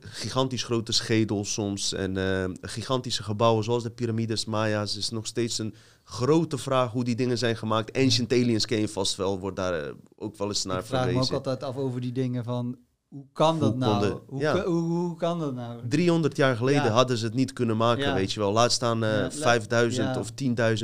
[0.00, 2.16] gigantisch grote schedels soms en
[2.60, 4.96] gigantische gebouwen zoals de piramides, Maya's.
[4.96, 5.74] is nog steeds een
[6.12, 7.96] grote vraag hoe die dingen zijn gemaakt.
[7.98, 11.12] Ancient Aliens ken je vast wel, wordt daar eh, ook wel eens naar ik vraag
[11.12, 12.76] me ook altijd af over die dingen van...
[13.08, 14.18] Hoe kan dat Hoe nou?
[14.26, 14.64] hoe, ja.
[14.64, 15.88] hoe, hoe kan dat nou?
[15.88, 16.90] 300 jaar geleden Ja.
[16.90, 18.14] hadden ze het niet kunnen maken, Ja.
[18.14, 18.52] weet je wel.
[18.52, 20.20] Laat staan eh, Ja, la- 5000 ja.
[20.20, 20.30] of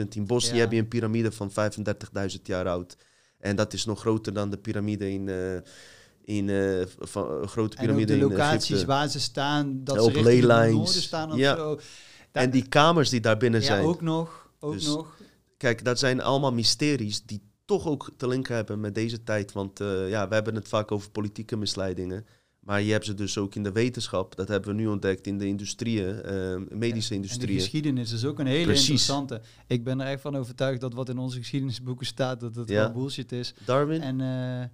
[0.00, 0.08] 10.000.
[0.08, 2.96] In Bosnië heb je een piramide van 35.000 jaar oud.
[3.38, 5.28] En dat is nog groter dan de piramide in...
[5.28, 5.54] eh,
[6.24, 10.02] in eh, van, grote En ook piramide de in locaties waar ze staan, dat ze
[10.02, 10.74] richting het leylines.
[10.76, 11.78] noorden staan of zo.
[12.32, 13.84] En die kamers die daar binnen ja, zijn.
[13.84, 14.50] ook nog.
[14.60, 15.16] Ook Dus- nog.
[15.58, 19.52] Kijk, dat zijn allemaal mysteries die toch ook te linken hebben met deze tijd.
[19.52, 22.26] Want eh, ja, we hebben het vaak over politieke misleidingen.
[22.60, 24.36] Maar je hebt ze dus ook in de wetenschap.
[24.36, 27.60] Dat hebben we nu ontdekt in de industrieën, eh, medische En de industrieën.
[27.60, 28.80] geschiedenis is ook een hele Precies.
[28.88, 29.40] interessante.
[29.66, 32.74] Ik ben er echt van overtuigd dat wat in onze geschiedenisboeken staat, dat het Ja.
[32.76, 33.54] wel bullshit is.
[33.64, 34.68] Darwin, En eh,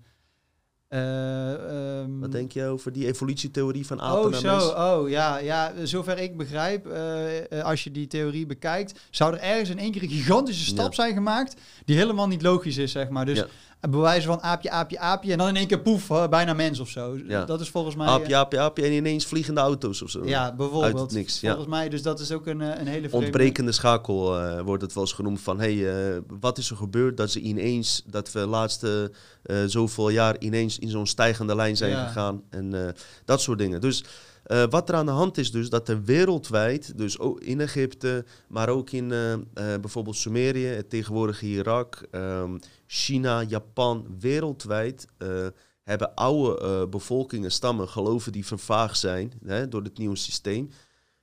[0.94, 4.68] eh, ehm, wat denk je over die evolutietheorie van apen Oh, naar zo.
[4.68, 5.38] Oh, ja.
[5.38, 5.72] ja.
[5.82, 9.92] Zover ik begrijp, eh, eh, als je die theorie bekijkt, zou er ergens in één
[9.92, 10.94] keer een gigantische stap Ja.
[10.94, 13.26] zijn gemaakt die helemaal niet logisch is, zeg maar.
[13.26, 13.46] Dus Ja.
[13.90, 16.88] Bewijs van aapje, aapje, aapje en dan in één keer poef, hè, bijna mens of
[16.88, 17.18] zo.
[17.26, 17.44] Ja.
[17.44, 18.06] Dat is volgens mij...
[18.06, 20.20] Aapje, aapje, aapje en ineens vliegende auto's of zo.
[20.20, 21.00] eh, ja, bijvoorbeeld.
[21.00, 21.48] Uit niks, ja.
[21.54, 23.16] Volgens mij, dus dat is ook een, eh, een hele vreemde...
[23.16, 25.58] Ontbrekende schakel eh, wordt het wel eens genoemd van...
[25.58, 28.02] hey, eh, wat is er gebeurd dat ze ineens...
[28.06, 29.12] dat we de laatste
[29.42, 32.06] eh, zoveel jaar ineens in zo'n stijgende lijn zijn Ja.
[32.06, 32.42] gegaan.
[32.50, 32.92] En eh,
[33.24, 33.80] dat soort dingen.
[33.80, 34.04] Dus
[34.44, 35.68] eh, wat er aan de hand is dus...
[35.70, 38.24] dat er wereldwijd, dus ook in Egypte...
[38.48, 39.40] maar ook in eh, eh,
[39.80, 42.06] bijvoorbeeld Sumerië, het tegenwoordige Irak...
[42.10, 42.58] ehm,
[42.94, 45.06] China, Japan, wereldwijd...
[45.18, 45.46] eh,
[45.82, 50.70] hebben oude eh, bevolkingen, stammen, geloven die vervaagd zijn hè, door het nieuwe systeem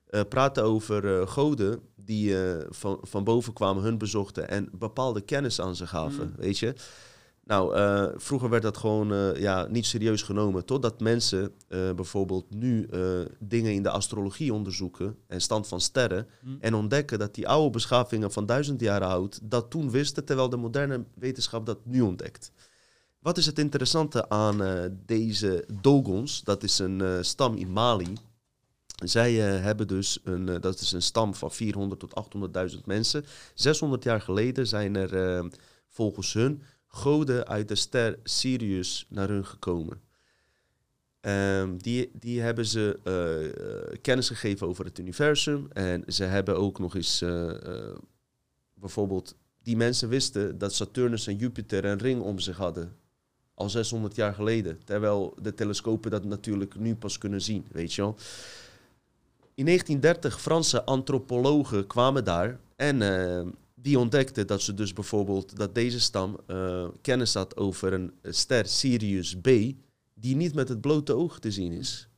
[0.07, 2.35] eh, praten over goden die
[2.69, 6.33] van, van boven kwamen, hun bezochten en bepaalde kennis aan ze gaven, Mm.
[6.37, 6.73] weet je.
[7.51, 12.45] Nou, eh, vroeger werd dat gewoon eh, ja, niet serieus genomen, totdat mensen eh, bijvoorbeeld
[12.49, 12.89] nu
[13.39, 16.47] dingen in de astrologie onderzoeken en stand van sterren Hm.
[16.59, 20.57] en ontdekken dat die oude beschavingen van duizend jaar oud dat toen wisten, terwijl de
[20.57, 22.51] moderne wetenschap dat nu ontdekt.
[23.19, 24.61] Wat is het interessante aan
[25.05, 26.41] deze Dogons?
[26.43, 28.13] Dat is een stam in Mali.
[29.03, 32.13] Zij hebben dus een, dat is een stam van 400 tot
[32.73, 33.25] 800.000 mensen.
[33.53, 35.49] 600 jaar geleden zijn er
[35.87, 40.01] volgens hun goden uit de ster Sirius naar hun gekomen.
[41.21, 42.99] Um, die, die hebben ze
[43.93, 45.67] uh, kennis gegeven over het universum.
[45.73, 47.51] En ze hebben ook nog eens uh,
[48.73, 49.35] bijvoorbeeld.
[49.63, 52.95] Die mensen wisten dat Saturnus en Jupiter een ring om zich hadden.
[53.53, 54.79] Al 600 jaar geleden.
[54.83, 58.15] Terwijl de telescopen dat natuurlijk nu pas kunnen zien, weet je wel.
[59.53, 63.01] In 1930 Franse antropologen kwamen daar en
[63.81, 66.39] die ontdekten dat ze dus bijvoorbeeld dat deze stam
[67.01, 69.47] kennis had over een ster Sirius B
[70.13, 72.09] die niet met het blote oog te zien is.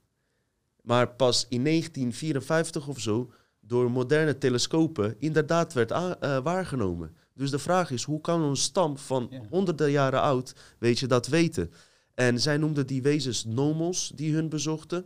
[0.82, 7.16] Maar pas in 1954 of zo door moderne telescopen inderdaad werd uh, waargenomen.
[7.34, 11.28] Dus de vraag is, hoe kan een stam van honderden jaren oud, weet je, dat
[11.28, 11.72] weten?
[12.14, 15.06] En zij noemden die wezens nomos die hun bezochten.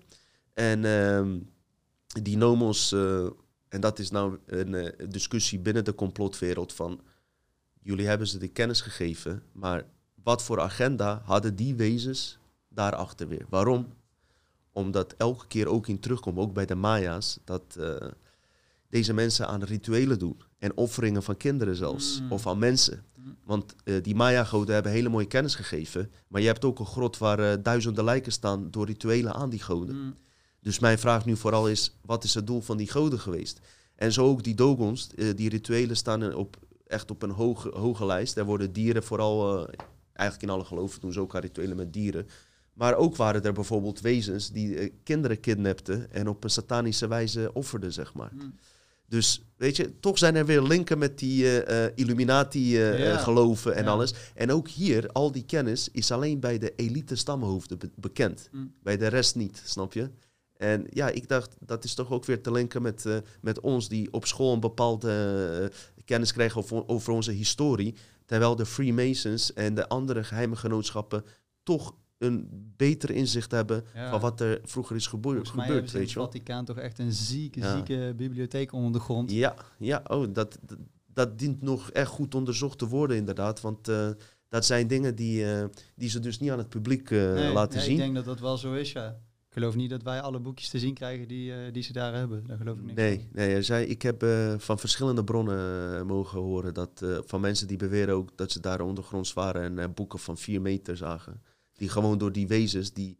[0.53, 1.41] En uh,
[2.23, 3.29] die nomos, uh,
[3.69, 7.01] en dat is nou een uh, discussie binnen de complotwereld van...
[7.81, 9.85] jullie hebben ze de kennis gegeven, maar
[10.23, 12.37] wat voor agenda hadden die wezens
[12.69, 13.45] daarachter weer.
[13.49, 13.87] Waarom?
[14.71, 17.95] Omdat elke keer ook in terugkomt, ook bij de Maya's, dat uh,
[18.89, 20.41] deze mensen aan rituelen doen.
[20.59, 22.31] En offeringen van kinderen zelfs, mm.
[22.31, 23.03] of aan mensen.
[23.15, 23.37] Mm.
[23.43, 26.11] Want uh, die Maya-goden hebben hele mooie kennis gegeven.
[26.27, 29.95] Maar je hebt ook een grot waar duizenden lijken staan door rituelen aan die goden.
[29.95, 30.15] Mm.
[30.67, 33.59] Dus mijn vraag nu vooral is, wat is het doel van die goden geweest?
[33.95, 36.57] En zo ook die dogons, die rituelen staan op,
[36.87, 38.37] echt op een hoge, hoge lijst.
[38.37, 39.67] Er worden dieren vooral,
[40.13, 42.27] eigenlijk in alle geloven doen ze ook rituelen met dieren.
[42.73, 47.53] Maar ook waren er bijvoorbeeld wezens die uh, kinderen kidnapten en op een satanische wijze
[47.53, 48.31] offerden, zeg maar.
[48.37, 48.55] Hmm.
[49.05, 51.65] Dus weet je, toch zijn er weer linken met die
[51.95, 54.13] Illuminati-geloven en alles.
[54.35, 58.47] En ook hier, al die kennis is alleen bij de elite stamhoofden bekend.
[58.51, 58.73] Hmm.
[58.83, 60.09] Bij de rest niet, snap je?
[60.57, 63.05] En ja, ik dacht, dat is toch ook weer te linken met,
[63.41, 65.71] met ons, die op school een bepaalde
[66.05, 67.95] kennis krijgen over, over onze historie.
[68.25, 71.23] Terwijl de Freemasons en de andere geheime genootschappen
[71.63, 72.47] toch een
[72.77, 75.51] beter inzicht hebben van wat er vroeger is gebeurd.
[75.91, 76.23] weet je wel.
[76.23, 79.31] Vaticaan toch echt een zieke, zieke bibliotheek onder de grond.
[79.31, 80.59] Ja, ja oh, dat,
[81.13, 83.61] dat, dient nog echt goed onderzocht te worden inderdaad.
[83.61, 84.09] Want uh,
[84.49, 85.45] dat zijn dingen die,
[85.95, 87.09] die ze dus niet aan het publiek
[87.53, 87.91] laten zien.
[87.91, 89.19] Ik denk dat dat wel zo is, ja.
[89.57, 92.43] Ik geloof niet dat wij alle boekjes te zien krijgen die, die ze daar hebben.
[92.47, 92.95] Daar geloof ik niet.
[92.95, 94.25] Nee, nee zei, ik heb
[94.57, 99.33] van verschillende bronnen mogen horen dat van mensen die beweren ook dat ze daar ondergronds
[99.33, 101.41] waren en boeken van vier meter zagen.
[101.73, 103.17] Die gewoon door die wezens die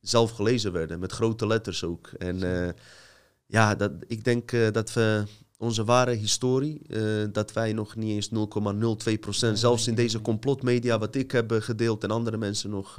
[0.00, 2.08] zelf gelezen werden, met grote letters ook.
[2.18, 2.74] En
[3.46, 5.24] ja, dat, ik denk dat we
[5.56, 8.30] onze ware historie, uh, dat wij nog niet eens
[9.48, 12.98] 0,02%, zelfs in deze complotmedia wat ik heb gedeeld en andere mensen nog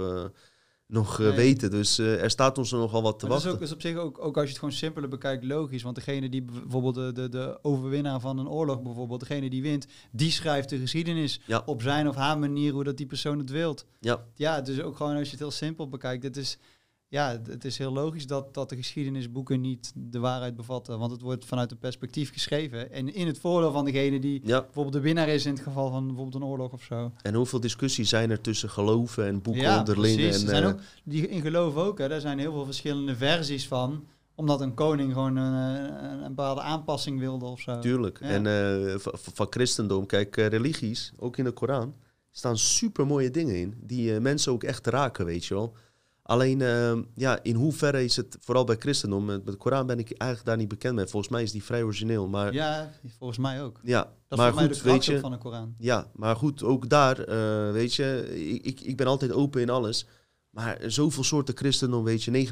[0.87, 1.71] nog uh, weten.
[1.71, 3.51] Dus uh, er staat ons er nogal wat te maar wachten.
[3.51, 5.83] Dat is, ook, is op zich ook, ook als je het gewoon simpeler bekijkt, logisch.
[5.83, 9.87] Want degene die bijvoorbeeld de, de, de overwinnaar van een oorlog, bijvoorbeeld, degene die wint,
[10.11, 11.63] die schrijft de geschiedenis ja.
[11.65, 13.85] op zijn of haar manier hoe dat die persoon het wilt.
[13.99, 14.25] Ja.
[14.35, 16.57] ja, dus ook gewoon als je het heel simpel bekijkt, het is
[17.15, 20.99] ja, het is heel logisch dat, dat de geschiedenisboeken niet de waarheid bevatten.
[20.99, 22.91] Want het wordt vanuit een perspectief geschreven.
[22.91, 26.05] En in het voordeel van degene die bijvoorbeeld de winnaar is in het geval van
[26.07, 27.11] bijvoorbeeld een oorlog of zo.
[27.21, 30.19] En hoeveel discussies zijn er tussen geloven en boeken ja, onderling?
[30.19, 33.15] En, er zijn uh, ook, die in geloof ook, hè, daar zijn heel veel verschillende
[33.15, 34.05] versies van
[34.35, 35.53] omdat een koning gewoon een,
[36.23, 37.79] een, bepaalde aanpassing wilde of zo.
[37.79, 38.19] Tuurlijk.
[38.19, 41.95] En uh, van christendom, kijk, uh, religies, ook in de Koran,
[42.31, 43.73] staan super mooie dingen in.
[43.81, 45.75] Die mensen ook echt raken, weet je wel.
[46.27, 50.11] Alleen, uh, ja, in hoeverre is het, vooral bij christendom, met de Koran ben ik
[50.11, 51.05] eigenlijk daar niet bekend mee.
[51.05, 52.27] Volgens mij is die vrij origineel.
[52.27, 53.79] Maar, ja, volgens mij ook.
[53.83, 55.75] Ja, dat maar goed, weet je, van de Koran.
[55.77, 58.29] Ja, maar goed, ook daar, uh, weet je,
[58.61, 60.07] ik, ik ben altijd open in alles.
[60.49, 62.49] Maar zoveel soorten christendom, weet je,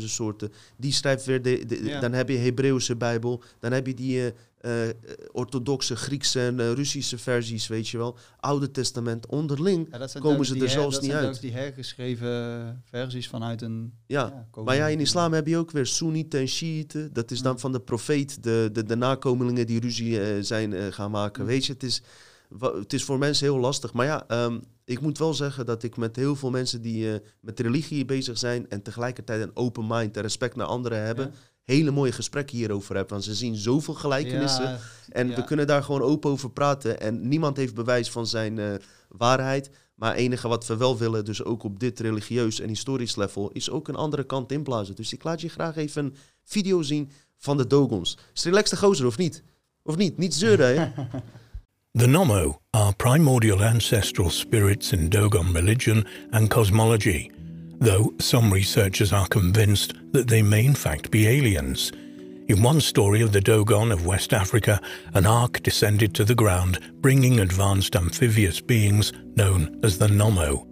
[0.00, 0.52] 49.000 soorten.
[0.76, 4.30] Die schrijft weer, de, dan heb je Hebreeuwse Bijbel, dan heb je die uh,
[4.66, 4.88] uh,
[5.32, 8.18] orthodoxe Griekse en uh, Russische versies, weet je wel.
[8.36, 9.88] Oude Testament, onderling
[10.18, 11.24] komen ze er zelfs niet uit.
[11.24, 13.92] Dat zijn die hergeschreven versies vanuit een...
[14.06, 17.12] Ja, ja maar ja, in islam heb je ook weer Soenieten en Shiiten.
[17.12, 17.58] Dat is dan mm.
[17.58, 21.42] van de profeet, de, de, de nakomelingen die ruzie uh, zijn gaan maken.
[21.42, 21.48] Mm.
[21.48, 22.02] Weet je, het is,
[22.60, 23.92] het is voor mensen heel lastig.
[23.92, 27.60] Maar ja, um, ik moet wel zeggen dat ik met heel veel mensen die met
[27.60, 28.68] religie bezig zijn...
[28.68, 31.32] en tegelijkertijd een open mind en respect naar anderen hebben
[31.66, 33.10] hele mooie gesprekken hierover heb.
[33.10, 34.78] Want ze zien zoveel gelijkenissen.
[35.08, 37.00] en we kunnen daar gewoon open over praten.
[37.00, 38.74] En niemand heeft bewijs van zijn uh,
[39.08, 39.70] waarheid.
[39.94, 43.70] Maar enige wat we wel willen, dus ook op dit religieus en historisch level, is
[43.70, 44.94] ook een andere kant inblazen.
[44.94, 46.14] Dus ik laat je graag even een
[46.44, 48.18] video zien van de Dogons.
[48.34, 49.42] Is de gozer of niet?
[49.82, 50.16] Of niet?
[50.16, 50.90] Niet zeuren, hè?
[51.96, 57.35] The Nomo are primordial ancestral spirits in Dogon religion and cosmology.
[57.78, 61.92] Though some researchers are convinced that they may in fact be aliens.
[62.48, 64.80] In one story of the Dogon of West Africa,
[65.14, 70.64] an ark descended to the ground, bringing advanced amphibious beings known as the Nomo.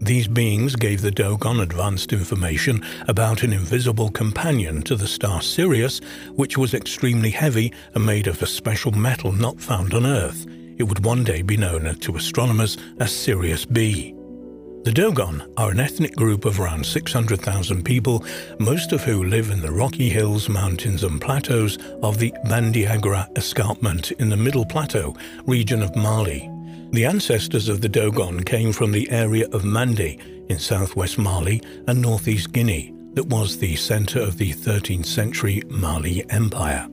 [0.00, 6.00] These beings gave the Dogon advanced information about an invisible companion to the star Sirius,
[6.34, 10.46] which was extremely heavy and made of a special metal not found on Earth.
[10.78, 14.14] It would one day be known to astronomers as Sirius B.
[14.88, 18.24] The Dogon are an ethnic group of around 600,000 people,
[18.58, 24.12] most of who live in the rocky hills, mountains, and plateaus of the Bandiagara escarpment
[24.12, 26.50] in the Middle Plateau region of Mali.
[26.92, 30.16] The ancestors of the Dogon came from the area of Mande
[30.48, 36.24] in southwest Mali and northeast Guinea, that was the center of the 13th century Mali
[36.30, 36.88] Empire.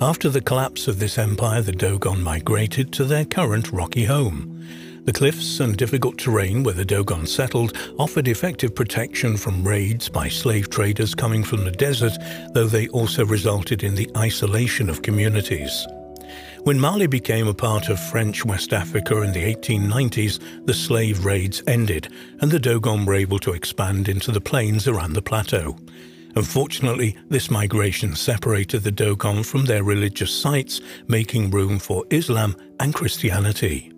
[0.00, 4.53] After the collapse of this empire, the Dogon migrated to their current rocky home.
[5.04, 10.28] The cliffs and difficult terrain where the Dogon settled offered effective protection from raids by
[10.28, 12.14] slave traders coming from the desert,
[12.54, 15.86] though they also resulted in the isolation of communities.
[16.62, 21.62] When Mali became a part of French West Africa in the 1890s, the slave raids
[21.66, 22.10] ended
[22.40, 25.76] and the Dogon were able to expand into the plains around the plateau.
[26.34, 32.94] Unfortunately, this migration separated the Dogon from their religious sites, making room for Islam and
[32.94, 33.93] Christianity.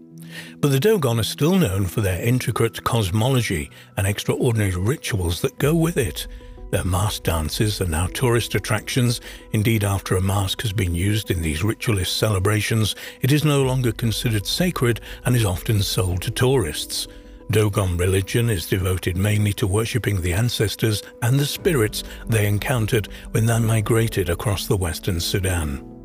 [0.60, 5.74] But the Dogon are still known for their intricate cosmology and extraordinary rituals that go
[5.74, 6.26] with it.
[6.70, 9.20] Their mask dances are now tourist attractions.
[9.52, 13.92] Indeed, after a mask has been used in these ritualist celebrations, it is no longer
[13.92, 17.06] considered sacred and is often sold to tourists.
[17.50, 23.46] Dogon religion is devoted mainly to worshipping the ancestors and the spirits they encountered when
[23.46, 25.95] they migrated across the western Sudan.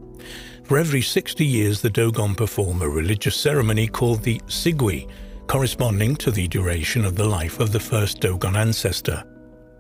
[0.72, 5.10] For every 60 years, the Dogon perform a religious ceremony called the Sigui,
[5.46, 9.22] corresponding to the duration of the life of the first Dogon ancestor.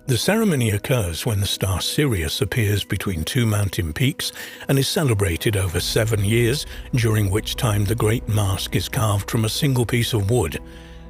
[0.07, 4.33] The ceremony occurs when the star Sirius appears between two mountain peaks
[4.67, 9.45] and is celebrated over seven years, during which time the great mask is carved from
[9.45, 10.59] a single piece of wood.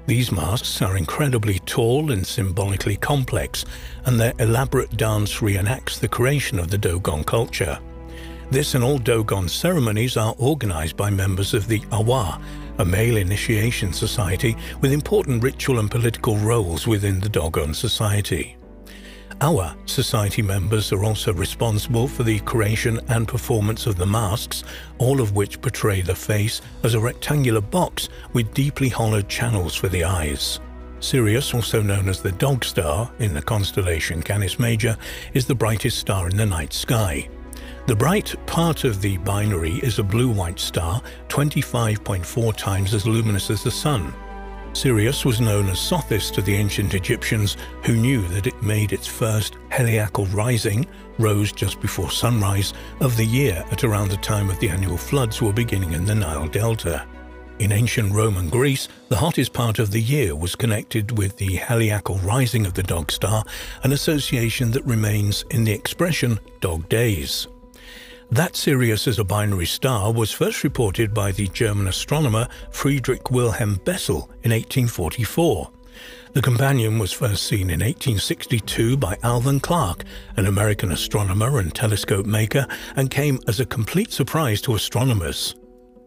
[0.05, 3.65] These masks are incredibly tall and symbolically complex,
[4.05, 7.79] and their elaborate dance reenacts the creation of the Dogon culture.
[8.51, 12.41] This and all Dogon ceremonies are organized by members of the Awa,
[12.79, 18.57] a male initiation society with important ritual and political roles within the Dogon society.
[19.39, 24.65] Our society members are also responsible for the creation and performance of the masks,
[24.97, 29.87] all of which portray the face as a rectangular box with deeply hollowed channels for
[29.87, 30.59] the eyes.
[30.99, 34.97] Sirius, also known as the Dog Star in the constellation Canis Major,
[35.33, 37.29] is the brightest star in the night sky.
[37.87, 43.63] The bright part of the binary is a blue-white star, 25.4 times as luminous as
[43.63, 44.13] the Sun.
[44.73, 49.07] Sirius was known as Sothis to the ancient Egyptians, who knew that it made its
[49.07, 50.85] first heliacal rising,
[51.17, 55.41] rose just before sunrise, of the year at around the time of the annual floods
[55.41, 57.05] were beginning in the Nile Delta.
[57.59, 62.23] In ancient Roman Greece, the hottest part of the year was connected with the heliacal
[62.23, 63.43] rising of the dog star,
[63.83, 67.47] an association that remains in the expression dog days.
[68.31, 73.75] That Sirius is a binary star was first reported by the German astronomer Friedrich Wilhelm
[73.83, 75.69] Bessel in 1844.
[76.31, 80.05] The companion was first seen in 1862 by Alvan Clark,
[80.37, 85.55] an American astronomer and telescope maker, and came as a complete surprise to astronomers.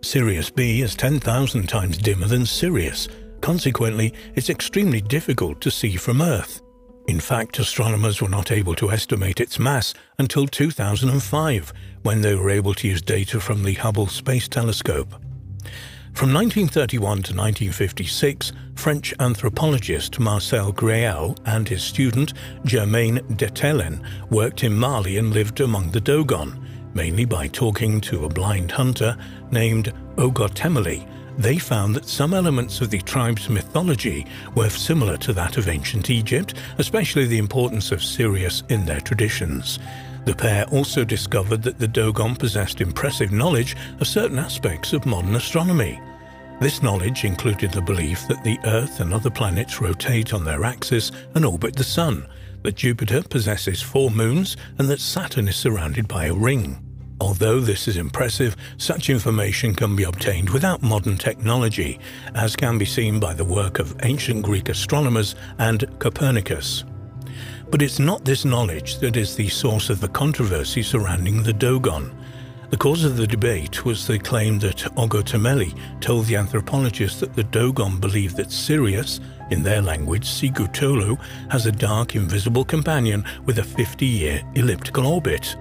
[0.01, 3.07] Sirius B is 10,000 times dimmer than Sirius.
[3.43, 6.63] Consequently, it's extremely difficult to see from Earth.
[7.07, 11.73] In fact, astronomers were not able to estimate its mass until 2005,
[12.05, 15.11] when they were able to use data from the Hubble Space Telescope.
[16.13, 24.75] From 1931 to 1956, French anthropologist Marcel Gréal and his student Germaine Detelen worked in
[24.75, 29.17] Mali and lived among the Dogon, mainly by talking to a blind hunter
[29.51, 35.57] named Ogotemeli, they found that some elements of the tribe's mythology were similar to that
[35.57, 39.81] of ancient Egypt, especially the importance of Sirius in their traditions.
[40.25, 45.35] The pair also discovered that the Dogon possessed impressive knowledge of certain aspects of modern
[45.35, 46.01] astronomy.
[46.61, 51.13] This knowledge included the belief that the Earth and other planets rotate on their axis
[51.35, 52.27] and orbit the Sun,
[52.63, 56.81] that Jupiter possesses four moons, and that Saturn is surrounded by a ring.
[57.21, 61.99] Although this is impressive, such information can be obtained without modern technology,
[62.35, 66.85] as can be seen by the work of ancient Greek astronomers and Copernicus.
[67.75, 72.17] But it's not this knowledge that is the source of the controversy surrounding the Dogon.
[72.71, 77.35] The cause of the debate was the claim that Ogo Temeli told the anthropologist that
[77.35, 79.19] the Dogon believed that Sirius,
[79.51, 81.21] in their language Sigutolo,
[81.51, 85.57] has a dark invisible companion with a 50-year elliptical orbit.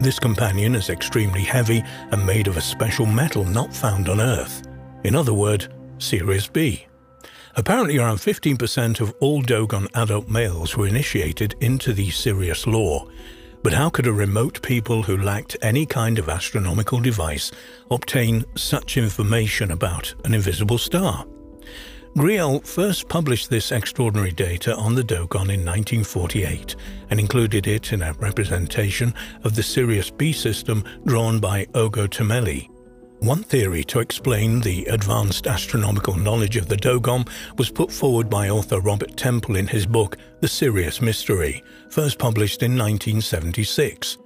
[0.00, 4.66] This companion is extremely heavy and made of a special metal not found on Earth.
[5.04, 5.68] In other words,
[5.98, 6.86] Sirius B.
[7.54, 13.06] Apparently, around 15% of all Dogon adult males were initiated into the Sirius lore.
[13.62, 17.52] But how could a remote people who lacked any kind of astronomical device
[17.90, 21.26] obtain such information about an invisible star?
[22.16, 26.76] Griel first published this extraordinary data on the Dogon in 1948
[27.10, 29.14] and included it in a representation
[29.44, 32.71] of the Sirius B system drawn by Ogo Temeli.
[33.22, 37.24] One theory to explain the advanced astronomical knowledge of the Dogon
[37.56, 42.64] was put forward by author Robert Temple in his book The Sirius Mystery, first published
[42.64, 44.18] in 1976.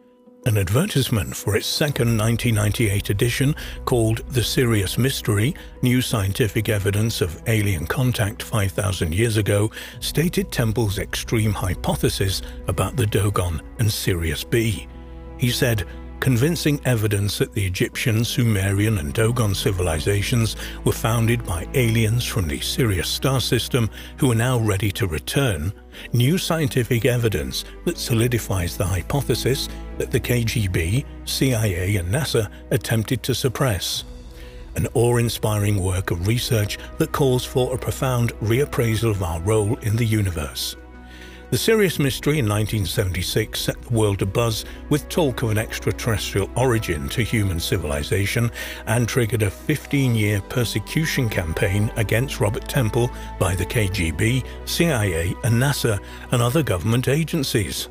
[0.47, 3.55] An advertisement for its second 1998 edition,
[3.85, 9.71] called The Sirius Mystery New Scientific Evidence of Alien Contact 5,000 Years Ago,
[10.01, 14.89] stated Temple's extreme hypothesis about the Dogon and Sirius B.
[15.37, 15.85] He said,
[16.21, 22.61] convincing evidence that the Egyptian, Sumerian, and Dogon civilizations were founded by aliens from the
[22.61, 25.73] Sirius star system who are now ready to return,
[26.13, 29.69] new scientific evidence that solidifies the hypothesis
[29.99, 34.05] that the KGB, CIA, and NASA attempted to suppress.
[34.77, 39.77] An awe inspiring work of research that calls for a profound reappraisal of our role
[39.79, 40.77] in the universe.
[41.49, 47.09] The Sirius Mystery in 1976 set the world abuzz with talk of an extraterrestrial origin
[47.11, 48.51] to human civilization
[48.87, 56.01] and triggered a 15-year persecution campaign against Robert Temple by the KGB, CIA and NASA
[56.33, 57.89] and other government agencies.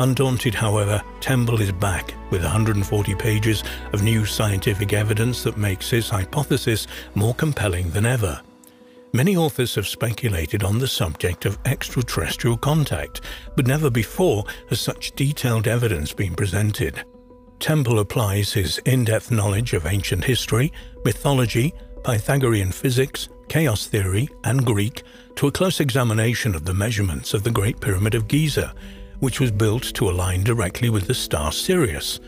[0.00, 3.64] Undaunted, however, Temple is back with 140 pages
[3.94, 8.42] of new scientific evidence that makes his hypothesis more compelling than ever.
[9.12, 13.22] Many authors have speculated on the subject of extraterrestrial contact,
[13.56, 17.04] but never before has such detailed evidence been presented.
[17.58, 20.72] Temple applies his in-depth knowledge of ancient history,
[21.04, 21.74] mythology,
[22.04, 25.02] Pythagorean physics, chaos theory, and Greek
[25.34, 28.72] to a close examination of the measurements of the Great Pyramid of Giza,
[29.18, 32.20] which was built to align directly with the star Sirius,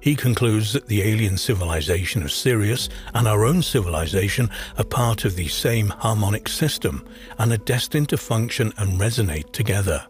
[0.00, 5.36] he concludes that the alien civilization of Sirius and our own civilization are part of
[5.36, 7.06] the same harmonic system
[7.38, 10.06] and are destined to function and resonate together.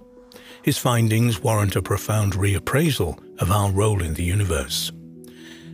[0.62, 4.92] His findings warrant a profound reappraisal of our role in the universe.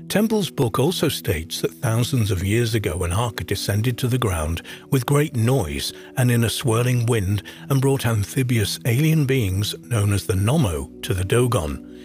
[0.09, 4.63] Temple's book also states that thousands of years ago an ark descended to the ground
[4.91, 10.27] with great noise and in a swirling wind and brought amphibious alien beings known as
[10.27, 11.96] the Nomo to the Dogon,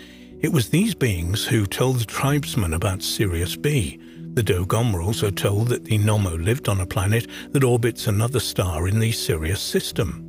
[0.42, 4.00] it was these beings who told the tribesmen about Sirius B.
[4.34, 8.40] The Dogon were also told that the Nomo lived on a planet that orbits another
[8.40, 10.26] star in the Sirius system.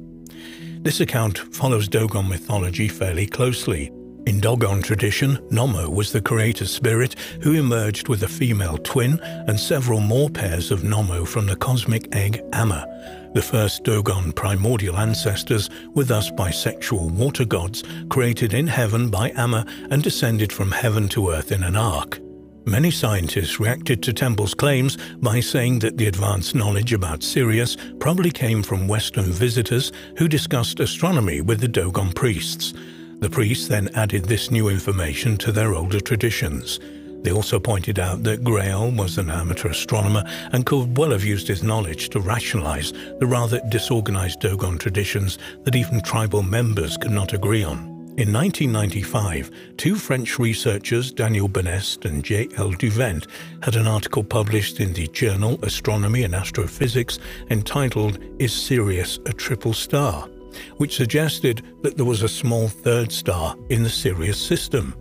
[0.82, 3.90] This account follows Dogon mythology fairly closely.
[4.26, 9.58] In Dogon tradition, Nomo was the creator spirit who emerged with a female twin and
[9.58, 12.86] several more pairs of Nomo from the cosmic egg Amma,
[13.34, 19.66] the first Dogon primordial ancestors were thus bisexual water gods created in heaven by Amma
[19.90, 22.20] and descended from heaven to earth in an ark.
[22.64, 28.30] Many scientists reacted to Temple's claims by saying that the advanced knowledge about Sirius probably
[28.30, 32.72] came from Western visitors who discussed astronomy with the Dogon priests.
[33.18, 36.78] The priests then added this new information to their older traditions.
[37.22, 41.48] They also pointed out that Grail was an amateur astronomer and could well have used
[41.48, 47.32] his knowledge to rationalize the rather disorganized Dogon traditions that even tribal members could not
[47.32, 47.92] agree on.
[48.18, 52.72] In 1995, two French researchers, Daniel Benest and J.L.
[52.72, 53.26] Duvent,
[53.62, 57.18] had an article published in the journal Astronomy and Astrophysics
[57.48, 60.28] entitled Is Sirius a Triple Star?
[60.76, 64.94] which suggested that there was a small third star in the Sirius system.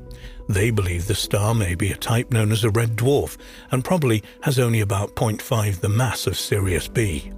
[0.51, 3.37] They believe the star may be a type known as a red dwarf
[3.71, 7.31] and probably has only about 0.5 the mass of Sirius B.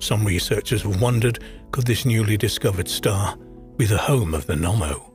[0.00, 1.38] Some researchers have wondered
[1.70, 3.38] could this newly discovered star
[3.78, 5.14] be the home of the NOMO?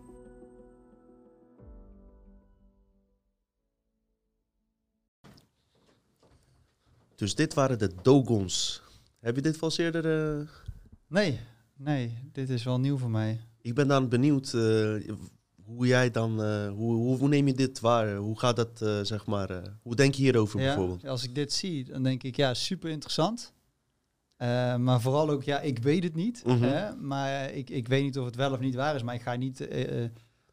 [7.15, 8.81] Dus dit waren de Dogons.
[9.19, 10.39] Heb je dit wel eens eerder...
[10.39, 10.47] Uh...
[11.07, 11.39] Nee,
[11.77, 13.39] nee, dit is wel nieuw voor mij.
[13.61, 15.09] Ik ben dan benieuwd, uh,
[15.75, 18.15] hoe jij dan, uh, hoe, hoe, hoe, neem je dit waar?
[18.15, 21.05] Hoe gaat dat, uh, zeg maar, uh, hoe denk je hierover ja, bijvoorbeeld?
[21.07, 23.53] Als ik dit zie, dan denk ik, ja, super interessant.
[24.77, 26.43] maar vooral ook, ja, ik weet het niet.
[26.45, 26.63] Mm -hmm.
[26.63, 29.03] hè, maar ik, ik weet niet of het wel of niet waar is.
[29.03, 29.67] Maar ik ga niet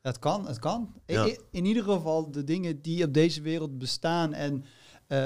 [0.02, 0.94] Het kan, het kan.
[1.06, 1.26] I- Ja.
[1.26, 4.64] i- In, ieder geval de dingen die op deze wereld bestaan en
[5.06, 5.18] eh,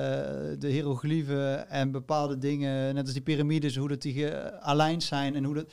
[0.59, 5.45] de hieroglyphen en bepaalde dingen, net als die piramides, hoe dat die gealigned zijn en
[5.45, 5.73] hoe dat...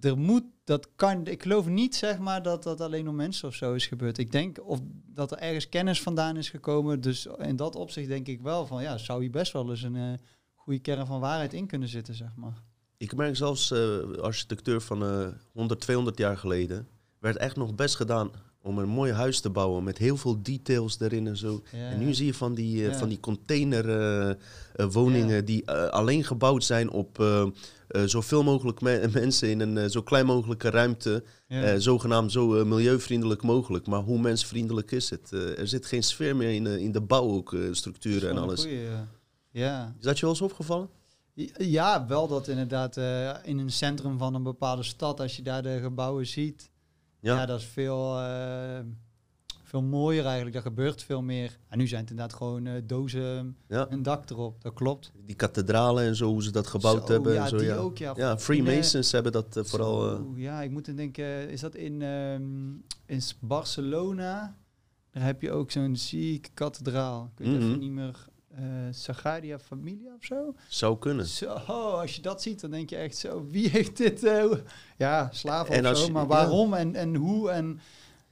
[0.00, 3.54] Er moet, dat kan, ik geloof niet zeg maar dat dat alleen door mensen of
[3.54, 4.18] zo is gebeurd.
[4.18, 7.00] Ik denk of dat er ergens kennis vandaan is gekomen.
[7.00, 9.96] Dus in dat opzicht denk ik wel van ja, zou hier best wel eens een
[9.96, 10.12] eh,
[10.54, 12.62] goede kern van waarheid in kunnen zitten, zeg maar.
[12.96, 16.88] Ik merk zelfs eh, architectuur van eh 100, 200 jaar geleden.
[17.18, 18.30] werd echt nog best gedaan
[18.64, 21.62] om een mooi huis te bouwen met heel veel details erin en zo.
[21.72, 21.88] Ja.
[21.90, 22.98] En nu zie je van die, eh, Ja.
[22.98, 27.42] van die containerwoningen die eh, alleen gebouwd zijn op eh,
[27.88, 31.24] eh, zoveel mogelijk me- mensen in een eh, zo klein mogelijke ruimte.
[31.48, 33.86] Eh, zogenaamd zo eh, milieuvriendelijk mogelijk.
[33.86, 35.32] Maar hoe mensvriendelijk is het?
[35.32, 38.38] Eh, er zit geen sfeer meer in, de in de bouw, ook eh, structuren en
[38.38, 38.60] alles.
[38.60, 38.86] goeie,
[39.50, 39.94] ja.
[39.98, 40.88] Is dat je wel eens opgevallen?
[41.58, 45.62] Ja, wel dat inderdaad eh, in een centrum van een bepaalde stad, als je daar
[45.62, 46.70] de gebouwen ziet,
[47.24, 47.46] ja, Ja.
[47.46, 48.80] dat is veel, eh,
[49.62, 50.52] veel mooier eigenlijk.
[50.54, 51.58] Daar gebeurt veel meer.
[51.68, 53.86] En nu zijn het inderdaad gewoon eh, dozen, Ja.
[53.90, 54.62] een dak erop.
[54.62, 55.12] Dat klopt.
[55.26, 57.32] Die kathedralen en zo, hoe ze dat gebouwd Zo, hebben.
[57.34, 57.76] ja, en zo, die ja.
[57.76, 58.12] ook, ja.
[58.16, 60.10] Ja, In, Freemasons hebben dat eh, vooral...
[60.10, 62.72] eh, Zo, ja, ik moet denken, is dat in, ehm,
[63.06, 64.56] in Barcelona?
[65.10, 67.30] Daar heb je ook zo'n zieke kathedraal.
[67.36, 67.66] Ik weet Mhm.
[67.66, 68.24] even niet meer.
[68.56, 70.54] Eh Sagradia Familia of zo?
[70.68, 71.26] zou kunnen.
[71.26, 74.24] Zo, als je dat ziet, dan denk je echt zo, wie heeft dit?
[74.24, 74.44] eh,
[74.96, 76.28] ja, slaven En of zo, je- maar ja.
[76.28, 77.80] waarom en, en hoe en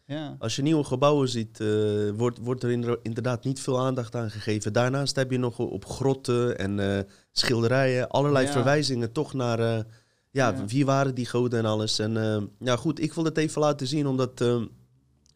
[0.06, 0.36] ja.
[0.38, 1.68] Als je nieuwe gebouwen ziet, eh,
[2.16, 4.72] wordt, wordt er inder- inderdaad niet veel aandacht aan gegeven.
[4.72, 8.52] Daarnaast heb je nog op grotten en schilderijen allerlei Ja.
[8.52, 9.58] verwijzingen toch naar...
[9.58, 9.84] ja,
[10.30, 10.64] Ja.
[10.66, 11.98] wie waren die goden en alles.
[11.98, 12.12] En
[12.58, 14.40] ja, goed, ik wil het even laten zien omdat,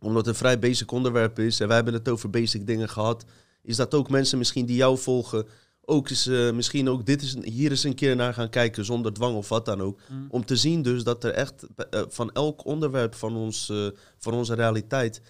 [0.00, 1.60] omdat het een vrij basic onderwerp is.
[1.60, 3.24] En wij hebben het over basic dingen gehad.
[3.66, 5.46] Is dat ook mensen misschien die jou volgen...
[5.84, 9.12] ook eens, eh, misschien ook dit is, hier eens een keer naar gaan kijken zonder
[9.12, 10.00] dwang of wat dan ook.
[10.10, 10.26] Mm.
[10.30, 13.86] Om te zien dus dat er echt eh, van elk onderwerp van, ons, eh,
[14.18, 15.20] van onze realiteit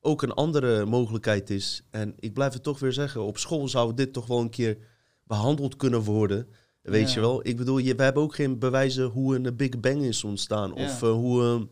[0.00, 1.82] ook een andere mogelijkheid is.
[1.90, 4.78] En ik blijf het toch weer zeggen, op school zou dit toch wel een keer
[5.26, 6.46] behandeld kunnen worden.
[6.82, 7.14] Weet Ja.
[7.14, 7.46] je wel?
[7.46, 10.72] Ik bedoel, je, we hebben ook geen bewijzen hoe een Big Bang is ontstaan.
[10.74, 10.84] Ja.
[10.84, 11.68] Of hoe,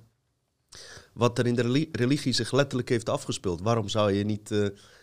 [1.14, 3.60] wat er in de reli- religie zich letterlijk heeft afgespeeld.
[3.60, 4.50] Waarom zou je niet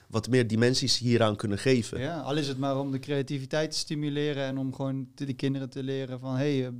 [0.09, 1.99] wat meer dimensies hieraan kunnen geven?
[1.99, 5.33] Ja, al is het maar om de creativiteit te stimuleren en om gewoon te- de
[5.33, 6.71] kinderen te leren van, hé, hey, eh,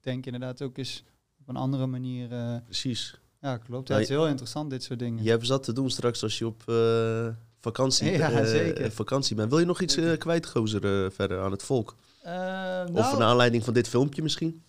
[0.00, 1.04] denk inderdaad ook eens
[1.40, 2.32] op een andere manier.
[2.32, 3.20] eh, Precies.
[3.40, 3.88] ja, klopt.
[3.88, 5.24] Ja, het is heel interessant, dit soort dingen.
[5.24, 7.28] Je hebt zat te doen straks als je op eh,
[7.60, 8.90] vakantie, Ja, zeker.
[8.92, 9.50] vakantie bent.
[9.50, 10.16] Wil je nog iets Zeker.
[10.18, 11.96] kwijt, gozer, eh, verder aan het volk?
[12.20, 14.62] Of nou, naar aanleiding van dit filmpje misschien?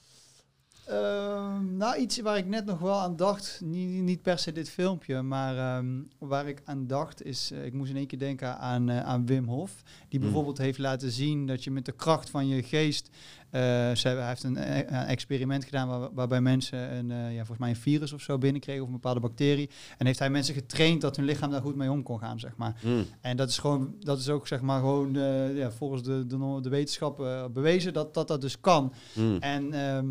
[0.85, 4.69] Ehm, nou, iets waar ik net nog wel aan dacht, niet, niet per se dit
[4.69, 8.57] filmpje, maar ehm, waar ik aan dacht is, eh, ik moest in één keer denken
[8.57, 10.19] aan, eh, aan Wim Hof, die Hmm.
[10.19, 13.10] bijvoorbeeld heeft laten zien dat je met de kracht van je geest,
[13.49, 13.61] eh,
[13.95, 17.76] ze hij heeft een, een experiment gedaan waar, waarbij mensen een, ja, volgens mij een
[17.76, 21.26] virus of zo binnenkregen of een bepaalde bacterie, en heeft hij mensen getraind dat hun
[21.26, 22.76] lichaam daar goed mee om kon gaan, zeg maar.
[22.81, 23.05] Hmm.
[23.22, 25.14] En dat is gewoon, dat is ook zeg maar gewoon
[25.55, 27.18] ja, volgens de, de, de wetenschap
[27.53, 28.93] bewezen dat, dat dat dus kan.
[29.14, 29.38] Hmm.
[29.39, 30.07] En ehm,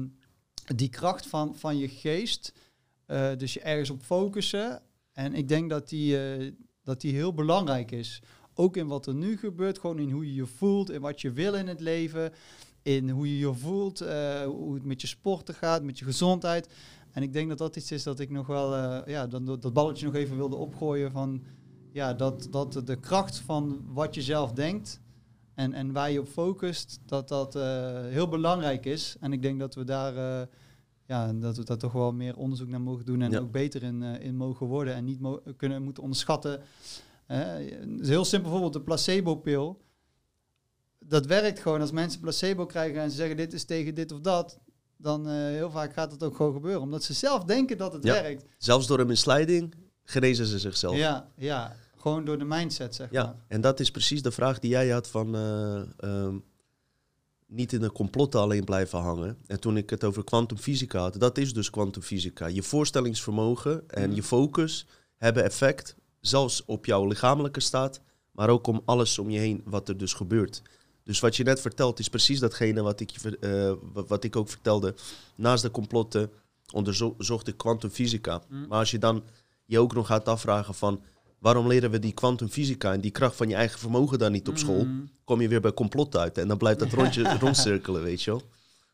[0.65, 2.53] die kracht van, van je geest,
[3.07, 4.83] eh, dus je ergens op focussen.
[5.13, 6.53] En ik denk dat die, eh,
[6.83, 8.23] dat die heel belangrijk is.
[8.55, 11.33] Ook in wat er nu gebeurt, gewoon in hoe je je voelt, in wat je
[11.33, 12.33] wil in het leven,
[12.83, 16.69] in hoe je je voelt, eh, hoe het met je sporten gaat, met je gezondheid.
[17.13, 18.77] En ik denk dat dat iets is dat ik nog wel,
[19.09, 21.43] ja, dat, dat balletje nog even wilde opgooien van,
[21.93, 25.01] ja, dat, dat de kracht van wat je zelf denkt,
[25.55, 27.63] en, en waar je op focust, dat dat eh,
[28.07, 29.17] heel belangrijk is.
[29.21, 30.47] En ik denk dat we daar, eh,
[31.07, 33.39] ja, dat we daar toch wel meer onderzoek naar mogen doen en Ja.
[33.39, 36.61] ook beter in, eh, in mogen worden en niet mo- kunnen moeten onderschatten.
[37.27, 39.81] Het is heel simpel, bijvoorbeeld de placebo-pil.
[40.99, 44.21] Dat werkt gewoon als mensen placebo krijgen en ze zeggen dit is tegen dit of
[44.21, 44.59] dat.
[44.97, 48.13] Dan heel vaak gaat het ook gewoon gebeuren, omdat ze zelf denken dat het Ja.
[48.13, 48.45] werkt.
[48.59, 49.75] Zelfs door een misleiding
[50.05, 50.97] genezen ze zichzelf.
[50.97, 53.35] Ja, ja, gewoon door de mindset, zeg Ja, maar.
[53.49, 56.37] en dat is precies de vraag die jij had van eh, ehm,
[57.47, 59.39] niet in de complotten alleen blijven hangen.
[59.47, 62.47] En toen ik het over kwantumfysica had, dat is dus kwantumfysica.
[62.47, 64.15] Je voorstellingsvermogen en Mhm.
[64.17, 68.01] je focus hebben effect, zelfs op jouw lichamelijke staat,
[68.31, 70.63] maar ook om alles om je heen wat er dus gebeurt.
[71.05, 74.37] Dus wat je net vertelt is precies datgene wat ik, je eh, wa- wat ik
[74.37, 74.95] ook vertelde.
[75.35, 76.31] Naast de complotten
[76.73, 78.43] onderzocht ik kwantumfysica.
[78.49, 78.69] Mhm.
[78.69, 79.23] Maar als je dan
[79.65, 81.03] je ook nog gaat afvragen van...
[81.43, 84.59] waarom leren we die kwantumfysica en die kracht van je eigen vermogen dan niet op
[84.59, 84.85] school...
[84.85, 85.05] Mhm.
[85.25, 88.43] kom je weer bij complotten uit en dan blijft dat rondje rondcirkelen, weet je wel.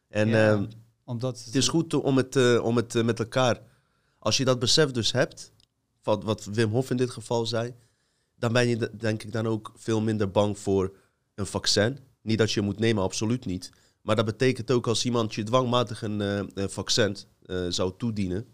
[0.08, 0.66] En Ja, ehm,
[1.04, 3.60] omdat het is goed om het, eh, om het eh, met elkaar...
[4.18, 5.52] Als je dat besef dus hebt,
[6.02, 7.74] van wat Wim Hof in dit geval zei...
[8.34, 10.96] dan ben je de- denk ik dan ook veel minder bang voor
[11.34, 11.98] een vaccin.
[12.22, 13.70] Niet dat je moet nemen, absoluut niet.
[14.02, 17.16] Maar dat betekent ook als iemand je dwangmatig een, eh, vaccin
[17.68, 18.46] zou toedienen...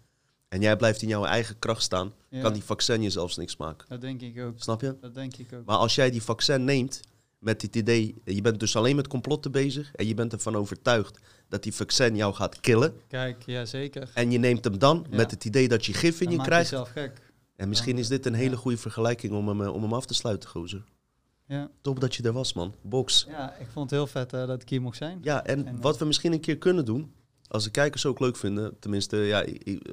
[0.49, 2.41] en jij blijft in jouw eigen kracht staan, Ja.
[2.43, 3.87] kan die vaccin je zelfs niks maken.
[3.89, 4.53] Dat denk ik ook.
[4.57, 4.97] Snap je?
[5.01, 5.65] Dat denk ik ook.
[5.65, 7.01] Maar als jij die vaccin neemt
[7.39, 11.19] met dit idee, je bent dus alleen met complotten bezig en je bent ervan overtuigd
[11.49, 12.95] dat die vaccin jou gaat killen.
[13.09, 14.11] Kijk, ja zeker.
[14.15, 15.17] En je neemt hem dan Ja.
[15.17, 16.71] met het idee dat je gif in Dan je maak krijgt.
[16.71, 17.33] jezelf gek.
[17.57, 18.57] En misschien is dit een hele Ja.
[18.57, 20.85] goede vergelijking om hem, eh, om hem af te sluiten, gozer.
[21.47, 21.71] Ja.
[21.81, 22.75] Top dat je er was, man.
[22.83, 23.27] Box.
[23.29, 25.19] ja, ik vond het heel vet eh, dat ik hier mocht zijn.
[25.23, 27.13] Ja, en, En, eh, wat we misschien een keer kunnen doen,
[27.55, 29.45] als de kijkers ook leuk vinden, tenminste, ja,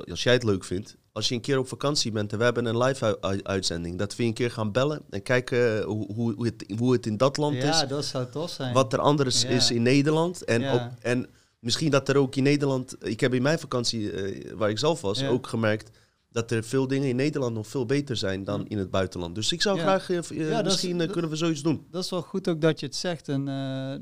[0.09, 2.65] als jij het leuk vindt, als je een keer op vakantie bent en we hebben
[2.65, 6.13] een live ui- ui- uitzending, dat we een keer gaan bellen en kijken eh, hoe,
[6.13, 8.73] hoe, het, hoe het in dat land Ja, is, dat zou tof zijn.
[8.73, 9.47] wat er anders Ja.
[9.49, 10.43] is in Nederland.
[10.43, 10.73] En, Ja.
[10.73, 11.27] ook, en
[11.59, 15.01] misschien dat er ook in Nederland, ik heb in mijn vakantie, eh, waar ik zelf
[15.01, 15.27] was, Ja.
[15.29, 15.89] ook gemerkt
[16.31, 19.35] dat er veel dingen in Nederland nog veel beter zijn dan in het buitenland.
[19.35, 19.81] Dus ik zou Ja.
[19.81, 21.85] graag, eh, eh, Ja, dat is- misschien eh, kunnen we zoiets doen.
[21.91, 23.27] Dat is wel goed ook dat je het zegt.
[23.29, 23.45] En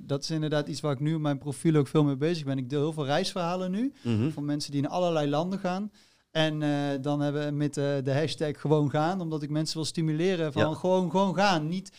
[0.06, 2.58] dat is inderdaad iets waar ik nu op mijn profiel ook veel mee bezig ben.
[2.58, 3.94] Ik deel heel veel reisverhalen nu.
[4.02, 4.30] Mhm.
[4.30, 5.92] Van mensen die in allerlei landen gaan.
[6.32, 6.60] En
[7.02, 9.22] dan hebben we met de hashtag gewoon gaan.
[9.22, 10.74] Omdat ik mensen wil stimuleren van Ja.
[10.76, 11.68] gewoon, gewoon gaan.
[11.68, 11.92] Niet...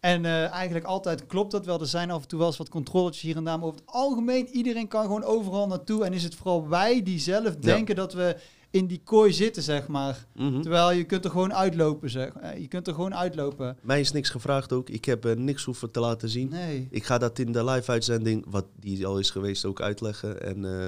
[0.00, 1.80] En eigenlijk altijd klopt dat wel.
[1.80, 3.58] Er zijn af en toe wel eens wat controletjes hier en daar.
[3.58, 6.04] Maar over het algemeen, iedereen kan gewoon overal naartoe.
[6.04, 8.36] En is het vooral wij die zelf denken dat we
[8.74, 10.26] in die kooi zitten, zeg maar.
[10.34, 10.60] Mhm.
[10.60, 12.34] Terwijl je kunt er gewoon uitlopen, zeg.
[12.34, 13.76] Eh, Je kunt er gewoon uitlopen.
[13.82, 14.88] Mij is niks gevraagd ook.
[14.88, 16.48] Ik heb eh, niks hoeven te laten zien.
[16.48, 16.88] Nee.
[16.90, 20.42] Ik ga dat in de live-uitzending, wat die al is geweest, ook uitleggen.
[20.42, 20.86] En, eh,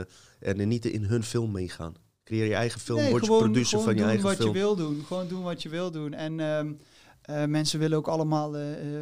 [0.50, 1.94] en er niet in hun film meegaan.
[2.24, 4.48] Creëer je eigen film, Nee, word je producer van je doen eigen wat film.
[4.48, 5.02] je wil doen.
[5.06, 6.12] Gewoon doen wat je wil doen.
[6.14, 6.72] En ehm,
[7.22, 8.50] eh, mensen willen ook allemaal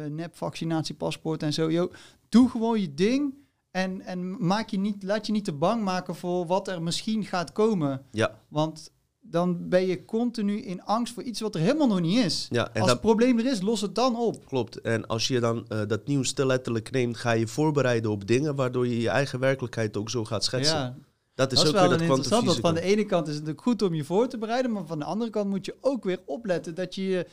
[0.09, 1.71] nep vaccinatiepaspoort en zo.
[1.71, 1.91] Yo,
[2.29, 3.33] doe gewoon je ding.
[3.75, 7.25] En, en maak je niet, laat je niet te bang maken voor wat er misschien
[7.25, 8.01] gaat komen.
[8.11, 8.91] Ja, Want
[9.21, 12.47] dan ben je continu in angst voor iets wat er helemaal nog niet is.
[12.49, 14.45] ja, en Als dat het probleem er is, los het dan op.
[14.45, 14.81] klopt.
[14.81, 18.55] En als je dan eh, dat nieuws te letterlijk neemt, ga je voorbereiden op dingen
[18.55, 20.77] waardoor je je eigen werkelijkheid ook zo gaat schetsen.
[20.77, 20.95] Ja,
[21.33, 22.45] dat is dat is ook wel weer dat interessant.
[22.45, 24.85] Want van de ene kant is het natuurlijk goed om je voor te bereiden, maar
[24.85, 27.27] van de andere kant moet je ook weer opletten dat je je...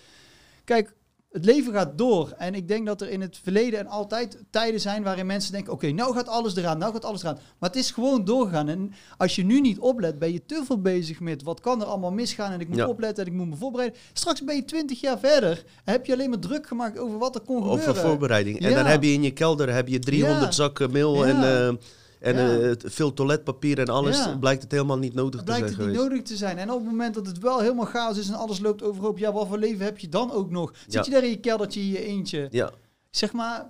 [0.64, 0.94] Kijk,
[1.33, 2.31] het leven gaat door.
[2.39, 5.73] En ik denk dat er in het verleden en altijd tijden zijn waarin mensen denken:
[5.73, 7.39] oké, nou gaat alles eraan, nou gaat alles eraan.
[7.59, 8.69] Maar het is gewoon doorgaan.
[8.69, 11.87] En als je nu niet oplet, ben je te veel bezig met wat kan er
[11.87, 12.87] allemaal misgaan en ik moet Ja.
[12.89, 13.99] opletten en ik moet me voorbereiden.
[14.13, 17.35] Straks ben je twintig jaar verder en heb je alleen maar druk gemaakt over wat
[17.35, 18.03] er kon Over gebeuren.
[18.11, 18.61] voorbereiding.
[18.61, 20.51] En dan heb je in je kelder heb je 300 Ja.
[20.53, 21.37] zakken meel en,
[21.69, 21.75] eh,
[22.23, 22.59] en Ja.
[22.70, 24.16] eh, veel toiletpapier en alles.
[24.16, 24.36] Ja.
[24.39, 26.59] Blijkt het helemaal niet nodig te blijkt zijn het niet nodig te zijn.
[26.59, 29.32] En op het moment dat het wel helemaal chaos is en alles loopt overhoop, ja,
[29.32, 30.73] wat voor leven heb je dan ook nog?
[30.86, 32.47] Zit je daar in je keldertje in je eentje?
[32.51, 32.70] Ja,
[33.11, 33.66] Zeg maar,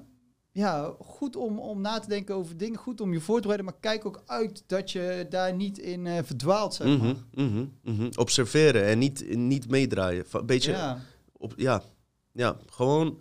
[0.50, 3.64] ja, goed om, om na te denken over dingen, goed om je voor te bereiden,
[3.66, 7.14] maar kijk ook uit dat je daar niet in eh, verdwaalt, zeg Mhm, maar.
[7.46, 8.08] mhm, mhm.
[8.16, 10.24] observeren en niet, niet meedraaien.
[10.26, 10.98] Van- Beetje, Ja,
[11.32, 11.82] op, ja,
[12.32, 13.18] ja, gewoon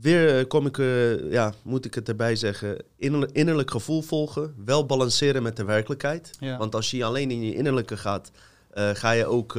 [0.00, 4.54] weer eh, kom ik, eh, ja, moet ik het erbij zeggen, innerlijk, innerlijk gevoel volgen,
[4.64, 6.30] wel balanceren met de werkelijkheid.
[6.40, 6.58] ja.
[6.58, 8.30] Want als je alleen in je innerlijke gaat,
[8.70, 9.58] eh, ga je ook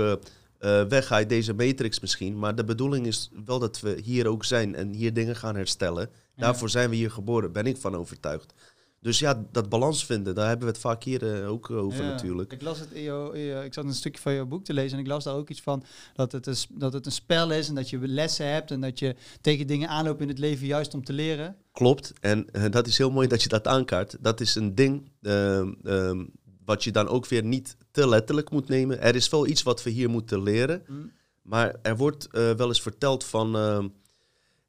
[0.90, 2.40] weg uit deze matrix misschien.
[2.40, 6.10] Maar de bedoeling is wel dat we hier ook zijn en hier dingen gaan herstellen.
[6.36, 6.44] Ja.
[6.44, 8.54] Daarvoor zijn we hier geboren, ben ik van overtuigd.
[9.02, 12.10] Dus ja, dat balans vinden, daar hebben we het vaak hier eh, ook over Ja.
[12.10, 12.52] natuurlijk.
[12.54, 14.74] Ik las het in jou, in jou- ik zat een stukje van jouw boek te
[14.74, 15.84] lezen en ik las daar ook iets van
[16.14, 18.82] dat het, een, s- dat het een spel is en dat je lessen hebt en
[18.82, 21.56] dat je tegen dingen aanloopt in het leven juist om te leren.
[21.72, 22.14] Klopt.
[22.20, 24.18] En eh, dat is heel mooi dat je dat aankaart.
[24.20, 26.26] Dat is een ding ehm, ehm,
[26.66, 29.02] wat je dan ook weer niet te letterlijk moet nemen.
[29.02, 30.84] Er is wel iets wat we hier moeten leren.
[30.88, 31.12] Mm.
[31.42, 33.56] Maar er wordt eh, wel eens verteld van...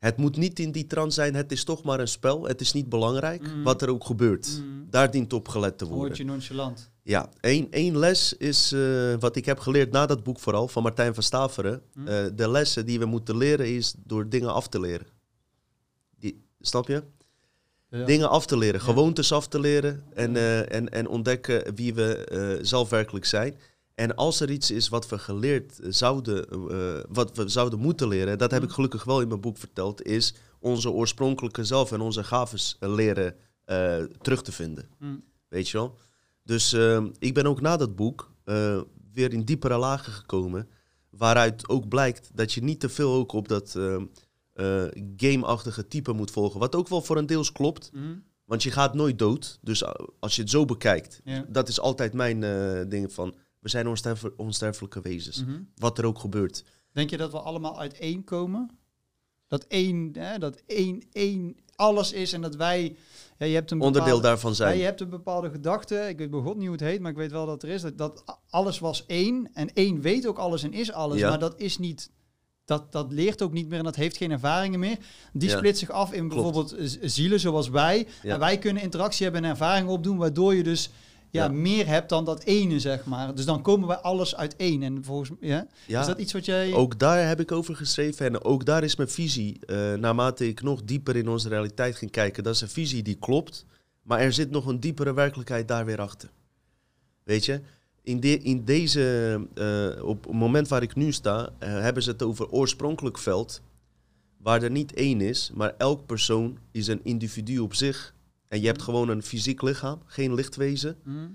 [0.02, 2.44] het moet niet in die trant zijn, het is toch maar een spel.
[2.46, 3.62] Het is niet belangrijk Mm.
[3.62, 4.60] wat er ook gebeurt.
[4.62, 4.86] Mm.
[4.90, 6.04] Daar dient op gelet te worden.
[6.04, 6.90] word je nonchalant.
[7.02, 10.82] Ja, één, één les is eh, wat ik heb geleerd na dat boek vooral van
[10.82, 11.82] Martijn van Staveren.
[11.94, 12.06] Hm.
[12.08, 15.06] Eh, de lessen die we moeten leren is door dingen af te leren.
[16.18, 17.02] Die, snap je?
[17.88, 18.04] Ja.
[18.04, 18.86] Dingen af te leren, Ja.
[18.86, 23.54] gewoontes af te leren en, eh, en, en ontdekken wie we eh, zelf werkelijk zijn.
[23.94, 28.38] En als er iets is wat we geleerd zouden, eh, wat we zouden moeten leren,
[28.38, 32.24] dat heb ik gelukkig wel in mijn boek verteld, is onze oorspronkelijke zelf en onze
[32.24, 34.88] gaves eh, leren eh, terug te vinden.
[34.98, 35.24] Mm.
[35.48, 35.98] Weet je wel?
[36.44, 38.30] Dus ehm, ik ben ook na dat boek
[39.12, 40.68] weer in diepere lagen gekomen.
[41.10, 44.04] Waaruit ook blijkt dat je niet te veel ook op dat ehm,
[44.52, 44.84] eh,
[45.16, 46.60] game-achtige type moet volgen.
[46.60, 47.90] Wat ook wel voor een deels klopt.
[47.92, 48.24] Mm.
[48.44, 49.58] Want je gaat nooit dood.
[49.60, 49.84] Dus
[50.20, 51.20] als je het zo bekijkt.
[51.48, 52.40] Dat is altijd mijn
[52.88, 53.34] ding van...
[53.62, 55.44] We zijn onsterf- onsterfelijke wezens.
[55.44, 55.60] Mhm.
[55.76, 56.64] Wat er ook gebeurt.
[56.92, 58.70] Denk je dat we allemaal uit één komen?
[59.46, 62.96] Dat één, hè, dat één, één alles is en dat wij...
[63.38, 64.78] Ja, je hebt een Onderdeel daarvan Ja, zijn.
[64.78, 67.16] je hebt een bepaalde gedachte, ik weet bij God niet hoe het heet, maar ik
[67.16, 69.50] weet wel dat er is, dat, dat alles was één.
[69.54, 71.28] En één weet ook alles en is alles, Ja.
[71.28, 72.10] maar dat is niet...
[72.64, 74.98] Dat, dat leert ook niet meer en dat heeft geen ervaringen meer.
[75.32, 75.56] Die Ja.
[75.56, 76.52] splitst zich af in Klopt.
[76.52, 78.06] bijvoorbeeld zielen zoals wij.
[78.22, 80.90] En wij kunnen interactie hebben en ervaring opdoen, waardoor je dus
[81.32, 83.34] ja, meer hebt dan dat ene, zeg maar.
[83.34, 84.82] Dus dan komen wij alles uit één.
[84.82, 85.30] En volgens?
[85.40, 86.72] Ja, is dat iets wat jij...
[86.72, 88.26] ook daar heb ik over geschreven.
[88.26, 92.10] En ook daar is mijn visie, eh, naarmate ik nog dieper in onze realiteit ging
[92.10, 93.64] kijken, dat is een visie die klopt.
[94.02, 96.30] Maar er zit nog een diepere werkelijkheid daar weer achter.
[97.24, 97.60] Weet je,
[98.02, 102.10] in, de, in deze, eh, op het moment waar ik nu sta, eh, hebben ze
[102.10, 103.62] het over oorspronkelijk veld.
[104.36, 108.14] Waar er niet één is, maar elk persoon is een individu op zich.
[108.52, 110.96] En je hebt gewoon een fysiek lichaam, geen lichtwezen.
[111.04, 111.28] Hm?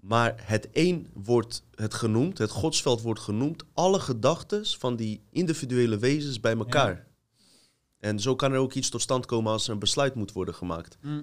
[0.00, 5.98] Maar het één wordt het genoemd, het godsveld wordt genoemd, alle gedachten van die individuele
[5.98, 7.06] wezens bij elkaar.
[7.98, 10.54] En zo kan er ook iets tot stand komen als er een besluit moet worden
[10.54, 10.96] gemaakt.
[11.00, 11.22] Hm.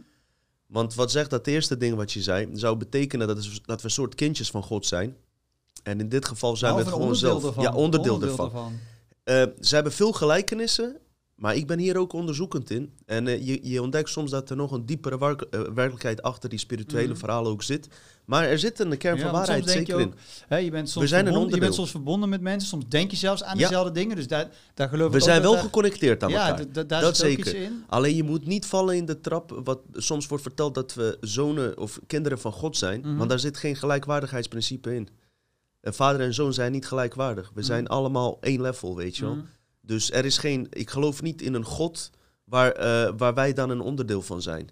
[0.68, 3.94] Want wat zegt dat eerste ding wat je zei, zou betekenen dat, dat we een
[3.94, 5.16] soort kindjes van God zijn.
[5.84, 7.44] En in dit geval zijn Nou, we het een gewoon zelf.
[7.46, 7.64] ervan.
[7.64, 8.46] Ja, onderdeel, Onderdeel ervan.
[8.46, 8.80] ervan.
[9.24, 10.98] Eh, ze hebben veel gelijkenissen,
[11.44, 12.94] maar ik ben hier ook onderzoekend in.
[13.06, 16.50] En eh, je, je ontdekt soms dat er nog een diepere werk- eh, werkelijkheid achter
[16.50, 17.18] die spirituele Mhm.
[17.18, 17.88] verhalen ook zit.
[18.26, 20.14] Maar er zit een kern Ja, van waarheid zeker ook, in.
[20.48, 22.70] Hè, je, bent soms zijn een je bent soms verbonden met mensen.
[22.70, 23.68] Soms denk je zelfs aan Ja.
[23.68, 24.16] dezelfde dingen.
[24.16, 26.88] Dus daar, daar geloof ik We ook zijn wel daar- geconnecteerd aan Ja, elkaar.
[26.88, 27.56] daar Dat zeker.
[27.56, 27.84] in.
[27.88, 31.78] Alleen je moet niet vallen in de trap wat soms wordt verteld dat we zonen
[31.78, 33.00] of kinderen van God zijn.
[33.02, 33.16] Mhm.
[33.18, 35.08] Want daar zit geen gelijkwaardigheidsprincipe in.
[35.82, 37.46] En vader en zoon zijn niet gelijkwaardig.
[37.48, 37.64] We Mhm.
[37.64, 39.36] zijn allemaal één level, weet je wel.
[39.36, 39.46] Mhm.
[39.86, 42.10] Dus er is geen, ik geloof niet in een God
[42.44, 44.70] waar, eh, waar wij dan een onderdeel van zijn.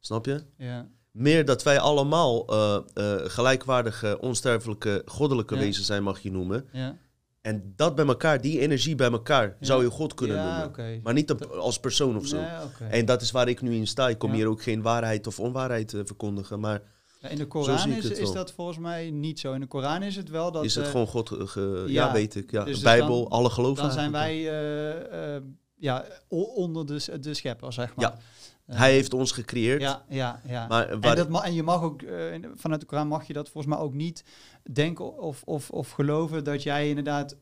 [0.00, 0.42] Snap je?
[0.56, 0.88] Ja.
[1.10, 5.60] Meer dat wij allemaal eh, eh, gelijkwaardige, onsterfelijke, goddelijke Ja.
[5.60, 6.68] wezens zijn, mag je noemen.
[6.72, 6.96] Ja.
[7.40, 9.66] En dat bij elkaar, die energie bij elkaar, Ja.
[9.66, 11.00] zou je God kunnen noemen.
[11.02, 12.36] Maar niet op- als persoon of zo.
[12.36, 12.88] Nee.
[12.90, 14.08] En dat is waar ik nu in sta.
[14.08, 16.60] Ik kom hier ook geen waarheid of onwaarheid verkondigen.
[16.60, 16.82] Maar
[17.20, 19.52] Ja, in de Koran is, is dat volgens mij niet zo.
[19.52, 20.64] In de Koran is het wel dat...
[20.64, 21.28] is het eh, gewoon God...
[21.28, 22.50] ge- ge- ja, ja, weet ik.
[22.50, 22.64] Ja.
[22.64, 25.42] dus- dus Bijbel, dan- alle geloven Dan zijn wij eh, eh,
[25.74, 28.04] ja, onder de, de schepper, zeg maar.
[28.04, 28.18] Ja.
[28.66, 29.80] Eh, Hij heeft ons gecreëerd.
[29.80, 30.66] Ja, ja, ja.
[30.66, 33.74] Maar en, dat en je mag ook, eh, vanuit de Koran mag je dat volgens
[33.74, 34.24] mij ook niet
[34.72, 37.36] denken of, of, of geloven dat jij inderdaad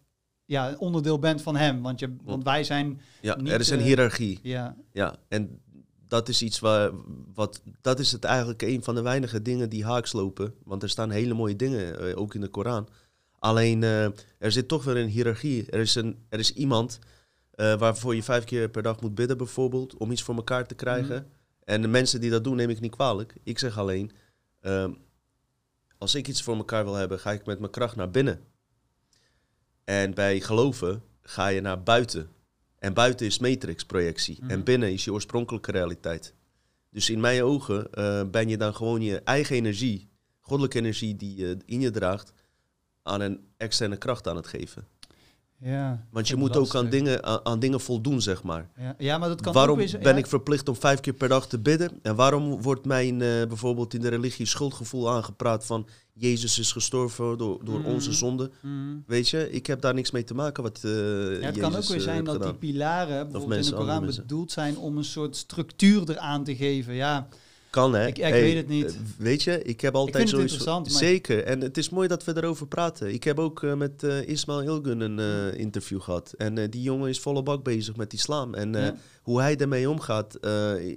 [0.44, 1.82] ja, onderdeel bent van hem.
[1.82, 4.38] Want, je, want wij zijn, ja, niet, er is een eh, hiërarchie.
[4.42, 5.60] ja, Ja, en
[6.08, 6.90] dat is iets waar...
[7.34, 10.54] Wat, dat is het eigenlijk een van de weinige dingen die haaks lopen.
[10.64, 12.88] Want er staan hele mooie dingen, eh, ook in de Koran.
[13.38, 14.04] Alleen, eh,
[14.38, 15.70] er zit toch weer een hiërarchie.
[15.70, 16.98] Er is, een, er is iemand
[17.50, 19.96] eh, waarvoor je vijf keer per dag moet bidden bijvoorbeeld...
[19.96, 21.16] om iets voor elkaar te krijgen.
[21.16, 21.34] Mhm.
[21.64, 23.34] En de mensen die dat doen, neem ik niet kwalijk.
[23.42, 24.10] Ik zeg alleen,
[24.60, 24.92] ehm,
[25.98, 28.40] als ik iets voor elkaar wil hebben, ga ik met mijn kracht naar binnen.
[29.84, 32.30] En bij geloven ga je naar buiten.
[32.78, 34.38] En buiten is matrix-projectie.
[34.40, 34.50] Mhm.
[34.50, 36.34] En binnen is je oorspronkelijke realiteit.
[36.90, 40.08] Dus in mijn ogen eh, ben je dan gewoon je eigen energie,
[40.40, 42.32] goddelijke energie die je in je draagt,
[43.02, 44.86] aan een externe kracht aan het geven.
[45.58, 46.06] ja.
[46.10, 48.70] Want je moet ook aan dingen, aan, aan dingen voldoen, zeg maar.
[48.78, 51.00] Ja, ja, maar dat kan waarom ook weer zo- ben ja, ik verplicht om vijf
[51.00, 51.98] keer per dag te bidden?
[52.02, 55.88] En waarom wordt mij in, eh, bijvoorbeeld in de religie schuldgevoel aangepraat van
[56.18, 57.88] Jezus is gestorven door, door Mhm.
[57.88, 58.50] onze zonde?
[58.60, 58.72] Mhm.
[59.06, 61.76] Weet je, ik heb daar niks mee te maken wat eh Ja, het Jezus kan
[61.76, 64.22] ook weer eh, zijn dat die pilaren bijvoorbeeld in de mensen, Koran mensen.
[64.22, 66.94] bedoeld zijn om een soort structuur eraan te geven.
[66.94, 67.28] Ja,
[67.70, 68.06] Kan hè?
[68.06, 68.84] Ik- ik weet het niet.
[68.86, 70.52] eh, Weet je, ik heb altijd vind het zoiets...
[70.52, 73.12] interessant, maar- Zeker, en het is mooi dat we erover praten.
[73.14, 76.32] Ik heb ook met eh, Ismail Ilgun een interview gehad.
[76.38, 78.54] En die jongen is volle bak bezig met islam.
[78.54, 78.94] En Ja.
[79.22, 80.38] hoe hij ermee omgaat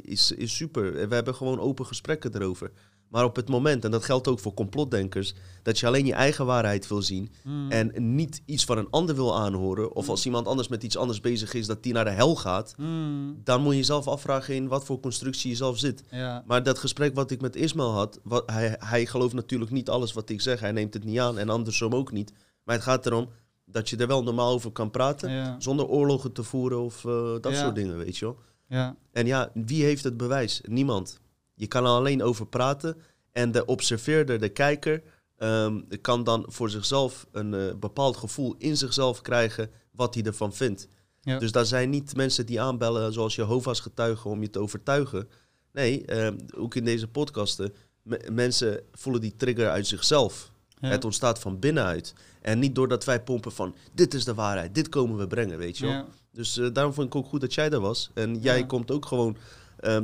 [0.01, 1.07] is, is super.
[1.09, 2.71] We hebben gewoon open gesprekken erover.
[3.09, 5.33] Maar op het moment, en dat geldt ook voor complotdenkers,
[5.63, 7.71] dat je alleen je eigen waarheid wil zien Mm.
[7.71, 11.19] en niet iets van een ander wil aanhoren, of als iemand anders met iets anders
[11.19, 13.41] bezig is, dat die naar de hel gaat, Mm.
[13.43, 16.03] dan moet je jezelf afvragen in wat voor constructie je zelf zit.
[16.11, 16.43] ja.
[16.47, 20.13] Maar dat gesprek wat ik met Ismail had, wat, hij, hij gelooft natuurlijk niet alles
[20.13, 22.33] wat ik zeg, hij neemt het niet aan en andersom ook niet.
[22.63, 23.29] Maar het gaat erom
[23.65, 25.55] dat je er wel normaal over kan praten, Ja.
[25.59, 27.59] zonder oorlogen te voeren of eh, dat Ja.
[27.61, 28.37] soort dingen, weet je wel.
[28.67, 28.95] Ja.
[29.11, 30.61] En ja, wie heeft het bewijs?
[30.67, 31.19] Niemand.
[31.59, 32.97] Je kan er alleen over praten.
[33.31, 35.01] En de observeerder, de kijker,
[35.37, 40.53] ehm, kan dan voor zichzelf een eh, bepaald gevoel in zichzelf krijgen wat hij ervan
[40.53, 40.87] vindt.
[41.21, 41.39] Ja.
[41.39, 45.29] Dus daar zijn niet mensen die aanbellen zoals Jehovah's getuigen om je te overtuigen.
[45.73, 50.51] Nee, ehm, ook in deze podcasten, me- mensen voelen die trigger uit zichzelf.
[50.79, 50.89] Ja.
[50.89, 52.13] Het ontstaat van binnenuit.
[52.41, 55.77] En niet doordat wij pompen van, dit is de waarheid, dit komen we brengen, weet
[55.77, 55.93] je wel.
[55.93, 56.05] Ja.
[56.31, 58.09] Dus eh, daarom vond ik ook goed dat jij er was.
[58.13, 59.37] En jij komt ook gewoon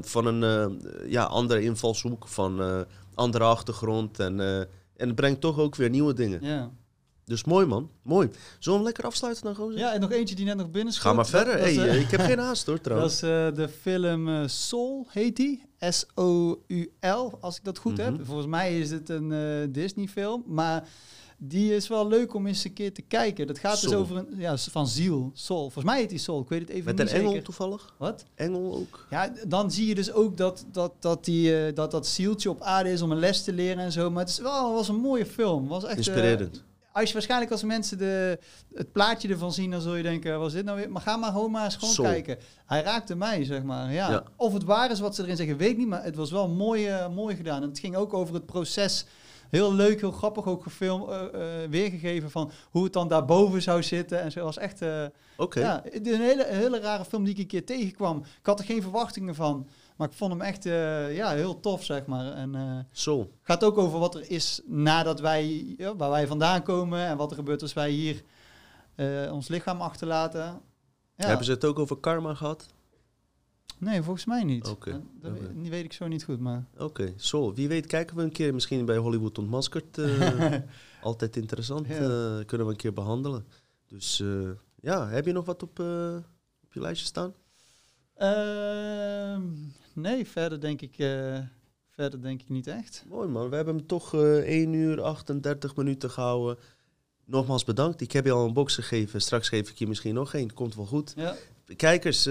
[0.01, 2.81] van een eh, ja, andere invalshoek, van eh
[3.15, 4.19] andere achtergrond.
[4.19, 4.67] En, eh, en
[5.07, 6.39] het brengt toch ook weer nieuwe dingen.
[6.45, 6.71] Ja.
[7.25, 8.27] Dus mooi man, mooi.
[8.29, 9.73] Zullen we hem lekker afsluiten dan gewoon?
[9.75, 11.57] ja, en nog eentje die net nog binnen Ga maar verder.
[11.57, 13.13] Dat, is, hey, eh, ik heb geen haast hoor dat trouwens.
[13.13, 15.63] is eh, de film Soul, heet die.
[15.79, 18.01] S-O-U-L, als ik dat goed Mhm.
[18.01, 18.25] heb.
[18.25, 20.43] Volgens mij is het een eh, Disney-film.
[20.47, 20.87] Maar
[21.37, 23.47] Die is wel leuk om eens een keer te kijken.
[23.47, 25.59] Dat gaat dus over een, ja, van ziel, soul.
[25.61, 27.93] Volgens mij heet die soul, ik weet het even Met niet een engel toevallig?
[27.97, 28.25] Wat?
[28.35, 29.07] Engel ook?
[29.09, 32.61] Ja, dan zie je dus ook dat dat, dat, die, eh, dat, dat zieltje op
[32.61, 34.09] aarde is om een les te leren en zo.
[34.11, 35.67] Maar het is wel, was een mooie film.
[35.67, 36.63] Was echt, eh, Inspirerend.
[36.91, 38.39] als je waarschijnlijk als mensen de,
[38.73, 40.91] het plaatje ervan zien, dan zul je denken, was dit nou weer?
[40.91, 42.07] Maar ga maar gewoon maar eens gewoon Soul.
[42.07, 42.37] kijken.
[42.65, 43.93] Hij raakte mij, zeg maar.
[43.93, 44.09] Ja.
[44.11, 44.23] Ja.
[44.35, 45.87] Of het waar is wat ze erin zeggen, weet ik niet.
[45.87, 47.61] Maar het was wel mooi, eh, mooi gedaan.
[47.61, 49.05] En het ging ook over het proces.
[49.49, 53.83] Heel leuk, heel grappig ook gefilmd, eh, eh, weergegeven van hoe het dan daarboven zou
[53.83, 54.21] zitten.
[54.21, 54.81] En zo was echt...
[54.81, 55.05] eh,
[55.61, 58.17] ja, een hele, hele rare film die ik een keer tegenkwam.
[58.17, 59.67] Ik had er geen verwachtingen van.
[59.95, 60.63] Maar ik vond hem echt
[61.13, 62.33] ja, heel tof, zeg maar.
[62.33, 63.31] En Soul.
[63.41, 66.99] gaat ook over wat er is nadat wij, ja, waar wij vandaan komen.
[66.99, 68.23] En wat er gebeurt als wij hier
[69.31, 70.61] ons lichaam achterlaten.
[71.15, 71.25] Ja.
[71.27, 72.67] Hebben ze het ook over karma gehad?
[73.77, 74.67] Nee, volgens mij niet.
[74.67, 75.41] Oké, Dat oké.
[75.41, 76.65] weet, die weet ik zo niet goed, maar...
[76.77, 77.53] Oké, Soul.
[77.53, 79.97] Wie weet kijken we een keer misschien bij Hollywood ontmaskerd.
[79.97, 80.53] eh,
[81.01, 81.87] altijd interessant.
[81.87, 81.93] Ja.
[81.93, 83.45] eh, kunnen we een keer behandelen.
[83.87, 84.49] Dus eh,
[84.81, 85.79] ja, heb je nog wat op,
[86.63, 87.33] op je lijstje staan?
[88.15, 89.41] Ehm,
[89.93, 90.95] nee, verder denk ik,
[91.89, 93.03] verder denk ik niet echt.
[93.09, 96.57] Mooi man, we hebben hem toch eh 1 uur 38 minuten gehouden.
[97.25, 98.01] Nogmaals bedankt.
[98.01, 99.21] Ik heb je al een box gegeven.
[99.21, 100.53] Straks geef ik je misschien nog één.
[100.53, 101.13] Komt wel goed.
[101.15, 101.35] Ja,
[101.75, 102.25] Kijkers,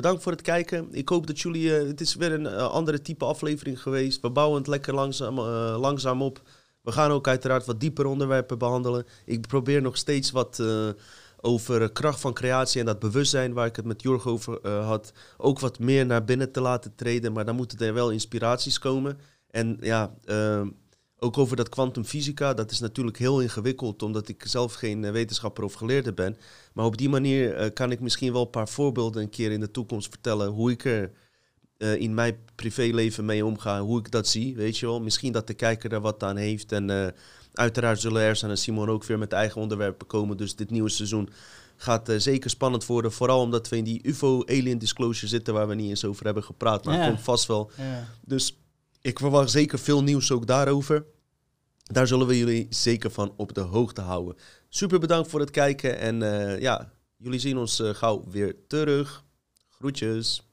[0.00, 0.88] bedankt voor het kijken.
[0.90, 1.76] Ik hoop dat jullie...
[1.76, 4.20] eh, het is weer een eh, andere type aflevering geweest.
[4.20, 6.42] We bouwen het lekker langzaam, eh, langzaam op.
[6.82, 9.06] We gaan ook uiteraard wat dieper onderwerpen behandelen.
[9.24, 10.62] Ik probeer nog steeds wat
[11.40, 15.12] over kracht van creatie en dat bewustzijn waar ik het met Jorg over had.
[15.36, 17.32] Ook wat meer naar binnen te laten treden.
[17.32, 19.18] Maar dan moeten er wel inspiraties komen.
[19.50, 20.14] En ja,
[21.20, 22.54] ook over dat kwantumfysica.
[22.54, 26.36] Dat is natuurlijk heel ingewikkeld omdat ik zelf geen eh, wetenschapper of geleerde ben.
[26.72, 29.60] Maar op die manier eh, kan ik misschien wel een paar voorbeelden een keer in
[29.60, 31.10] de toekomst vertellen hoe ik er
[31.76, 35.00] eh, in mijn privéleven mee omga, hoe ik dat zie, weet je wel.
[35.00, 37.14] Misschien dat de kijker er wat aan heeft en
[37.52, 40.36] uiteraard zullen Ersan en Simon ook weer met eigen onderwerpen komen.
[40.36, 41.28] Dus dit nieuwe seizoen
[41.76, 45.88] gaat zeker spannend worden, vooral omdat we in die UFO-alien disclosure zitten waar we niet
[45.88, 47.06] eens over hebben gepraat, maar Ja.
[47.06, 47.70] komt vast wel.
[47.76, 48.08] ja.
[48.24, 48.58] Dus
[49.00, 51.04] ik verwacht zeker veel nieuws ook daarover.
[51.82, 54.36] Daar zullen we jullie zeker van op de hoogte houden.
[54.68, 59.24] Super bedankt voor het kijken en eh, ja, jullie zien ons eh, gauw weer terug.
[59.68, 60.49] Groetjes.